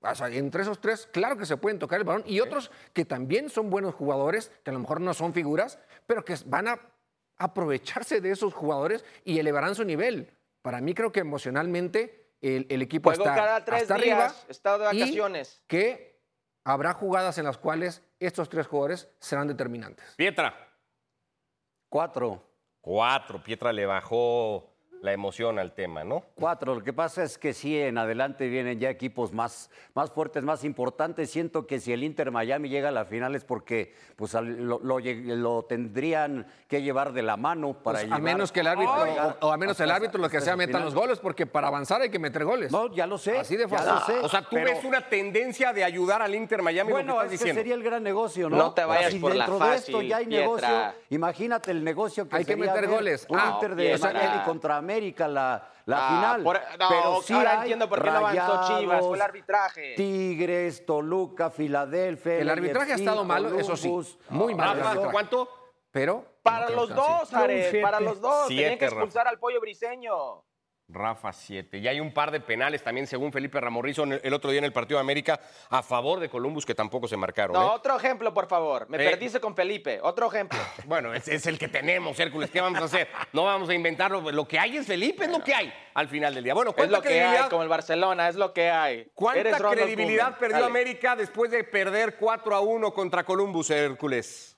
o 0.00 0.14
sea, 0.14 0.28
entre 0.28 0.62
esos 0.62 0.80
tres, 0.80 1.08
claro 1.12 1.36
que 1.36 1.44
se 1.44 1.56
pueden 1.56 1.78
tocar 1.78 1.98
el 1.98 2.04
balón. 2.04 2.22
Y 2.26 2.40
otros 2.40 2.70
que 2.92 3.04
también 3.04 3.50
son 3.50 3.68
buenos 3.68 3.94
jugadores, 3.94 4.50
que 4.62 4.70
a 4.70 4.72
lo 4.72 4.78
mejor 4.80 5.00
no 5.00 5.12
son 5.12 5.32
figuras, 5.32 5.78
pero 6.06 6.24
que 6.24 6.36
van 6.46 6.68
a 6.68 6.78
aprovecharse 7.36 8.20
de 8.20 8.30
esos 8.30 8.54
jugadores 8.54 9.04
y 9.24 9.38
elevarán 9.38 9.74
su 9.74 9.84
nivel. 9.84 10.32
Para 10.62 10.80
mí 10.80 10.94
creo 10.94 11.12
que 11.12 11.20
emocionalmente 11.20 12.32
el, 12.40 12.66
el 12.68 12.82
equipo 12.82 13.10
Juego 13.10 13.24
está 13.24 13.34
cada 13.34 13.64
tres 13.64 13.82
hasta 13.82 13.96
días, 13.96 14.18
arriba. 14.18 14.34
estado 14.48 14.78
de 14.78 14.96
y 14.96 15.00
vacaciones. 15.00 15.62
que 15.66 16.20
habrá 16.64 16.92
jugadas 16.94 17.38
en 17.38 17.44
las 17.44 17.58
cuales 17.58 18.02
estos 18.20 18.48
tres 18.48 18.66
jugadores 18.66 19.08
serán 19.18 19.48
determinantes. 19.48 20.14
Pietra. 20.16 20.54
Cuatro. 21.88 22.47
Cuatro. 22.88 23.42
Pietra 23.42 23.70
le 23.70 23.84
bajó 23.84 24.72
la 25.00 25.12
emoción 25.12 25.58
al 25.58 25.72
tema, 25.72 26.02
¿no? 26.04 26.24
Cuatro. 26.34 26.74
Lo 26.74 26.82
que 26.82 26.92
pasa 26.92 27.22
es 27.22 27.38
que 27.38 27.52
sí, 27.54 27.78
en 27.80 27.98
adelante 27.98 28.48
vienen 28.48 28.80
ya 28.80 28.90
equipos 28.90 29.32
más, 29.32 29.70
más 29.94 30.10
fuertes, 30.10 30.42
más 30.42 30.64
importantes. 30.64 31.30
Siento 31.30 31.66
que 31.66 31.78
si 31.78 31.92
el 31.92 32.02
Inter 32.02 32.30
Miami 32.32 32.68
llega 32.68 32.88
a 32.88 32.92
la 32.92 33.04
final 33.04 33.34
es 33.36 33.44
porque 33.44 33.94
pues, 34.16 34.34
lo, 34.34 34.80
lo 34.80 35.62
tendrían 35.64 36.46
que 36.66 36.82
llevar 36.82 37.12
de 37.12 37.22
la 37.22 37.36
mano 37.36 37.74
para 37.74 37.98
Pues, 38.00 38.02
a 38.04 38.06
llevar- 38.16 38.22
menos 38.22 38.50
que 38.52 38.60
el 38.60 38.66
árbitro, 38.66 38.92
o, 39.40 39.46
o 39.46 39.52
a 39.52 39.56
menos 39.56 39.78
el 39.80 39.90
árbitro 39.90 40.20
lo 40.20 40.28
que 40.28 40.40
sea 40.40 40.56
metan 40.56 40.72
final. 40.80 40.84
los 40.86 40.94
goles, 40.94 41.18
porque 41.20 41.46
para 41.46 41.68
avanzar 41.68 42.00
hay 42.02 42.10
que 42.10 42.18
meter 42.18 42.44
goles. 42.44 42.72
No, 42.72 42.92
ya 42.92 43.06
lo 43.06 43.18
sé. 43.18 43.38
Así 43.38 43.56
de 43.56 43.68
ya 43.68 43.78
fácil. 43.78 43.92
lo 43.94 44.00
sé, 44.20 44.24
O 44.24 44.28
sea, 44.28 44.42
tú 44.42 44.48
pero- 44.56 44.70
ves 44.74 44.84
una 44.84 45.08
tendencia 45.08 45.72
de 45.72 45.84
ayudar 45.84 46.22
al 46.22 46.34
Inter 46.34 46.60
Miami, 46.62 46.90
Bueno, 46.90 47.14
lo 47.14 47.20
que 47.20 47.26
ese 47.26 47.34
estás 47.36 47.44
diciendo. 47.46 47.60
sería 47.60 47.74
el 47.74 47.82
gran 47.84 48.02
negocio, 48.02 48.50
¿no? 48.50 48.56
No 48.56 48.72
te 48.74 48.84
vayas 48.84 49.12
Si 49.12 49.18
por 49.20 49.34
la 49.34 49.46
dentro 49.46 49.64
de 49.64 49.74
esto 49.76 49.92
fácil, 49.92 50.08
ya 50.08 50.16
hay 50.16 50.26
Pietra. 50.26 50.44
negocio. 50.68 50.92
Imagínate 51.10 51.70
el 51.70 51.84
negocio 51.84 52.28
que 52.28 52.36
Hay 52.36 52.44
que 52.44 52.52
sería 52.52 52.66
meter 52.72 52.80
ver 52.88 52.90
goles. 52.90 53.26
Un 53.28 53.38
Ah, 53.38 53.52
Inter 53.54 53.74
de. 53.76 53.98
Miami 53.98 54.42
contra 54.44 54.80
América 54.88 55.28
la, 55.28 55.68
la 55.84 55.96
Ah, 55.98 56.08
final. 56.08 56.42
por- 56.42 56.60
no, 56.78 56.88
Pero 56.88 57.22
sí 57.22 57.32
ahora 57.34 57.50
hay 57.52 57.56
entiendo 57.58 57.88
por 57.90 58.02
qué 58.02 58.10
no 58.10 58.16
avanzó 58.16 58.78
Chivas, 58.78 59.04
fue 59.04 59.16
el 59.16 59.22
arbitraje. 59.22 59.94
Tigres, 59.96 60.86
Toluca, 60.86 61.50
Filadelfia. 61.50 62.38
El 62.38 62.48
arbitraje 62.48 62.92
ha 62.92 62.96
estado 62.96 63.22
malo, 63.24 63.58
eso 63.58 63.76
sí, 63.76 63.88
muy 64.30 64.54
malo 64.54 64.72
el 64.72 64.78
Rafa, 64.78 64.90
arbitraje. 64.90 65.12
¿cuánto? 65.12 65.48
Pero. 65.90 66.24
Para 66.42 66.70
no 66.70 66.76
los 66.76 66.94
dos, 66.94 67.28
siete. 67.28 67.80
para 67.82 68.00
los 68.00 68.20
dos. 68.22 68.46
Siete, 68.46 68.62
Tenían 68.62 68.78
que 68.78 68.86
Rafa. 68.86 68.96
expulsar 68.96 69.28
al 69.28 69.38
pollo 69.38 69.60
briseño. 69.60 70.42
Rafa 70.90 71.32
7. 71.34 71.76
Y 71.78 71.86
hay 71.86 72.00
un 72.00 72.12
par 72.12 72.30
de 72.30 72.40
penales 72.40 72.82
también, 72.82 73.06
según 73.06 73.30
Felipe 73.30 73.60
Ramorrizo, 73.60 74.04
el- 74.04 74.32
otro 74.32 74.50
día 74.50 74.58
en 74.58 74.64
el 74.64 74.72
partido 74.72 74.96
de 74.98 75.02
América, 75.02 75.38
a 75.68 75.82
favor 75.82 76.18
de 76.18 76.30
Columbus, 76.30 76.64
que 76.64 76.74
tampoco 76.74 77.06
se 77.06 77.16
marcaron. 77.16 77.52
No, 77.54 77.62
¿eh? 77.62 77.70
otro 77.74 77.94
ejemplo, 77.96 78.32
por 78.32 78.46
favor. 78.48 78.88
Me 78.88 78.96
Eh. 79.04 79.10
perdiste 79.10 79.38
con 79.38 79.54
Felipe. 79.54 80.00
Otro 80.02 80.28
ejemplo. 80.28 80.58
Bueno, 80.86 81.12
es, 81.12 81.28
es 81.28 81.46
el 81.46 81.58
que 81.58 81.68
tenemos, 81.68 82.18
Hércules. 82.18 82.50
¿Qué 82.50 82.62
vamos 82.62 82.80
a 82.80 82.84
hacer? 82.86 83.08
No 83.34 83.44
vamos 83.44 83.68
a 83.68 83.74
inventarlo. 83.74 84.20
Lo 84.32 84.48
que 84.48 84.58
hay 84.58 84.78
es 84.78 84.86
Felipe, 84.86 85.24
es 85.24 85.30
lo 85.30 85.44
que 85.44 85.54
hay 85.54 85.70
al 85.92 86.08
final 86.08 86.34
del 86.34 86.44
día. 86.44 86.54
Bueno, 86.54 86.70
Es 86.70 86.76
¿cuánta 86.76 86.96
lo 86.96 87.02
que 87.02 87.20
hay, 87.22 87.48
como 87.50 87.62
el 87.62 87.68
Barcelona, 87.68 88.28
es 88.30 88.36
lo 88.36 88.54
que 88.54 88.70
hay. 88.70 89.10
cuánta 89.14 89.40
Eres 89.40 89.56
credibilidad 89.56 90.38
perdió 90.38 90.56
Dale. 90.60 90.66
América 90.70 91.14
después 91.14 91.50
de 91.50 91.64
perder 91.64 92.16
4 92.16 92.54
a 92.54 92.60
1 92.60 92.94
contra 92.94 93.24
Columbus, 93.24 93.68
Hércules? 93.70 94.57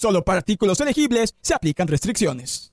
Solo 0.00 0.24
para 0.24 0.38
artículos 0.38 0.80
elegibles 0.80 1.36
se 1.42 1.52
aplican 1.52 1.86
restricciones. 1.86 2.72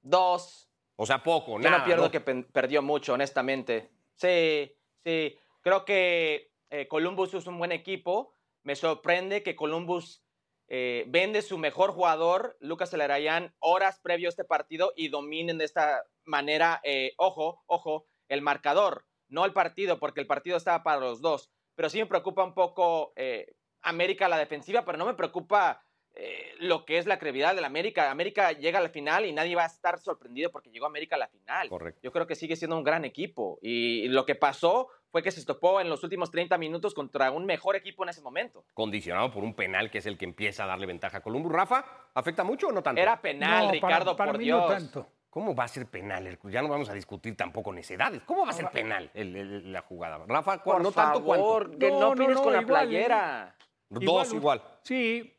Dos. 0.00 0.70
O 0.94 1.04
sea, 1.04 1.20
poco, 1.20 1.54
Yo 1.54 1.58
nada. 1.58 1.78
no 1.78 1.84
pierdo 1.84 2.04
¿no? 2.04 2.10
que 2.12 2.20
perdió 2.20 2.80
mucho, 2.80 3.14
honestamente. 3.14 3.90
Sí, 4.14 4.72
sí. 5.02 5.36
Creo 5.62 5.84
que 5.84 6.52
eh, 6.70 6.86
Columbus 6.86 7.34
es 7.34 7.48
un 7.48 7.58
buen 7.58 7.72
equipo. 7.72 8.36
Me 8.62 8.76
sorprende 8.76 9.42
que 9.42 9.56
Columbus 9.56 10.22
eh, 10.68 11.06
vende 11.08 11.42
su 11.42 11.58
mejor 11.58 11.90
jugador, 11.90 12.56
Lucas 12.60 12.94
Elarayán, 12.94 13.52
horas 13.58 13.98
previo 13.98 14.28
a 14.28 14.30
este 14.30 14.44
partido 14.44 14.92
y 14.94 15.08
dominen 15.08 15.58
de 15.58 15.64
esta 15.64 16.04
manera, 16.22 16.80
eh, 16.84 17.14
ojo, 17.16 17.64
ojo, 17.66 18.06
el 18.28 18.42
marcador, 18.42 19.06
no 19.26 19.44
el 19.44 19.52
partido, 19.52 19.98
porque 19.98 20.20
el 20.20 20.28
partido 20.28 20.56
estaba 20.56 20.84
para 20.84 21.00
los 21.00 21.20
dos. 21.20 21.50
Pero 21.74 21.90
sí 21.90 21.98
me 21.98 22.06
preocupa 22.06 22.44
un 22.44 22.54
poco 22.54 23.12
eh, 23.16 23.56
América 23.84 24.26
a 24.26 24.28
la 24.28 24.38
defensiva, 24.38 24.84
pero 24.84 24.98
no 24.98 25.06
me 25.06 25.14
preocupa 25.14 25.82
eh, 26.16 26.54
lo 26.60 26.84
que 26.84 26.98
es 26.98 27.06
la 27.06 27.18
credibilidad 27.18 27.54
de 27.54 27.60
la 27.60 27.66
América. 27.66 28.10
América 28.10 28.52
llega 28.52 28.78
a 28.78 28.82
la 28.82 28.88
final 28.88 29.24
y 29.26 29.32
nadie 29.32 29.56
va 29.56 29.64
a 29.64 29.66
estar 29.66 29.98
sorprendido 29.98 30.50
porque 30.52 30.70
llegó 30.70 30.86
América 30.86 31.16
a 31.16 31.18
la 31.18 31.28
final. 31.28 31.68
Correcto. 31.68 32.00
Yo 32.04 32.12
creo 32.12 32.26
que 32.26 32.36
sigue 32.36 32.54
siendo 32.56 32.76
un 32.76 32.84
gran 32.84 33.04
equipo. 33.04 33.58
Y 33.62 34.06
lo 34.08 34.24
que 34.24 34.36
pasó 34.36 34.88
fue 35.10 35.22
que 35.22 35.30
se 35.32 35.40
estopó 35.40 35.80
en 35.80 35.88
los 35.88 36.02
últimos 36.04 36.30
30 36.30 36.56
minutos 36.58 36.94
contra 36.94 37.30
un 37.32 37.46
mejor 37.46 37.74
equipo 37.76 38.04
en 38.04 38.10
ese 38.10 38.20
momento. 38.22 38.64
Condicionado 38.74 39.32
por 39.32 39.42
un 39.42 39.54
penal 39.54 39.90
que 39.90 39.98
es 39.98 40.06
el 40.06 40.16
que 40.16 40.24
empieza 40.24 40.64
a 40.64 40.66
darle 40.68 40.86
ventaja 40.86 41.18
a 41.18 41.20
Columbus. 41.20 41.50
Rafa, 41.52 41.84
¿afecta 42.14 42.44
mucho 42.44 42.68
o 42.68 42.72
no 42.72 42.82
tanto? 42.82 43.00
Era 43.00 43.20
penal, 43.20 43.66
No, 43.66 43.72
Ricardo, 43.72 44.16
para 44.16 44.30
por 44.32 44.38
mí 44.38 44.44
Dios. 44.44 44.60
no 44.60 44.68
tanto. 44.68 45.08
¿Cómo 45.30 45.52
va 45.52 45.64
a 45.64 45.68
ser 45.68 45.86
penal? 45.86 46.38
Ya 46.44 46.62
no 46.62 46.68
vamos 46.68 46.88
a 46.90 46.94
discutir 46.94 47.36
tampoco 47.36 47.72
necedades. 47.72 48.22
¿Cómo 48.22 48.44
va 48.44 48.50
a 48.50 48.52
ser 48.52 48.68
penal 48.70 49.10
el- 49.14 49.34
el- 49.34 49.72
la 49.72 49.80
jugada? 49.82 50.20
Rafa, 50.28 50.58
¿cu- 50.58 50.70
Por 50.70 50.82
no 50.82 50.92
tanto 50.92 51.18
favor, 51.18 51.64
cuánto? 51.66 51.78
que 51.80 51.90
no, 51.90 52.14
No, 52.14 52.28
no, 52.28 52.42
con 52.42 52.52
la 52.52 52.60
igual, 52.62 52.62
¿eh? 52.62 52.66
playera. 52.66 53.56
Dos 54.00 54.32
igual. 54.32 54.62
Sí, 54.82 55.32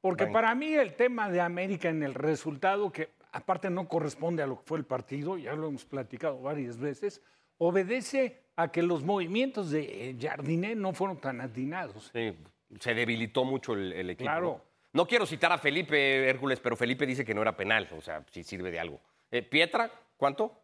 porque 0.00 0.24
Venga. 0.24 0.34
para 0.34 0.54
mí 0.54 0.74
el 0.74 0.94
tema 0.94 1.30
de 1.30 1.40
América 1.40 1.88
en 1.88 2.02
el 2.02 2.14
resultado, 2.14 2.90
que 2.90 3.10
aparte 3.32 3.70
no 3.70 3.88
corresponde 3.88 4.42
a 4.42 4.46
lo 4.46 4.56
que 4.56 4.66
fue 4.66 4.78
el 4.78 4.84
partido, 4.84 5.38
ya 5.38 5.54
lo 5.54 5.68
hemos 5.68 5.84
platicado 5.84 6.40
varias 6.40 6.78
veces, 6.78 7.22
obedece 7.58 8.40
a 8.56 8.70
que 8.70 8.82
los 8.82 9.02
movimientos 9.02 9.70
de 9.70 10.10
eh, 10.10 10.16
Jardiné 10.20 10.74
no 10.74 10.92
fueron 10.92 11.18
tan 11.18 11.40
atinados. 11.40 12.10
Sí, 12.12 12.36
se 12.80 12.94
debilitó 12.94 13.44
mucho 13.44 13.74
el, 13.74 13.92
el 13.92 14.10
equipo. 14.10 14.28
Claro. 14.28 14.60
No 14.92 15.06
quiero 15.06 15.24
citar 15.24 15.52
a 15.52 15.58
Felipe 15.58 16.28
Hércules, 16.28 16.60
pero 16.60 16.76
Felipe 16.76 17.06
dice 17.06 17.24
que 17.24 17.32
no 17.34 17.40
era 17.40 17.56
penal. 17.56 17.88
O 17.96 18.02
sea, 18.02 18.24
si 18.30 18.44
sirve 18.44 18.70
de 18.70 18.78
algo. 18.78 19.00
Eh, 19.30 19.42
Pietra, 19.42 19.90
¿cuánto? 20.18 20.61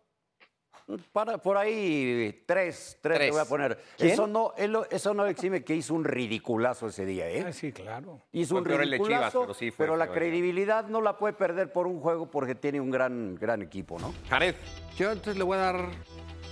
Para, 1.13 1.37
por 1.39 1.59
ahí, 1.59 2.45
tres, 2.47 2.99
tres, 3.03 3.17
Tres. 3.19 3.29
te 3.29 3.31
voy 3.33 3.41
a 3.41 3.45
poner. 3.45 3.79
¿Quién? 3.99 4.11
Eso 4.11 4.27
no, 4.27 4.53
eso 4.91 5.13
no 5.13 5.27
exime 5.27 5.63
que 5.63 5.75
hizo 5.75 5.93
un 5.95 6.05
ridiculazo 6.05 6.87
ese 6.89 7.05
día, 7.05 7.29
¿eh? 7.29 7.45
Ah, 7.47 7.53
sí, 7.53 7.73
claro. 7.73 8.23
Hizo 8.33 8.55
Fue 8.55 8.59
un 8.63 8.67
peor 8.67 8.83
el 8.83 8.91
de 8.91 8.97
Chivas, 8.97 9.09
ridiculazo, 9.11 9.41
pero 9.43 9.55
sí 9.55 9.71
fue 9.71 9.85
pero 9.85 9.97
la 9.97 10.09
credibilidad 10.09 10.87
no 10.87 11.03
la 11.03 11.19
puede 11.19 11.35
perder 11.35 11.73
por 11.73 11.87
un 11.87 12.01
juego 12.01 12.31
porque 12.31 12.55
tiene 12.55 12.81
un 12.81 12.91
gran, 12.91 13.35
gran 13.37 13.61
equipo, 13.61 13.99
¿no? 13.99 14.15
Jared, 14.31 14.55
Yo 14.97 15.11
entonces 15.11 15.37
le 15.37 15.45
voy 15.45 15.59
a 15.59 15.61
dar 15.61 15.89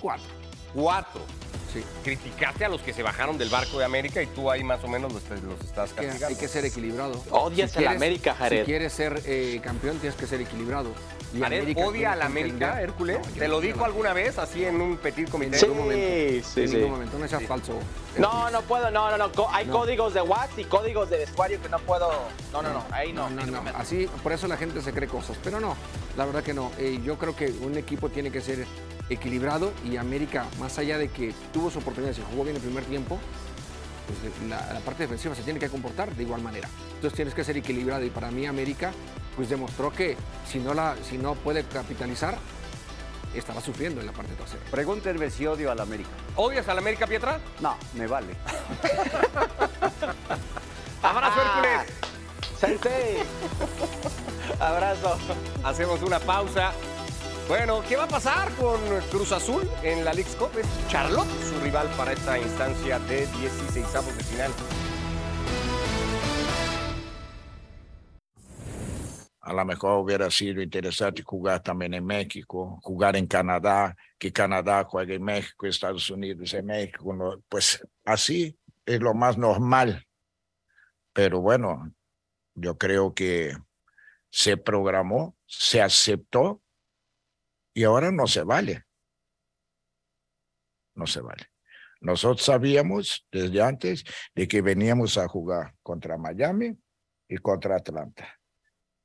cuatro. 0.01 0.27
cuatro. 0.75 1.23
Sí. 1.73 1.83
Criticaste 2.05 2.65
a 2.65 2.69
los 2.69 2.81
que 2.81 2.93
se 2.93 3.03
bajaron 3.03 3.37
del 3.39 3.49
barco 3.49 3.79
de 3.79 3.85
América 3.85 4.23
y 4.23 4.27
tú 4.29 4.51
ahí 4.51 4.63
más 4.63 4.83
o 4.85 4.89
menos 4.89 5.13
los, 5.13 5.23
los 5.43 5.61
estás 5.61 5.93
castigando. 5.93 6.27
hay 6.27 6.37
que 6.37 6.49
ser 6.49 6.65
equilibrado. 6.65 7.23
Odias 7.31 7.77
a 7.77 7.81
la 7.81 7.91
América, 7.93 8.35
Jared. 8.35 8.61
Si 8.61 8.65
quieres 8.67 8.93
ser 8.93 9.21
eh, 9.27 9.61
campeón, 9.63 9.99
tienes 9.99 10.19
que 10.19 10.27
ser 10.27 10.41
equilibrado. 10.41 10.91
Y 11.37 11.41
Jared 11.41 11.61
América 11.61 11.81
odia 11.87 12.13
a 12.13 12.17
la 12.17 12.27
América, 12.27 12.81
Hércules. 12.81 13.19
No, 13.19 13.33
¿Te 13.35 13.49
lo 13.49 13.61
dijo 13.61 13.85
alguna 13.85 14.13
vez 14.13 14.39
así 14.39 14.65
en 14.65 14.81
un 14.81 14.97
petit 14.97 15.29
comité? 15.29 15.59
Sí, 15.59 15.67
En 15.67 15.71
ningún 15.73 15.85
momento. 15.89 16.49
sí, 16.49 16.61
en 16.63 16.69
sí. 16.69 16.77
momento, 16.79 17.19
no 17.19 17.29
seas 17.29 17.43
falso. 17.45 17.79
No, 18.19 18.51
no 18.51 18.63
puedo, 18.63 18.91
no, 18.91 19.11
no, 19.11 19.19
no. 19.19 19.31
Hay 19.53 19.67
No. 19.67 19.73
códigos 19.81 20.15
de 20.15 20.23
WhatsApp 20.23 20.59
y 20.59 20.65
códigos 20.65 21.11
de 21.11 21.19
vestuario 21.19 21.61
que 21.61 21.69
no 21.69 21.79
puedo. 21.81 22.09
No, 22.53 22.63
no, 22.63 22.73
no. 22.73 22.85
Ahí 22.91 23.13
no. 23.13 23.29
No, 23.31 23.45
no. 23.47 23.63
Así, 23.77 24.09
por 24.23 24.33
eso 24.33 24.47
la 24.49 24.57
gente 24.57 24.81
se 24.81 24.93
cree 24.93 25.09
cosas. 25.09 25.37
Pero 25.45 25.61
no, 25.61 25.77
la 26.17 26.25
verdad 26.25 26.43
que 26.43 26.55
no. 26.55 26.73
Eh, 26.79 27.01
yo 27.05 27.19
creo 27.19 27.37
que 27.37 27.51
un 27.61 27.77
equipo 27.77 28.09
tiene 28.09 28.31
que 28.31 28.41
ser 28.41 28.67
equilibrado 29.11 29.73
y 29.85 29.97
América, 29.99 30.47
más 30.59 30.79
allá 30.79 30.99
de 30.99 31.09
que 31.09 31.33
tuvo 31.53 31.71
su 31.71 31.79
oportunidad 31.79 32.13
y 32.17 32.23
jugó 32.31 32.45
bien 32.45 32.57
el 32.57 32.63
primer 32.63 32.85
tiempo, 32.85 33.19
pues 34.07 34.49
la, 34.49 34.73
la 34.73 34.81
parte 34.81 35.05
defensiva 35.05 35.35
se 35.35 35.43
tiene 35.43 35.59
que 35.59 35.69
comportar 35.69 36.15
de 36.15 36.23
igual 36.23 36.43
manera. 36.43 36.69
Entonces 36.95 37.15
tienes 37.15 37.35
que 37.35 37.45
ser 37.45 37.57
equilibrado 37.57 38.05
y 38.05 38.11
para 38.11 38.31
mí 38.31 38.47
América 38.47 38.93
pues 39.37 39.49
demostró 39.51 39.93
que 39.93 40.17
si 40.47 40.59
no, 40.59 40.75
la, 40.75 40.97
si 41.09 41.19
no 41.19 41.35
puede 41.35 41.65
capitalizar, 41.65 42.39
estará 43.35 43.61
sufriendo 43.61 44.01
en 44.01 44.07
la 44.07 44.13
parte 44.13 44.33
trasera. 44.35 44.63
Pregúntenme 44.71 45.31
si 45.31 45.47
odio 45.47 45.71
al 45.71 45.81
América. 45.81 46.09
¿Odias 46.37 46.67
a 46.69 46.75
la 46.75 46.81
América, 46.81 47.07
Pietra? 47.07 47.39
No, 47.61 47.77
me 47.95 48.07
vale. 48.07 48.35
¡Abrazo, 51.03 51.43
Hércules! 51.43 51.93
Sensei. 52.59 53.19
Abrazo. 54.59 55.19
Hacemos 55.63 56.03
una 56.03 56.19
pausa. 56.19 56.73
Bueno, 57.49 57.81
¿qué 57.89 57.95
va 57.95 58.05
a 58.05 58.09
pasar 58.09 58.53
con 58.57 58.81
Cruz 59.09 59.31
Azul 59.31 59.63
en 59.85 60.05
la 60.05 60.13
League's 60.13 60.35
Cup? 60.35 60.51
Es 60.59 60.67
Charlotte 60.89 61.29
su 61.45 61.61
rival 61.61 61.89
para 61.97 62.13
esta 62.13 62.37
instancia 62.37 62.99
de 62.99 63.25
16 63.25 63.93
de 63.93 64.25
final. 64.25 64.53
A 69.43 69.53
lo 69.53 69.65
mejor 69.65 70.01
hubiera 70.01 70.29
sido 70.29 70.61
interesante 70.61 71.23
jugar 71.23 71.63
también 71.63 71.95
en 71.95 72.05
México, 72.05 72.81
jugar 72.83 73.15
en 73.15 73.29
Canadá, 73.29 73.95
que 74.19 74.33
Canadá 74.33 74.83
juegue 74.83 75.15
en 75.15 75.23
México, 75.23 75.69
Estados 75.69 76.11
Unidos 76.11 76.53
en 76.53 76.67
México. 76.67 77.15
Pues 77.49 77.81
así 78.05 78.59
es 78.85 79.01
lo 79.01 79.15
más 79.15 79.39
normal. 79.39 80.05
Pero 81.13 81.41
bueno, 81.43 81.93
yo 82.55 82.77
creo 82.77 83.15
que 83.15 83.57
se 84.31 84.57
programó, 84.57 85.37
se 85.47 85.81
aceptó 85.81 86.61
y 87.77 87.85
ahora 87.85 88.11
no 88.11 88.27
se 88.27 88.43
vale. 88.43 88.85
No 90.95 91.07
se 91.07 91.21
vale. 91.21 91.51
Nosotros 92.01 92.43
sabíamos 92.43 93.27
desde 93.31 93.61
antes 93.61 94.03
de 94.35 94.49
que 94.49 94.63
veníamos 94.63 95.19
a 95.19 95.29
jugar 95.29 95.75
contra 95.83 96.17
Miami 96.17 96.75
y 97.29 97.37
contra 97.37 97.77
Atlanta 97.77 98.27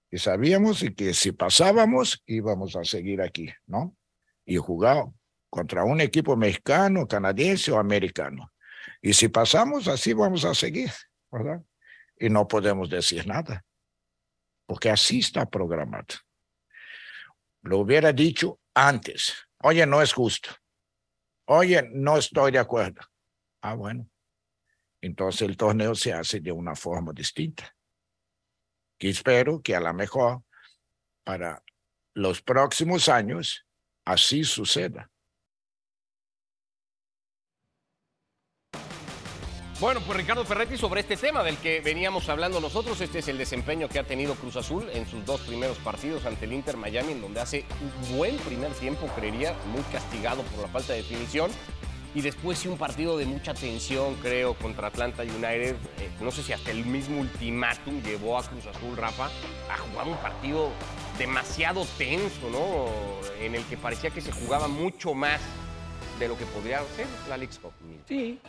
y 0.09 0.17
sabíamos 0.17 0.85
que 0.95 1.13
si 1.13 1.33
pasábamos 1.33 2.23
íbamos 2.25 2.77
a 2.77 2.85
seguir 2.85 3.21
aquí, 3.21 3.49
¿no? 3.65 3.95
Y 4.45 4.55
jugar 4.55 5.05
contra 5.49 5.83
un 5.83 5.99
equipo 5.99 6.37
mexicano, 6.37 7.07
canadiense 7.07 7.71
o 7.73 7.79
americano. 7.79 8.53
Y 9.01 9.13
si 9.13 9.27
pasamos, 9.27 9.89
así 9.89 10.13
vamos 10.13 10.45
a 10.45 10.53
seguir, 10.53 10.91
¿verdad? 11.29 11.61
Y 12.17 12.29
no 12.29 12.47
podemos 12.47 12.89
decir 12.89 13.27
nada, 13.27 13.65
porque 14.65 14.89
así 14.89 15.19
está 15.19 15.45
programado. 15.45 16.15
Lo 17.63 17.79
hubiera 17.79 18.11
dicho 18.11 18.59
antes, 18.73 19.35
oye, 19.61 19.85
no 19.85 20.01
es 20.01 20.13
justo, 20.13 20.49
oye, 21.45 21.87
no 21.91 22.17
estoy 22.17 22.51
de 22.51 22.59
acuerdo. 22.59 23.01
Ah, 23.61 23.75
bueno. 23.75 24.09
Entonces 25.01 25.41
el 25.41 25.57
torneo 25.57 25.95
se 25.95 26.13
hace 26.13 26.39
de 26.39 26.51
una 26.51 26.75
forma 26.75 27.11
distinta 27.11 27.75
que 28.97 29.09
espero 29.09 29.61
que 29.61 29.75
a 29.75 29.79
lo 29.79 29.93
mejor 29.93 30.43
para 31.23 31.63
los 32.13 32.41
próximos 32.41 33.09
años 33.09 33.65
así 34.05 34.43
suceda. 34.43 35.10
Bueno, 39.81 39.99
pues 40.05 40.15
Ricardo 40.15 40.45
Ferretti, 40.45 40.77
sobre 40.77 41.01
este 41.01 41.17
tema 41.17 41.41
del 41.41 41.57
que 41.57 41.81
veníamos 41.81 42.29
hablando 42.29 42.61
nosotros, 42.61 43.01
este 43.01 43.17
es 43.17 43.27
el 43.29 43.39
desempeño 43.39 43.89
que 43.89 43.97
ha 43.97 44.03
tenido 44.03 44.35
Cruz 44.35 44.55
Azul 44.55 44.87
en 44.93 45.07
sus 45.07 45.25
dos 45.25 45.41
primeros 45.41 45.79
partidos 45.79 46.23
ante 46.27 46.45
el 46.45 46.53
Inter 46.53 46.77
Miami, 46.77 47.13
en 47.13 47.21
donde 47.21 47.41
hace 47.41 47.65
un 47.81 48.15
buen 48.15 48.37
primer 48.37 48.71
tiempo, 48.73 49.07
creería, 49.15 49.55
muy 49.73 49.81
castigado 49.91 50.43
por 50.43 50.61
la 50.61 50.67
falta 50.67 50.93
de 50.93 51.01
definición. 51.01 51.49
Y 52.13 52.21
después 52.21 52.59
sí 52.59 52.67
un 52.67 52.77
partido 52.77 53.17
de 53.17 53.25
mucha 53.25 53.55
tensión, 53.55 54.13
creo, 54.21 54.53
contra 54.53 54.89
Atlanta 54.89 55.23
United. 55.23 55.75
Eh, 55.97 56.11
no 56.21 56.29
sé 56.29 56.43
si 56.43 56.53
hasta 56.53 56.69
el 56.69 56.85
mismo 56.85 57.19
ultimátum 57.19 58.03
llevó 58.03 58.37
a 58.37 58.43
Cruz 58.43 58.67
Azul, 58.67 58.95
Rafa, 58.95 59.31
a 59.67 59.77
jugar 59.89 60.07
un 60.07 60.17
partido 60.17 60.69
demasiado 61.17 61.87
tenso, 61.97 62.51
¿no? 62.51 62.85
En 63.43 63.55
el 63.55 63.65
que 63.65 63.77
parecía 63.77 64.11
que 64.11 64.21
se 64.21 64.31
jugaba 64.31 64.67
mucho 64.67 65.15
más 65.15 65.41
de 66.19 66.27
lo 66.27 66.37
que 66.37 66.45
podría 66.45 66.83
ser 66.95 67.07
la 67.27 67.35
League's 67.35 67.57
Cup. 67.57 67.73
Sí. 68.07 68.39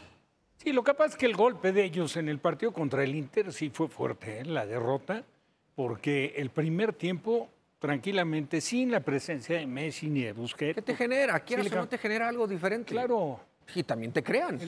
Sí, 0.62 0.72
lo 0.72 0.84
que 0.84 0.94
pasa 0.94 1.10
es 1.10 1.16
que 1.16 1.26
el 1.26 1.34
golpe 1.34 1.72
de 1.72 1.82
ellos 1.82 2.16
en 2.16 2.28
el 2.28 2.38
partido 2.38 2.72
contra 2.72 3.02
el 3.02 3.16
Inter 3.16 3.52
sí 3.52 3.70
fue 3.70 3.88
fuerte, 3.88 4.38
¿eh? 4.38 4.44
la 4.44 4.64
derrota, 4.64 5.24
porque 5.74 6.34
el 6.36 6.50
primer 6.50 6.92
tiempo, 6.92 7.48
tranquilamente, 7.80 8.60
sin 8.60 8.92
la 8.92 9.00
presencia 9.00 9.58
de 9.58 9.66
Messi 9.66 10.08
ni 10.08 10.22
de 10.22 10.32
Busquets. 10.32 10.76
¿Qué 10.76 10.82
te 10.82 10.94
genera? 10.94 11.40
¿Quieres 11.40 11.66
Sí, 11.66 11.74
o 11.74 11.76
no 11.78 11.88
te 11.88 11.98
genera 11.98 12.28
algo 12.28 12.46
diferente? 12.46 12.92
Claro. 12.92 13.40
Y 13.74 13.82
también 13.82 14.12
te 14.12 14.22
crean. 14.22 14.60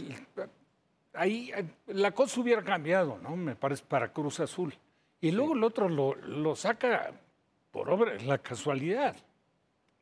Ahí 1.12 1.52
eh, 1.54 1.64
la 1.86 2.10
cosa 2.10 2.40
hubiera 2.40 2.64
cambiado, 2.64 3.20
¿no? 3.22 3.36
Me 3.36 3.54
parece, 3.54 3.84
para 3.86 4.12
Cruz 4.12 4.40
Azul. 4.40 4.74
Y 5.20 5.30
luego 5.30 5.54
el 5.54 5.62
otro 5.62 5.88
lo, 5.88 6.16
lo 6.16 6.56
saca 6.56 7.12
por 7.70 7.88
obra 7.88 8.14
la 8.24 8.38
casualidad. 8.38 9.14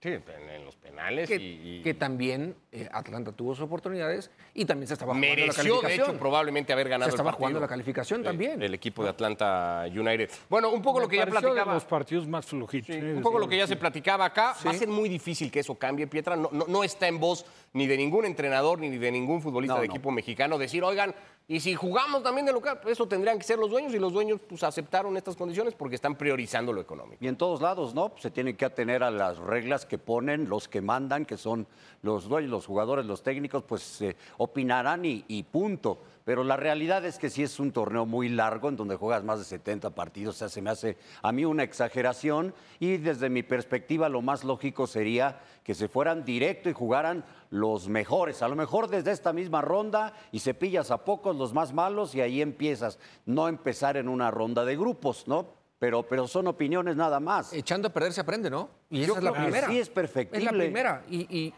Sí, 0.03 0.09
en, 0.09 0.23
en 0.51 0.65
los 0.65 0.75
penales 0.75 1.29
que, 1.29 1.37
y, 1.37 1.77
y 1.79 1.83
que 1.83 1.95
también 1.95 2.57
eh, 2.73 2.89
Atlanta 2.93 3.31
tuvo 3.31 3.55
sus 3.55 3.63
oportunidades 3.65 4.33
y 4.53 4.65
también 4.65 4.89
se 4.89 4.95
estaba 4.95 5.15
jugando 5.15 5.29
la 5.29 5.37
mereció, 5.47 5.63
de 5.63 5.69
calificación. 5.81 6.11
hecho, 6.11 6.19
probablemente 6.19 6.73
haber 6.73 6.89
ganado 6.89 7.09
se 7.11 7.15
estaba 7.15 7.31
el 7.31 7.33
partido. 7.35 7.39
jugando 7.47 7.61
la 7.61 7.69
calificación 7.69 8.21
Sí, 8.21 8.25
también. 8.25 8.61
El 8.61 8.75
equipo 8.75 9.05
de 9.05 9.11
Atlanta 9.11 9.85
United. 9.87 10.29
Bueno, 10.51 10.71
un 10.71 10.83
poco 10.83 10.99
Me 10.99 11.05
lo 11.05 11.09
que 11.09 11.17
ya 11.19 11.25
de 11.27 11.31
platicaba. 11.31 11.75
los 11.75 11.85
partidos 11.85 12.27
más 12.27 12.45
flojitos. 12.47 12.87
Sí, 12.97 13.01
¿eh? 13.01 13.15
un 13.15 13.23
poco 13.23 13.39
lo 13.39 13.49
que 13.49 13.57
ya 13.57 13.69
se 13.69 13.77
platicaba 13.77 14.25
acá. 14.25 14.57
Va 14.67 14.73
a 14.73 14.75
ser 14.75 14.89
muy 14.89 15.09
difícil 15.09 15.53
que 15.53 15.61
eso 15.61 15.77
cambie, 15.77 16.09
Pietra. 16.09 16.35
No, 16.35 16.49
no, 16.51 16.65
no 16.67 16.83
está 16.83 17.07
en 17.07 17.21
voz 17.21 17.47
ni 17.73 17.87
de 17.87 17.97
ningún 17.97 18.25
entrenador 18.25 18.81
ni 18.81 18.91
de 18.99 19.13
ningún 19.13 19.41
futbolista 19.41 19.77
No, 19.77 19.83
de 19.83 19.87
no. 19.87 19.95
equipo 19.95 20.11
mexicano 20.11 20.59
decir, 20.59 20.83
oigan, 20.83 21.15
y 21.49 21.61
si 21.61 21.75
jugamos 21.75 22.23
también 22.23 22.47
de 22.47 22.53
local, 22.53 22.79
pues 22.81 22.93
eso 22.93 23.07
tendrían 23.09 23.37
que 23.37 23.45
ser 23.45 23.59
los 23.59 23.69
dueños 23.71 23.93
y 23.95 23.99
los 23.99 24.13
dueños 24.13 24.41
pues 24.49 24.63
aceptaron 24.63 25.17
estas 25.17 25.37
condiciones 25.37 25.75
porque 25.75 25.97
están 25.97 26.15
priorizando 26.17 26.73
lo 26.73 26.81
económico. 26.81 27.23
Y 27.25 27.29
en 27.29 27.37
todos 27.37 27.61
lados, 27.61 27.95
¿no? 27.95 28.13
Se 28.19 28.31
tienen 28.31 28.57
que 28.57 28.65
atener 28.65 29.03
a 29.03 29.11
las 29.11 29.39
reglas 29.39 29.85
que 29.85 29.92
ponen 29.99 30.49
los 30.49 30.69
que 30.69 30.81
mandan, 30.81 31.25
que 31.25 31.37
son 31.37 31.67
los 32.03 32.29
dueños, 32.29 32.51
los 32.51 32.67
jugadores, 32.67 33.07
los 33.07 33.23
técnicos, 33.23 33.63
pues 33.65 34.03
eh, 34.03 34.17
opinarán 34.39 35.05
y, 35.05 35.25
y 35.29 35.43
punto. 35.45 35.99
Pero 36.25 36.45
la 36.45 36.57
realidad 36.57 37.05
es 37.05 37.19
que 37.19 37.31
sí 37.31 37.43
es 37.43 37.59
un 37.59 37.73
torneo 37.73 38.07
muy 38.07 38.29
largo 38.29 38.69
en 38.69 38.77
donde 38.77 38.97
juegas 38.97 39.25
más 39.25 39.39
de 39.39 39.45
70 39.45 39.91
partidos. 39.91 40.37
O 40.37 40.39
sea, 40.39 40.49
se 40.49 40.63
me 40.63 40.71
hace 40.71 40.97
a 41.21 41.33
mí 41.33 41.45
una 41.45 41.65
exageración 41.65 42.55
y 42.79 42.97
desde 42.97 43.29
mi 43.29 43.43
perspectiva 43.43 44.09
lo 44.09 44.23
más 44.23 44.45
lógico 44.45 44.87
sería 44.87 45.41
que 45.65 45.75
se 45.75 45.89
fueran 45.89 46.25
directo 46.25 46.69
y 46.69 46.73
jugaran 46.73 47.25
los 47.51 47.89
mejores. 47.89 48.43
A 48.43 48.49
lo 48.49 48.57
mejor 48.57 48.89
desde 48.89 49.11
esta 49.11 49.33
misma 49.33 49.63
ronda 49.63 50.15
y 50.31 50.39
cepillas 50.39 50.91
a 50.91 51.05
pocos 51.05 51.37
los 51.37 51.53
más 51.53 51.73
malos 51.73 52.15
y 52.15 52.21
ahí 52.21 52.41
empiezas. 52.41 52.99
No 53.27 53.49
empezar 53.49 53.97
en 53.97 54.09
una 54.09 54.31
ronda 54.31 54.65
de 54.65 54.77
grupos, 54.77 55.27
¿no? 55.27 55.62
Pero, 55.83 56.05
pero 56.05 56.29
son 56.29 56.47
opiniones 56.47 56.95
nada 56.95 57.19
más. 57.19 57.53
Echando 57.53 57.89
a 57.89 57.93
perder 57.93 58.13
se 58.13 58.21
aprende, 58.21 58.49
¿no? 58.49 58.69
Y 58.89 58.99
Yo 59.01 59.15
esa 59.15 59.19
es 59.19 59.25
la 59.25 59.31
creo 59.33 59.33
que 59.33 59.51
primera. 59.51 59.67
sí 59.67 59.79
es 59.81 59.91
perfectible. 59.91 60.39
Es 60.39 60.45
la 60.45 60.57
primera. 60.57 61.03
Y, 61.11 61.23
y- 61.37 61.53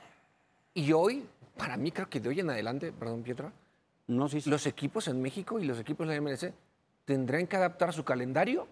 y 0.72 0.92
hoy, 0.94 1.26
para 1.58 1.76
mí, 1.76 1.92
creo 1.92 2.08
que 2.08 2.20
de 2.20 2.30
hoy 2.30 2.40
en 2.40 2.48
adelante, 2.48 2.90
perdón, 2.90 3.22
Pietra, 3.22 3.52
No, 4.06 4.26
sí, 4.30 4.40
sí. 4.40 4.48
los 4.48 4.66
equipos 4.66 5.08
en 5.08 5.20
México 5.20 5.60
y 5.60 5.66
los 5.66 5.78
equipos 5.78 6.08
de 6.08 6.14
la 6.14 6.20
MLS 6.22 6.54
tendrán 7.04 7.46
que 7.46 7.56
adaptar 7.56 7.92
su 7.92 8.02
calendario 8.02 8.66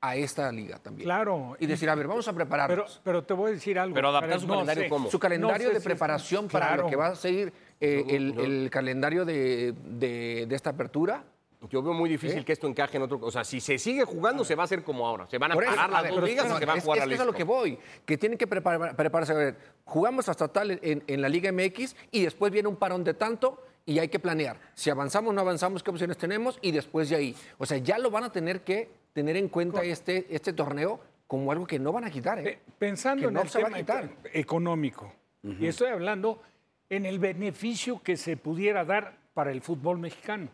a 0.00 0.16
esta 0.16 0.50
liga 0.50 0.80
también. 0.80 1.04
Claro. 1.06 1.56
Y 1.60 1.66
decir, 1.66 1.88
a 1.88 1.94
ver, 1.94 2.08
vamos 2.08 2.26
a 2.26 2.32
prepararnos. 2.32 3.00
pero 3.04 3.22
te 3.22 3.32
voy 3.32 3.52
a 3.52 3.54
decir 3.54 3.78
algo. 3.78 3.94
Pero 3.94 4.08
adaptar 4.08 4.40
su 4.40 4.48
no 4.48 4.54
calendario, 4.54 4.82
sé. 4.82 4.88
¿cómo? 4.88 5.08
su 5.08 5.20
calendario 5.20 5.68
No 5.68 5.70
sé 5.70 5.74
de 5.74 5.80
si- 5.80 5.84
preparación 5.84 6.48
para 6.48 6.66
claro. 6.66 6.82
lo 6.82 6.88
que 6.90 6.96
va 6.96 7.06
a 7.06 7.14
seguir 7.14 7.52
eh, 7.80 8.04
el, 8.08 8.40
el 8.40 8.70
calendario 8.70 9.24
de, 9.24 9.72
de- 9.84 10.46
de 10.48 10.54
esta 10.56 10.70
apertura. 10.70 11.22
Yo 11.68 11.82
veo 11.82 11.92
muy 11.92 12.08
difícil 12.08 12.38
¿Eh? 12.40 12.44
que 12.44 12.52
esto 12.52 12.66
encaje 12.66 12.96
en 12.96 13.02
otro. 13.02 13.18
O 13.22 13.30
sea, 13.30 13.44
si 13.44 13.60
se 13.60 13.78
sigue 13.78 14.04
jugando, 14.04 14.44
se 14.44 14.54
va 14.54 14.62
a 14.62 14.64
hacer 14.64 14.82
como 14.82 15.06
ahora. 15.06 15.26
Se 15.28 15.36
van 15.36 15.52
a 15.52 15.54
Por 15.54 15.64
eso, 15.64 15.72
parar 15.74 15.90
a 15.90 15.92
las 15.92 16.02
ver, 16.04 16.12
dos 16.14 16.24
ligas 16.24 16.46
y 16.46 16.58
se 16.58 16.64
va 16.66 16.72
a 16.72 16.76
es- 16.76 16.84
jugar 16.84 16.98
es 16.98 17.04
la 17.04 17.08
que 17.08 17.14
es 17.14 17.20
a 17.20 17.24
lo 17.24 17.32
que 17.34 17.44
voy, 17.44 17.78
que 18.06 18.16
tienen 18.16 18.38
que 18.38 18.48
prepar- 18.48 18.96
prepararse. 18.96 19.32
A 19.32 19.36
ver, 19.36 19.56
jugamos 19.84 20.28
hasta 20.30 20.48
tal 20.48 20.70
en, 20.82 21.04
en 21.06 21.20
la 21.22 21.28
Liga 21.28 21.52
MX 21.52 21.94
y 22.10 22.22
después 22.24 22.50
viene 22.50 22.68
un 22.68 22.76
parón 22.76 23.04
de 23.04 23.12
tanto 23.14 23.62
y 23.84 23.98
hay 23.98 24.08
que 24.08 24.18
planear. 24.18 24.58
Si 24.74 24.88
avanzamos, 24.88 25.34
no 25.34 25.40
avanzamos, 25.42 25.82
qué 25.82 25.90
opciones 25.90 26.16
tenemos 26.16 26.58
y 26.62 26.70
después 26.70 27.10
de 27.10 27.16
ahí. 27.16 27.36
O 27.58 27.66
sea, 27.66 27.76
ya 27.78 27.98
lo 27.98 28.10
van 28.10 28.24
a 28.24 28.32
tener 28.32 28.62
que 28.62 28.88
tener 29.12 29.36
en 29.36 29.48
cuenta 29.48 29.82
este, 29.82 30.26
este 30.34 30.52
torneo 30.54 31.00
como 31.26 31.52
algo 31.52 31.66
que 31.66 31.78
no 31.78 31.92
van 31.92 32.04
a 32.04 32.10
quitar. 32.10 32.38
¿eh? 32.38 32.42
Pe- 32.42 32.58
Pensando 32.78 33.22
Que 33.22 33.28
en 33.28 33.34
no 33.34 33.42
el 33.42 33.48
se 33.50 33.62
va 33.62 33.68
a 33.68 34.08
económico, 34.32 35.12
y 35.42 35.66
estoy 35.66 35.88
hablando 35.88 36.40
en 36.88 37.06
el 37.06 37.18
beneficio 37.18 38.00
que 38.02 38.16
se 38.16 38.36
pudiera 38.36 38.84
dar 38.84 39.18
para 39.34 39.50
el 39.52 39.60
fútbol 39.62 39.98
mexicano. 39.98 40.48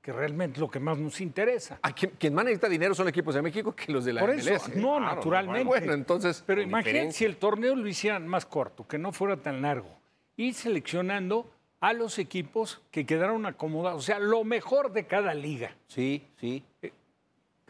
Que 0.00 0.12
realmente 0.12 0.54
es 0.54 0.60
lo 0.60 0.70
que 0.70 0.80
más 0.80 0.98
nos 0.98 1.20
interesa. 1.20 1.78
A 1.82 1.92
quien, 1.92 2.12
quien 2.18 2.34
más 2.34 2.44
necesita 2.44 2.68
dinero 2.68 2.94
son 2.94 3.08
equipos 3.08 3.34
de 3.34 3.42
México 3.42 3.74
que 3.74 3.92
los 3.92 4.04
de 4.04 4.14
la 4.14 4.20
Por 4.20 4.34
MLS. 4.34 4.46
eso, 4.46 4.68
no, 4.76 4.96
Claro, 4.98 5.00
naturalmente. 5.00 5.64
Bueno, 5.64 5.92
entonces, 5.92 6.42
Pero 6.46 6.62
imagínate 6.62 7.12
si 7.12 7.24
el 7.24 7.36
torneo 7.36 7.76
lo 7.76 7.86
hicieran 7.86 8.26
más 8.26 8.46
corto, 8.46 8.86
que 8.86 8.98
no 8.98 9.12
fuera 9.12 9.36
tan 9.36 9.62
largo, 9.62 9.88
y 10.36 10.52
seleccionando 10.54 11.50
a 11.80 11.92
los 11.92 12.18
equipos 12.18 12.80
que 12.90 13.06
quedaron 13.06 13.46
acomodados, 13.46 14.02
o 14.02 14.06
sea, 14.06 14.18
lo 14.18 14.44
mejor 14.44 14.92
de 14.92 15.06
cada 15.06 15.34
liga. 15.34 15.74
Sí, 15.86 16.26
sí. 16.38 16.62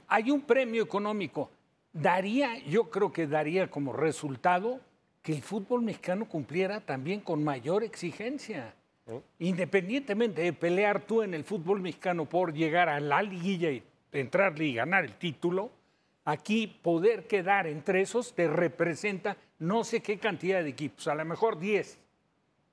Hay 0.09 0.31
un 0.31 0.43
premio 0.43 0.83
económico. 0.83 1.51
Daría, 1.93 2.59
yo 2.59 2.91
creo 2.91 3.13
que 3.13 3.27
daría 3.27 3.69
como 3.69 3.93
resultado 3.93 4.81
que 5.23 5.33
el 5.33 5.43
fútbol 5.43 5.83
mexicano 5.83 6.27
cumpliera 6.27 6.81
también 6.81 7.21
con 7.21 7.43
mayor 7.45 7.85
exigencia. 7.85 8.75
Independientemente 9.39 10.43
de 10.43 10.53
pelear 10.53 11.07
tú 11.07 11.23
en 11.23 11.35
el 11.35 11.45
fútbol 11.45 11.81
mexicano 11.81 12.27
por 12.27 12.53
llegar 12.53 12.89
a 12.89 13.01
la 13.01 13.23
liguilla 13.23 13.71
y 13.71 13.83
entrarle 14.13 14.67
y 14.67 14.75
ganar 14.75 15.05
el 15.05 15.15
título, 15.15 15.71
aquí 16.25 16.67
poder 16.67 17.27
quedar 17.27 17.67
entre 17.67 18.03
esos 18.03 18.35
te 18.35 18.47
representa 18.49 19.37
no 19.59 19.85
sé 19.85 20.01
qué 20.01 20.19
cantidad 20.19 20.63
de 20.63 20.71
equipos, 20.71 21.09
a 21.09 21.15
lo 21.15 21.25
mejor 21.25 21.59
10, 21.59 21.99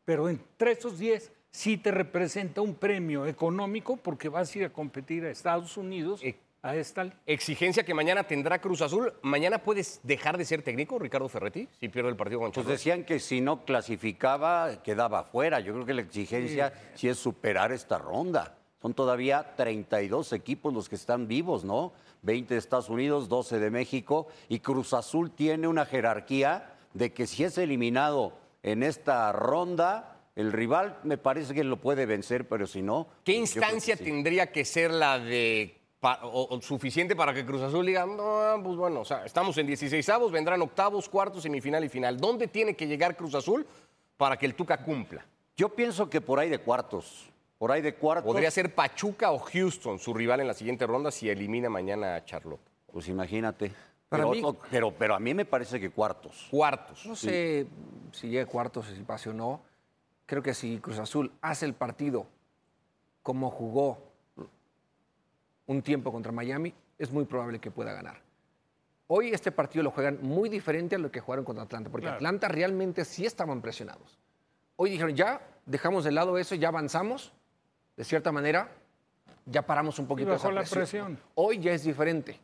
pero 0.05 0.29
entre 0.29 0.71
esos 0.71 0.99
10 0.99 1.31
sí 1.49 1.77
te 1.77 1.91
representa 1.91 2.61
un 2.61 2.75
premio 2.75 3.25
económico 3.25 3.97
porque 3.97 4.29
vas 4.29 4.53
a 4.53 4.59
ir 4.59 4.65
a 4.65 4.69
competir 4.69 5.25
a 5.25 5.31
Estados 5.31 5.75
Unidos 5.75 6.21
a 6.67 6.75
esta 6.75 7.03
li- 7.05 7.13
Exigencia 7.25 7.83
que 7.83 7.93
mañana 7.93 8.23
tendrá 8.23 8.59
Cruz 8.59 8.81
Azul. 8.81 9.13
¿Mañana 9.21 9.59
puedes 9.59 9.99
dejar 10.03 10.37
de 10.37 10.45
ser 10.45 10.61
técnico, 10.61 10.99
Ricardo 10.99 11.29
Ferretti, 11.29 11.67
si 11.79 11.89
pierde 11.89 12.09
el 12.09 12.15
partido 12.15 12.39
con 12.39 12.51
Pues 12.51 12.55
Charlotte? 12.65 12.71
decían 12.77 13.03
que 13.03 13.19
si 13.19 13.41
no 13.41 13.63
clasificaba, 13.65 14.81
quedaba 14.83 15.23
fuera. 15.23 15.59
Yo 15.59 15.73
creo 15.73 15.85
que 15.85 15.93
la 15.93 16.01
exigencia 16.01 16.73
sí, 16.95 17.07
es 17.09 17.17
superar 17.17 17.71
esta 17.71 17.97
ronda. 17.97 18.57
Son 18.81 18.93
todavía 18.93 19.55
32 19.55 20.33
equipos 20.33 20.73
los 20.73 20.87
que 20.87 20.95
están 20.95 21.27
vivos, 21.27 21.63
¿no? 21.63 21.93
20 22.21 22.53
de 22.53 22.59
Estados 22.59 22.89
Unidos, 22.89 23.27
12 23.27 23.59
de 23.59 23.69
México. 23.71 24.27
Y 24.49 24.59
Cruz 24.59 24.93
Azul 24.93 25.31
tiene 25.31 25.67
una 25.67 25.85
jerarquía 25.85 26.73
de 26.93 27.11
que 27.13 27.25
si 27.27 27.43
es 27.43 27.57
eliminado 27.57 28.33
en 28.63 28.83
esta 28.83 29.31
ronda, 29.31 30.19
el 30.35 30.51
rival 30.51 30.99
me 31.03 31.17
parece 31.17 31.53
que 31.55 31.63
lo 31.63 31.77
puede 31.77 32.05
vencer, 32.05 32.47
pero 32.47 32.67
si 32.67 32.81
no... 32.83 33.07
¿Qué 33.23 33.33
que 33.33 33.37
instancia 33.39 33.97
sí. 33.97 34.03
tendría 34.03 34.51
que 34.51 34.63
ser 34.65 34.91
la 34.91 35.17
de 35.19 35.76
pa- 35.99 36.19
o, 36.23 36.55
o 36.55 36.61
suficiente 36.61 37.15
para 37.15 37.33
que 37.33 37.45
Cruz 37.45 37.61
Azul 37.61 37.85
diga, 37.85 38.05
no, 38.05 38.61
pues 38.63 38.75
bueno, 38.75 39.01
o 39.01 39.05
sea, 39.05 39.25
estamos 39.25 39.57
en 39.57 39.67
16 39.67 40.07
avos, 40.09 40.31
vendrán 40.31 40.61
octavos, 40.61 41.09
cuartos, 41.09 41.43
semifinal 41.43 41.83
y 41.83 41.89
final. 41.89 42.17
¿Dónde 42.17 42.47
tiene 42.47 42.75
que 42.75 42.87
llegar 42.87 43.15
Cruz 43.15 43.35
Azul 43.35 43.65
para 44.17 44.37
que 44.37 44.45
el 44.45 44.55
Tuca 44.55 44.77
cumpla? 44.83 45.25
Yo 45.55 45.69
pienso 45.69 46.09
que 46.09 46.21
por 46.21 46.39
ahí 46.39 46.49
de 46.49 46.59
cuartos. 46.59 47.29
Por 47.57 47.71
ahí 47.71 47.81
de 47.81 47.95
cuartos. 47.95 48.31
Podría 48.31 48.51
ser 48.51 48.75
Pachuca 48.75 49.31
o 49.31 49.39
Houston 49.39 49.97
su 49.97 50.13
rival 50.13 50.39
en 50.41 50.47
la 50.47 50.53
siguiente 50.53 50.85
ronda 50.85 51.09
si 51.09 51.27
elimina 51.29 51.69
mañana 51.69 52.15
a 52.15 52.23
Charlotte. 52.23 52.61
Pues 52.91 53.07
imagínate. 53.07 53.71
Para 54.09 54.29
pero, 54.29 54.51
mí- 54.51 54.57
pero, 54.69 54.91
pero 54.93 55.15
a 55.15 55.19
mí 55.19 55.33
me 55.33 55.43
parece 55.45 55.79
que 55.79 55.89
cuartos. 55.89 56.47
Cuartos. 56.51 57.05
no 57.07 57.15
sé 57.15 57.65
si 58.11 58.29
llega 58.29 58.43
a 58.43 58.45
cuartos, 58.45 58.85
si 58.85 59.01
pase 59.01 59.29
o 59.31 59.33
no. 59.33 59.59
Creo 60.27 60.43
que 60.43 60.53
si 60.53 60.77
Cruz 60.77 60.99
Azul 60.99 61.31
hace 61.41 61.65
el 61.65 61.73
partido 61.73 62.27
como 63.23 63.49
jugó 63.49 63.97
un 65.67 65.81
tiempo 65.81 66.11
contra 66.11 66.31
Miami, 66.31 66.73
es 66.97 67.11
muy 67.11 67.25
probable 67.25 67.59
que 67.59 67.71
pueda 67.71 67.93
ganar. 67.93 68.21
Hoy 69.07 69.29
este 69.31 69.51
partido 69.51 69.83
lo 69.83 69.91
juegan 69.91 70.19
muy 70.21 70.49
diferente 70.49 70.95
a 70.95 70.99
lo 70.99 71.11
que 71.11 71.19
jugaron 71.21 71.45
contra 71.45 71.63
Atlanta, 71.63 71.89
porque 71.89 72.03
Claro. 72.05 72.15
Atlanta 72.17 72.47
realmente 72.49 73.05
sí 73.05 73.25
estaban 73.25 73.61
presionados. 73.61 74.17
Hoy 74.75 74.89
dijeron, 74.91 75.15
ya 75.15 75.41
dejamos 75.65 76.03
de 76.03 76.11
lado 76.11 76.37
eso, 76.37 76.55
ya 76.55 76.67
avanzamos, 76.69 77.31
de 77.95 78.03
cierta 78.03 78.31
manera, 78.31 78.69
ya 79.45 79.65
paramos 79.65 79.97
un 79.99 80.07
poquito 80.07 80.33
esa 80.33 80.51
la 80.51 80.63
presión. 80.63 81.17
Hoy 81.35 81.59
ya 81.59 81.71
es 81.71 81.83
diferente. 81.83 82.39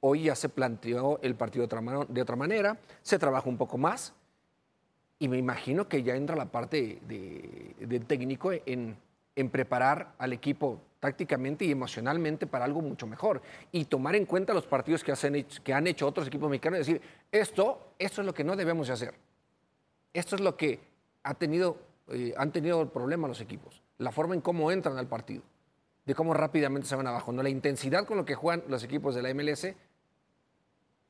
Hoy 0.00 0.24
ya 0.24 0.34
se 0.34 0.50
planteó 0.50 1.18
el 1.22 1.34
partido 1.34 1.62
de 1.62 1.66
otra, 1.66 1.80
mano- 1.80 2.04
de 2.04 2.20
otra 2.20 2.36
manera, 2.36 2.76
se 3.02 3.18
trabaja 3.18 3.48
un 3.48 3.56
poco 3.56 3.78
más 3.78 4.12
y 5.18 5.28
me 5.28 5.38
imagino 5.38 5.88
que 5.88 6.02
ya 6.02 6.14
entra 6.14 6.36
la 6.36 6.46
parte 6.46 6.98
de, 7.08 7.74
de 7.78 8.00
técnico 8.00 8.52
en, 8.52 8.96
en 9.34 9.48
preparar 9.48 10.12
al 10.18 10.34
equipo 10.34 10.80
tácticamente 11.04 11.66
y 11.66 11.70
emocionalmente 11.70 12.46
para 12.46 12.64
algo 12.64 12.80
mucho 12.80 13.06
mejor 13.06 13.42
y 13.70 13.84
tomar 13.84 14.16
en 14.16 14.24
cuenta 14.24 14.54
los 14.54 14.64
partidos 14.64 15.04
que, 15.04 15.12
hacen, 15.12 15.44
que 15.62 15.74
han 15.74 15.86
hecho 15.86 16.06
otros 16.06 16.26
equipos 16.26 16.48
mexicanos 16.48 16.78
y 16.78 16.80
decir, 16.80 17.02
esto, 17.30 17.90
esto 17.98 18.22
es 18.22 18.26
lo 18.26 18.32
que 18.32 18.42
no 18.42 18.56
debemos 18.56 18.86
de 18.86 18.94
hacer. 18.94 19.14
Esto 20.14 20.36
es 20.36 20.40
lo 20.40 20.56
que 20.56 20.80
ha 21.22 21.34
tenido, 21.34 21.76
eh, 22.08 22.32
han 22.38 22.52
tenido 22.52 22.80
el 22.80 22.88
problema 22.88 23.28
los 23.28 23.42
equipos, 23.42 23.82
la 23.98 24.12
forma 24.12 24.34
en 24.34 24.40
cómo 24.40 24.70
entran 24.70 24.96
al 24.96 25.06
partido, 25.06 25.42
de 26.06 26.14
cómo 26.14 26.32
rápidamente 26.32 26.88
se 26.88 26.96
van 26.96 27.06
abajo. 27.06 27.32
¿no? 27.32 27.42
La 27.42 27.50
intensidad 27.50 28.06
con 28.06 28.16
lo 28.16 28.24
que 28.24 28.34
juegan 28.34 28.64
los 28.68 28.82
equipos 28.82 29.14
de 29.14 29.20
la 29.20 29.34
MLS 29.34 29.74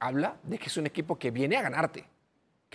habla 0.01 0.38
de 0.42 0.59
que 0.59 0.66
es 0.66 0.76
un 0.76 0.88
equipo 0.88 1.20
que 1.20 1.30
viene 1.30 1.57
a 1.57 1.62
ganarte, 1.62 2.05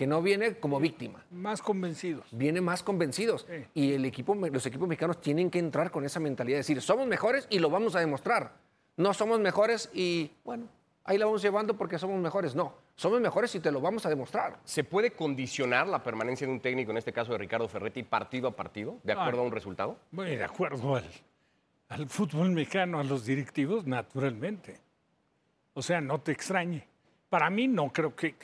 que 0.00 0.06
no 0.06 0.22
viene 0.22 0.54
como 0.54 0.80
víctima, 0.80 1.22
Más 1.30 1.60
convencidos. 1.60 2.24
viene 2.30 2.62
más 2.62 2.82
convencidos. 2.82 3.46
Sí. 3.46 3.66
Y 3.74 3.92
el 3.92 4.06
equipo, 4.06 4.34
los 4.34 4.64
equipos 4.64 4.88
mexicanos 4.88 5.20
tienen 5.20 5.50
que 5.50 5.58
entrar 5.58 5.90
con 5.90 6.06
esa 6.06 6.18
mentalidad 6.20 6.54
de 6.54 6.60
decir, 6.60 6.80
somos 6.80 7.06
mejores 7.06 7.46
y 7.50 7.58
lo 7.58 7.68
vamos 7.68 7.94
a 7.96 8.00
demostrar. 8.00 8.54
No 8.96 9.12
somos 9.12 9.40
mejores 9.40 9.90
y, 9.92 10.30
bueno, 10.42 10.68
ahí 11.04 11.18
la 11.18 11.26
vamos 11.26 11.42
llevando 11.42 11.76
porque 11.76 11.98
somos 11.98 12.18
mejores. 12.18 12.54
No, 12.54 12.72
somos 12.96 13.20
mejores 13.20 13.54
y 13.56 13.60
te 13.60 13.70
lo 13.70 13.82
vamos 13.82 14.06
a 14.06 14.08
demostrar. 14.08 14.58
¿Se 14.64 14.84
puede 14.84 15.10
condicionar 15.10 15.86
la 15.86 16.02
permanencia 16.02 16.46
de 16.46 16.52
un 16.54 16.60
técnico, 16.60 16.92
en 16.92 16.96
este 16.96 17.12
caso 17.12 17.32
de 17.32 17.36
Ricardo 17.36 17.68
Ferretti, 17.68 18.02
partido 18.02 18.48
a 18.48 18.56
partido, 18.56 18.96
de 19.04 19.12
acuerdo 19.12 19.42
a 19.42 19.44
un 19.44 19.52
resultado? 19.52 19.98
Bueno, 20.12 20.30
de 20.30 20.42
acuerdo 20.44 20.96
al, 20.96 21.04
al 21.90 22.08
fútbol 22.08 22.52
mexicano, 22.52 23.00
a 23.00 23.04
los 23.04 23.26
directivos, 23.26 23.86
naturalmente. 23.86 24.78
O 25.74 25.82
sea, 25.82 26.00
no 26.00 26.22
te 26.22 26.32
extrañe. 26.32 26.88
Para 27.28 27.50
mí 27.50 27.68
no 27.68 27.92
creo 27.92 28.16
que... 28.16 28.34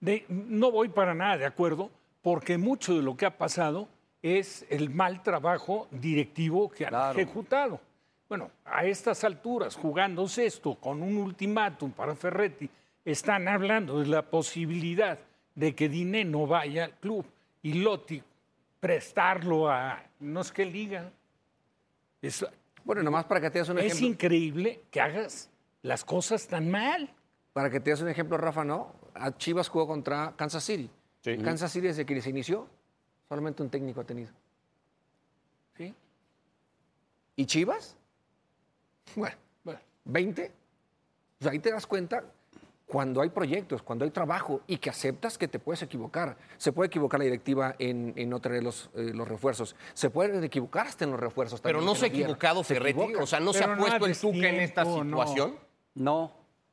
de- 0.00 0.24
no 0.28 0.70
voy 0.70 0.88
para 0.88 1.14
nada 1.14 1.36
de 1.36 1.46
acuerdo, 1.46 1.90
porque 2.22 2.58
mucho 2.58 2.94
de 2.94 3.02
lo 3.02 3.16
que 3.16 3.26
ha 3.26 3.36
pasado 3.38 3.88
es 4.22 4.66
el 4.70 4.90
mal 4.90 5.22
trabajo 5.22 5.86
directivo 5.90 6.68
que 6.68 6.86
han 6.86 6.94
ejecutado. 7.12 7.80
Bueno, 8.28 8.50
a 8.64 8.84
estas 8.84 9.24
alturas, 9.24 9.74
jugándose 9.76 10.44
esto 10.46 10.74
con 10.74 11.02
un 11.02 11.16
ultimátum 11.16 11.90
para 11.92 12.14
Ferretti, 12.14 12.68
están 13.04 13.48
hablando 13.48 14.00
de 14.00 14.06
la 14.06 14.22
posibilidad 14.22 15.18
de 15.54 15.74
que 15.74 15.88
Diné 15.88 16.24
no 16.24 16.46
vaya 16.46 16.84
al 16.84 16.92
club 16.98 17.24
y 17.62 17.74
Lotti 17.74 18.22
prestarlo 18.80 19.68
a 19.70 20.02
no 20.20 20.44
sé 20.44 20.52
qué 20.52 20.64
liga. 20.66 21.10
Es, 22.22 22.44
Bueno, 22.84 23.02
nomás 23.02 23.24
para 23.24 23.40
que 23.40 23.50
te 23.50 23.58
des 23.60 23.68
un 23.68 23.78
es 23.78 23.86
ejemplo. 23.86 24.06
increíble 24.08 24.80
que 24.90 25.00
hagas 25.00 25.50
las 25.82 26.04
cosas 26.04 26.46
tan 26.46 26.70
mal. 26.70 27.10
Para 27.52 27.70
que 27.70 27.80
te 27.80 27.90
des 27.90 28.00
un 28.02 28.08
ejemplo, 28.08 28.36
Rafa, 28.36 28.64
¿no? 28.64 28.92
A 29.20 29.36
Chivas 29.36 29.68
jugó 29.68 29.86
contra 29.86 30.34
Kansas 30.36 30.64
City. 30.64 30.90
Sí. 31.22 31.36
Kansas 31.38 31.70
City 31.72 31.88
desde 31.88 32.06
que 32.06 32.20
se 32.22 32.30
inició, 32.30 32.66
solamente 33.28 33.62
un 33.62 33.70
técnico 33.70 34.00
ha 34.00 34.04
tenido. 34.04 34.30
¿sí? 35.76 35.94
¿Y 37.36 37.46
Chivas? 37.46 37.96
Bueno, 39.16 39.36
Bueno, 39.64 39.80
20. 40.04 40.52
O 41.40 41.42
sea, 41.44 41.52
ahí 41.52 41.60
te 41.60 41.70
das 41.70 41.86
cuenta 41.86 42.22
cuando 42.86 43.20
hay 43.22 43.30
proyectos, 43.30 43.82
cuando 43.82 44.04
hay 44.04 44.10
trabajo 44.10 44.60
y 44.66 44.78
que 44.78 44.90
aceptas 44.90 45.38
que 45.38 45.48
te 45.48 45.58
puedes 45.58 45.82
equivocar. 45.82 46.36
Se 46.56 46.72
puede 46.72 46.88
equivocar 46.88 47.20
la 47.20 47.24
directiva 47.24 47.74
en, 47.78 48.12
en 48.16 48.28
no 48.30 48.40
tener 48.40 48.62
los, 48.62 48.90
eh, 48.94 49.12
los 49.14 49.28
refuerzos. 49.28 49.76
Se 49.94 50.10
pueden 50.10 50.42
equivocar 50.44 50.86
hasta 50.88 51.04
en 51.04 51.10
los 51.12 51.20
refuerzos. 51.20 51.60
Pero 51.60 51.78
también, 51.78 51.94
no 51.94 51.98
se 51.98 52.06
ha 52.06 52.08
equivocado 52.08 52.62
Ferretti, 52.62 53.00
equivoca. 53.00 53.22
o 53.22 53.26
sea, 53.26 53.40
no 53.40 53.52
se 53.52 53.64
ha 53.64 53.66
no 53.68 53.76
puesto 53.78 54.06
el 54.06 54.18
Tuca 54.18 54.48
en 54.48 54.60
esta 54.60 54.84
destiempo, 54.84 55.04
no. 55.04 55.26
situación. 55.26 55.56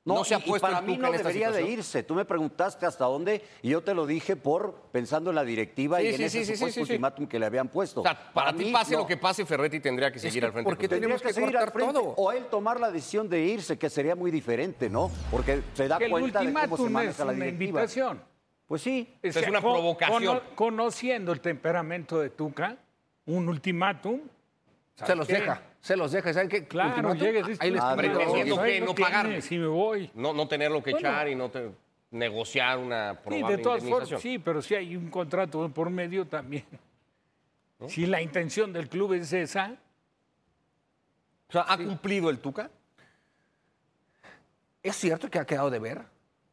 No. 0.06 0.14
No 0.14 0.24
se 0.24 0.36
ha 0.36 0.38
y- 0.38 0.42
y 0.42 0.50
puesto 0.50 0.68
para 0.68 0.82
mí 0.82 0.98
no 0.98 1.12
debería 1.12 1.50
de 1.52 1.64
irse. 1.68 2.04
Tú 2.04 2.14
me 2.14 2.26
preguntaste 2.26 2.86
hasta 2.86 3.06
dónde 3.06 3.44
y 3.64 3.70
yo 3.70 3.82
te 3.82 3.96
lo 3.96 4.06
dije 4.06 4.36
por 4.36 4.84
pensando 4.92 5.32
en 5.32 5.36
la 5.36 5.44
directiva 5.44 5.98
Sí, 6.00 6.06
y 6.06 6.08
en 6.10 6.16
sí, 6.18 6.24
ese 6.26 6.46
supuesto 6.46 6.68
sí, 6.68 6.74
sí. 6.74 6.80
ultimátum 6.82 7.26
que 7.26 7.40
le 7.40 7.48
habían 7.48 7.68
puesto. 7.70 8.02
O 8.02 8.04
sea, 8.04 8.32
para, 8.32 8.54
ti 8.54 8.66
mí, 8.66 8.72
pase 8.72 8.92
no. 8.94 9.00
lo 9.00 9.08
que 9.08 9.18
pase, 9.18 9.44
Ferretti 9.48 9.80
tendría 9.80 10.12
que 10.12 10.20
seguir 10.20 10.42
que 10.42 10.46
al 10.46 10.52
frente. 10.52 10.70
porque 10.70 10.88
tenemos 10.88 11.20
Tendría 11.24 11.34
que 11.34 11.34
que 11.40 11.42
seguir 11.42 11.58
al 11.58 11.72
frente 11.72 11.94
todo. 11.94 12.10
o 12.18 12.32
él 12.32 12.46
tomar 12.52 12.80
la 12.80 12.92
decisión 12.92 13.28
de 13.28 13.42
irse, 13.46 13.80
que 13.80 13.90
sería 13.90 14.16
muy 14.16 14.30
diferente, 14.30 14.92
¿no? 14.92 15.10
Porque 15.32 15.64
se 15.74 15.88
da 15.88 15.98
que 15.98 16.06
el 16.06 16.12
cuenta 16.12 16.40
de 16.42 16.54
cómo 16.54 16.60
se 16.78 16.84
ultimátum 16.84 16.86
es 16.86 16.92
maneja 16.92 17.26
la 17.26 17.32
una 17.34 17.46
directiva. 17.46 17.68
invitación. 17.82 18.22
Pues 18.68 18.82
sí. 18.84 19.12
O 19.24 19.28
Es 19.28 19.48
una 19.48 19.60
provocación. 19.60 20.24
cono- 20.24 20.42
conociendo 20.54 21.32
el 21.32 21.42
temperamento 21.42 22.20
de 22.20 22.30
Tuca, 22.30 22.78
un 23.26 23.50
ultimátum. 23.50 24.22
Se 24.94 25.00
¿sabes 25.00 25.18
los 25.18 25.28
deja, 25.28 25.62
se 25.86 25.96
los 25.96 26.12
deja. 26.12 26.34
¿Saben 26.34 26.50
qué? 26.50 26.66
Claro, 26.68 27.14
dices, 27.14 27.60
ahí 27.62 27.70
les 27.70 27.80
Ah, 27.82 27.94
ojos. 27.94 28.02
que 28.64 28.80
no 28.80 28.86
lo 28.88 28.96
pagarle. 28.96 29.30
tienes 29.34 29.52
y 29.52 29.58
me 29.60 29.68
voy. 29.68 30.10
No, 30.16 30.34
no 30.34 30.48
tenerlo 30.48 30.82
que 30.82 30.92
Bueno. 30.92 31.08
echar 31.08 31.28
y 31.28 31.36
no 31.36 31.52
te- 31.52 31.72
negociar 32.10 32.80
una 32.80 33.14
Sí, 33.14 33.20
probable 33.24 33.58
de 33.58 33.62
todas 33.64 33.84
formas, 33.84 34.22
sí, 34.22 34.40
pero 34.40 34.62
si 34.64 34.74
hay 34.74 34.96
un 34.96 35.10
contrato 35.12 35.70
por 35.70 35.92
medio 35.92 36.26
también. 36.26 36.66
Si 37.88 38.08
la 38.08 38.20
intención 38.20 38.74
del 38.74 38.90
club 38.90 39.14
es 39.14 39.32
esa, 39.34 39.76
O 41.50 41.52
sea, 41.52 41.66
¿ha 41.68 41.78
cumplido 41.78 42.32
el 42.32 42.40
Tuca? 42.40 42.72
Es 44.82 44.96
cierto 44.96 45.30
que 45.30 45.38
ha 45.38 45.46
quedado 45.46 45.70
de 45.70 45.78
ver 45.78 46.02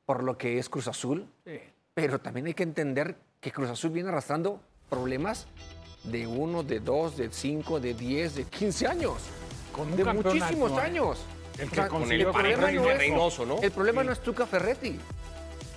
por 0.04 0.22
lo 0.22 0.36
que 0.36 0.58
es 0.58 0.68
Cruz 0.68 0.88
Azul, 0.88 1.26
sí. 1.46 1.58
pero 1.94 2.18
también 2.20 2.46
hay 2.46 2.54
que 2.54 2.62
entender 2.64 3.16
que 3.40 3.50
Cruz 3.50 3.70
Azul 3.70 3.90
viene 3.92 4.10
arrastrando 4.10 4.60
problemas 4.90 5.46
de 6.04 6.26
uno, 6.26 6.62
de 6.62 6.80
dos, 6.80 7.16
de 7.16 7.30
cinco, 7.30 7.78
de 7.80 7.94
diez, 7.94 8.34
de 8.34 8.44
15 8.44 8.86
años. 8.86 9.14
Con 9.72 9.90
un 9.90 9.96
de 9.96 10.04
muchísimos 10.04 10.72
¿eh? 10.72 10.80
años. 10.80 11.18
El 11.58 11.66
O 11.68 11.70
que 11.70 11.76
sea, 11.76 11.88
consiguió 11.88 12.28
el 12.28 12.34
problema 12.34 12.70
no 12.72 12.88
es- 12.90 12.98
Reynoso, 12.98 13.46
¿no? 13.46 13.60
El 13.60 13.70
problema 13.70 14.02
no 14.04 14.12
es 14.12 14.20
Tuca 14.20 14.46
Ferretti. 14.46 14.98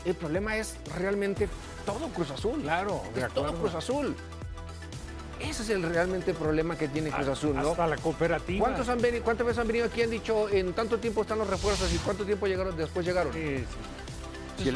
El 0.06 0.16
problema 0.16 0.56
es 0.58 0.76
realmente 0.96 1.48
todo 1.86 2.08
Cruz 2.10 2.32
Azul. 2.32 2.62
Claro, 2.62 3.02
de 3.14 3.22
Es 3.22 3.34
todo. 3.34 3.54
Cruz 3.56 3.74
Azul. 3.76 4.16
Ese 5.40 5.64
es 5.64 5.70
el 5.70 5.84
realmente 5.84 6.34
problema 6.34 6.78
que 6.78 6.88
tiene 6.88 7.10
Cruz 7.10 7.28
Azul, 7.28 7.56
¿no? 7.56 7.72
Hasta 7.72 7.88
la 7.88 7.98
cooperativa. 7.98 8.60
¿Cuántos 8.66 8.88
han 8.88 9.02
venido, 9.02 9.24
¿Cuántas 9.24 9.46
veces 9.48 9.60
han 9.60 9.68
venido 9.68 9.86
aquí 9.86 10.00
y 10.00 10.04
han 10.04 10.10
dicho 10.10 10.50
en 10.50 10.74
tanto 10.74 10.98
tiempo 10.98 11.22
están 11.22 11.40
los 11.40 11.50
refuerzos 11.50 11.92
y 11.94 11.98
cuánto 11.98 12.26
tiempo 12.26 12.48
llegaron 12.48 12.76
después 12.78 13.06
llegaron? 13.06 13.34
Sí, 13.34 13.58
sí. 14.58 14.64
Sí, 14.64 14.72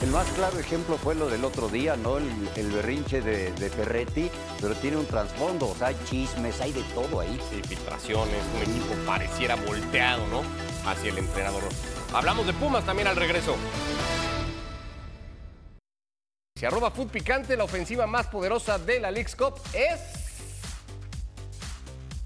el, 0.00 0.10
más 0.10 0.26
claro 0.32 0.58
ejemplo 0.58 0.96
fue 0.96 1.14
lo 1.14 1.28
del 1.28 1.44
otro 1.44 1.68
día, 1.68 1.96
¿no? 1.96 2.18
El, 2.18 2.70
berrinche 2.70 3.20
de, 3.20 3.70
Ferretti, 3.70 4.30
pero 4.60 4.74
tiene 4.74 4.96
un 4.96 5.06
trasfondo, 5.06 5.68
o 5.68 5.74
sea, 5.74 5.88
hay 5.88 5.96
chismes, 6.08 6.60
hay 6.60 6.72
de 6.72 6.82
todo 6.94 7.20
ahí. 7.20 7.40
Sí, 7.50 7.62
filtraciones, 7.62 8.42
un 8.54 8.62
equipo 8.62 8.94
pareciera 9.06 9.56
volteado, 9.56 10.26
¿no? 10.28 10.42
Hacia 10.88 11.10
el 11.10 11.18
entrenador. 11.18 11.62
Hablamos 12.12 12.46
de 12.46 12.52
Pumas 12.52 12.84
también 12.84 13.08
al 13.08 13.16
regreso. 13.16 13.56
Se 16.56 16.66
arroba 16.66 16.90
Food 16.90 17.08
Picante, 17.08 17.56
la 17.56 17.64
ofensiva 17.64 18.06
más 18.06 18.28
poderosa 18.28 18.78
de 18.78 19.00
la 19.00 19.10
League's 19.10 19.36
Cup 19.36 19.60
es 19.74 20.00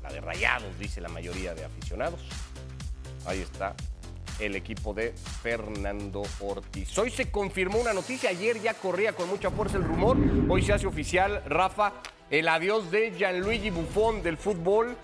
la 0.02 0.12
de 0.12 0.20
Rayados, 0.20 0.78
dice 0.78 1.00
la 1.00 1.08
mayoría 1.08 1.54
de 1.54 1.64
aficionados. 1.64 2.20
Ahí 3.26 3.40
está 3.40 3.74
el 4.40 4.56
equipo 4.56 4.94
de 4.94 5.12
Fernando 5.42 6.22
Ortiz. 6.40 6.96
Hoy 6.98 7.10
se 7.10 7.30
confirmó 7.30 7.78
una 7.78 7.92
noticia, 7.92 8.30
ayer 8.30 8.60
ya 8.60 8.74
corría 8.74 9.12
con 9.12 9.28
mucha 9.28 9.50
fuerza 9.50 9.76
el 9.76 9.84
rumor, 9.84 10.16
hoy 10.48 10.62
se 10.62 10.72
hace 10.72 10.86
oficial, 10.86 11.42
Rafa, 11.46 11.92
el 12.30 12.48
adiós 12.48 12.90
de 12.90 13.12
Gianluigi 13.12 13.70
Buffon 13.70 14.22
del 14.22 14.36
fútbol. 14.36 14.96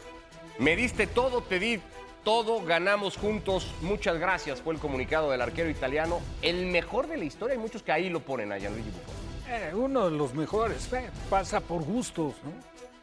Me 0.59 0.75
diste 0.75 1.07
todo, 1.07 1.43
te 1.43 1.59
di 1.59 1.81
todo, 2.25 2.65
ganamos 2.65 3.17
juntos, 3.17 3.73
muchas 3.83 4.19
gracias, 4.19 4.63
fue 4.63 4.75
el 4.75 4.81
comunicado 4.81 5.31
del 5.31 5.43
arquero 5.43 5.71
italiano, 5.71 6.21
el 6.43 6.67
mejor 6.67 7.07
de 7.07 7.19
la 7.19 7.25
historia, 7.25 7.55
hay 7.55 7.61
muchos 7.61 7.83
que 7.83 7.93
ahí 7.93 8.09
lo 8.09 8.21
ponen 8.21 8.53
a 8.53 8.59
Gianluigi 8.59 8.89
Buffon. 8.91 9.27
Eh, 9.49 9.73
uno 9.75 10.11
de 10.11 10.17
los 10.17 10.35
mejores. 10.35 10.93
eh, 10.93 11.09
pasa 11.31 11.61
por 11.61 11.83
gustos, 11.85 12.35
¿no? 12.43 12.51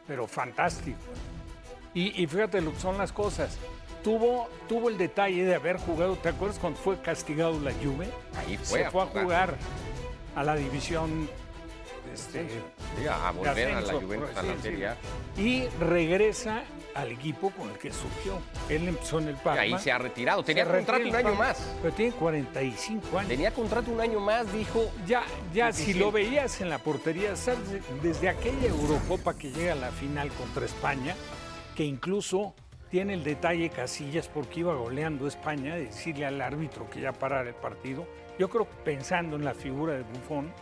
Pero 0.07 0.27
fantástico. 0.27 0.97
Y, 1.93 2.21
y 2.21 2.27
fíjate 2.27 2.59
lo 2.59 2.73
que 2.73 2.79
son 2.79 2.97
las 2.97 3.13
cosas. 3.13 3.57
Tuvo, 4.03 4.49
tuvo 4.67 4.89
el 4.89 4.97
detalle 4.97 5.45
de 5.45 5.55
haber 5.55 5.77
jugado, 5.77 6.15
¿te 6.17 6.29
acuerdas 6.29 6.59
cuando 6.59 6.79
fue 6.79 6.99
castigado 6.99 7.59
la 7.59 7.71
Juve? 7.71 8.09
Ahí 8.37 8.57
fue 8.57 8.83
Se 8.83 8.91
fue 8.91 9.03
a 9.03 9.05
jugar. 9.05 9.23
jugar 9.23 9.55
a 10.35 10.43
la 10.43 10.55
división 10.55 11.29
este, 12.13 12.47
Sí, 12.47 13.07
a 13.07 13.31
volver 13.31 13.71
a 13.71 13.81
la 13.81 13.93
Juventus, 13.93 14.37
a 14.37 14.43
la. 14.43 14.61
Serie. 14.61 14.89
Y 15.37 15.67
regresa 15.79 16.63
al 16.93 17.11
equipo 17.11 17.49
con 17.51 17.69
el 17.69 17.77
que 17.77 17.91
surgió. 17.91 18.39
Él 18.69 18.87
empezó 18.87 19.19
en 19.19 19.29
el 19.29 19.35
Parma. 19.35 19.61
Ahí 19.61 19.79
se 19.79 19.91
ha 19.91 19.97
retirado, 19.97 20.43
tenía 20.43 20.65
contrato 20.65 21.07
un 21.07 21.15
año 21.15 21.35
más. 21.35 21.57
Pero 21.81 21.93
tiene 21.95 22.11
45 22.13 23.17
años. 23.17 23.29
Tenía 23.29 23.51
contrato 23.51 23.89
un 23.91 24.01
año 24.01 24.19
más, 24.19 24.51
dijo. 24.53 24.91
Ya, 25.07 25.23
ya 25.53 25.71
si 25.73 25.93
lo 25.93 26.11
veías 26.11 26.61
en 26.61 26.69
la 26.69 26.77
portería, 26.77 27.35
¿sabes? 27.35 27.59
desde 28.03 28.29
aquella 28.29 28.67
Eurocopa 28.67 29.35
que 29.35 29.51
llega 29.51 29.71
a 29.71 29.75
la 29.75 29.91
final 29.91 30.29
contra 30.33 30.65
España, 30.65 31.15
que 31.75 31.83
incluso 31.83 32.53
tiene 32.93 33.15
el 33.15 33.23
detalle 33.23 33.71
Casillas 33.71 34.27
porque 34.27 34.59
iba 34.59 34.75
goleando 34.75 35.25
España, 35.25 35.73
de 35.73 35.85
decirle 35.85 36.27
al 36.27 36.39
árbitro 36.39 36.87
que 36.91 37.01
ya 37.01 37.11
parara 37.11 37.49
el 37.49 37.55
partido. 37.55 38.05
Yo 38.37 38.47
creo 38.51 38.69
que 38.69 38.75
pensando 38.83 39.35
en 39.35 39.43
la 39.43 39.55
figura 39.55 39.93
de 39.93 40.03
Buffon, 40.03 40.53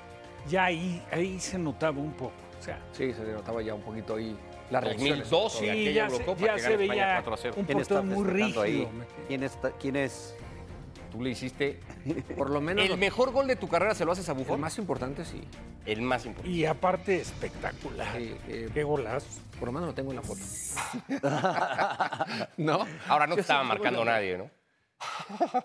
ya 0.47 0.63
ahí, 0.63 1.03
ahí 1.11 1.41
se 1.41 1.59
notaba 1.59 1.99
un 1.99 2.13
poco. 2.13 2.31
O 2.57 2.63
sea, 2.63 2.79
Sí, 2.93 3.13
se 3.13 3.25
le 3.25 3.33
notaba 3.33 3.61
ya 3.61 3.73
un 3.73 3.81
poquito 3.81 4.15
ahí 4.15 4.33
las 4.69 4.81
reacciones. 4.81 5.29
2012, 5.29 5.59
sí, 5.59 5.93
ya 5.93 6.09
se, 6.09 6.25
ya 6.25 6.53
que 6.55 6.61
se 6.61 6.77
veía 6.77 7.15
4 7.15 7.33
a 7.33 7.37
0. 7.37 7.55
un 7.57 7.65
¿Quién 7.65 7.79
está 7.79 7.95
portero 7.95 8.15
muy 8.15 8.25
rígido. 8.29 8.61
ahí? 8.61 8.87
¿Quién, 9.27 9.43
está, 9.43 9.71
¿Quién 9.71 9.95
es? 9.97 10.37
Tú 11.11 11.21
le 11.21 11.31
hiciste. 11.31 11.79
Por 12.37 12.49
lo 12.49 12.61
menos 12.61 12.83
¿El 12.85 12.91
lo- 12.91 12.97
mejor 12.97 13.31
gol 13.31 13.47
de 13.47 13.55
tu 13.57 13.67
carrera 13.67 13.93
se 13.93 14.05
lo 14.05 14.11
haces 14.13 14.27
a 14.29 14.31
el 14.31 14.37
Buffon? 14.39 14.59
más 14.61 14.77
importante 14.77 15.25
sí. 15.25 15.43
El 15.85 16.01
más 16.01 16.25
importante. 16.25 16.55
Y 16.55 16.65
aparte 16.65 17.19
espectacular. 17.21 18.15
Sí, 18.17 18.35
eh, 18.47 18.69
Qué 18.73 18.83
golazo. 18.83 19.27
Por 19.59 19.67
lo 19.67 19.71
menos 19.73 19.89
lo 19.89 19.93
tengo 19.93 20.11
en 20.11 20.15
la 20.17 20.21
foto. 20.23 20.41
¿No? 22.57 22.85
Ahora 23.07 23.27
no 23.27 23.35
te 23.35 23.41
estaba 23.41 23.63
marcando 23.63 24.03
nadie, 24.05 24.37
¿no? 24.37 24.49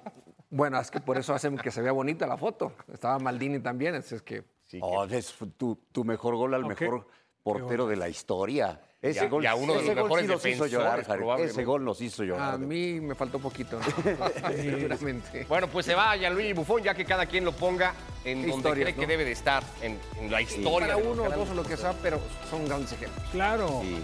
Bueno, 0.49 0.81
es 0.81 0.93
que 0.93 1.01
por 1.01 1.19
eso 1.19 1.35
hacen 1.35 1.59
que 1.59 1.73
se 1.73 1.83
vea 1.83 1.91
bonita 1.91 2.25
la 2.27 2.37
foto. 2.39 2.73
Estaba 2.91 3.19
Maldini 3.19 3.59
también, 3.59 3.97
así 3.97 4.15
es 4.15 4.23
que... 4.23 4.45
Sí, 4.65 4.79
Oh, 4.81 5.05
es 5.05 5.35
tu, 5.57 5.75
tu 5.93 6.05
mejor 6.05 6.37
gol 6.37 6.55
al 6.55 6.65
mejor 6.65 7.09
portero 7.43 7.87
de 7.89 7.97
la 7.97 8.09
historia. 8.09 8.81
Ese 9.11 9.21
Ya- 9.21 9.29
gol, 9.29 9.43
ya 9.43 9.55
uno 9.55 9.75
de 9.75 9.83
los 9.83 9.95
mejores 9.95 10.27
sí 10.27 10.33
nos 10.33 10.41
hizo 10.47 10.65
defensores, 10.65 10.73
llorar. 10.73 11.41
Ese 11.41 11.65
gol 11.65 11.85
nos 11.85 12.01
hizo 12.01 12.25
llorar. 12.25 12.55
A 12.55 12.59
mí 12.59 13.01
me 13.01 13.15
faltó 13.15 13.39
poquito, 13.39 13.79
¿no? 13.79 13.87
seguramente. 14.57 15.45
Bueno, 15.49 15.69
pues 15.69 15.87
se 15.87 15.95
va 15.95 16.17
Gianluigi 16.17 16.53
Buffon, 16.53 16.83
ya 16.83 16.95
que 16.95 17.05
cada 17.05 17.27
quien 17.27 17.45
lo 17.45 17.53
ponga 17.53 17.95
en 18.25 18.49
donde 18.49 18.71
cree 18.73 18.95
que 18.95 19.07
debe 19.07 19.25
de 19.25 19.33
estar, 19.33 19.63
en, 19.83 19.99
en 20.21 20.31
la 20.31 20.41
historia. 20.43 20.89
Para 20.89 21.01
los 21.01 21.07
uno 21.13 21.23
o 21.25 21.31
dos 21.31 21.51
o 21.51 21.55
lo 21.55 21.63
que 21.63 21.77
sea, 21.77 21.93
pero 22.03 22.19
son 22.51 22.67
grandes 22.67 22.93
ejemplos. 22.93 23.25
Claro. 23.33 23.81
Sí. 23.83 24.03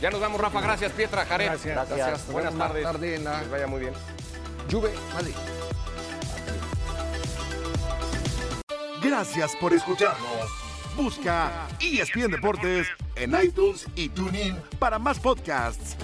Ya 0.00 0.10
nos 0.10 0.20
vamos, 0.20 0.40
Rafa. 0.40 0.60
Gracias, 0.60 0.92
Pietra, 0.92 1.24
Jared. 1.26 1.46
Gracias. 1.46 1.74
Gracias. 1.88 2.10
Nos 2.26 2.32
Buenas 2.32 2.54
más 2.54 2.68
tardes. 2.68 2.84
tarde 2.84 3.14
en 3.16 3.24
la 3.24 3.32
Que 3.32 3.40
les 3.40 3.50
vaya 3.50 3.66
muy 3.66 3.80
bien. 3.80 3.92
Juve 4.70 4.92
Madrid. 5.14 5.34
Gracias 9.02 9.56
por 9.60 9.72
escucharnos. 9.72 10.67
Busca 10.98 11.68
ESPN 11.78 12.32
Deportes 12.32 12.88
en 13.14 13.32
iTunes 13.40 13.86
y 13.94 14.08
TuneIn 14.08 14.56
para 14.80 14.98
más 14.98 15.20
podcasts. 15.20 15.96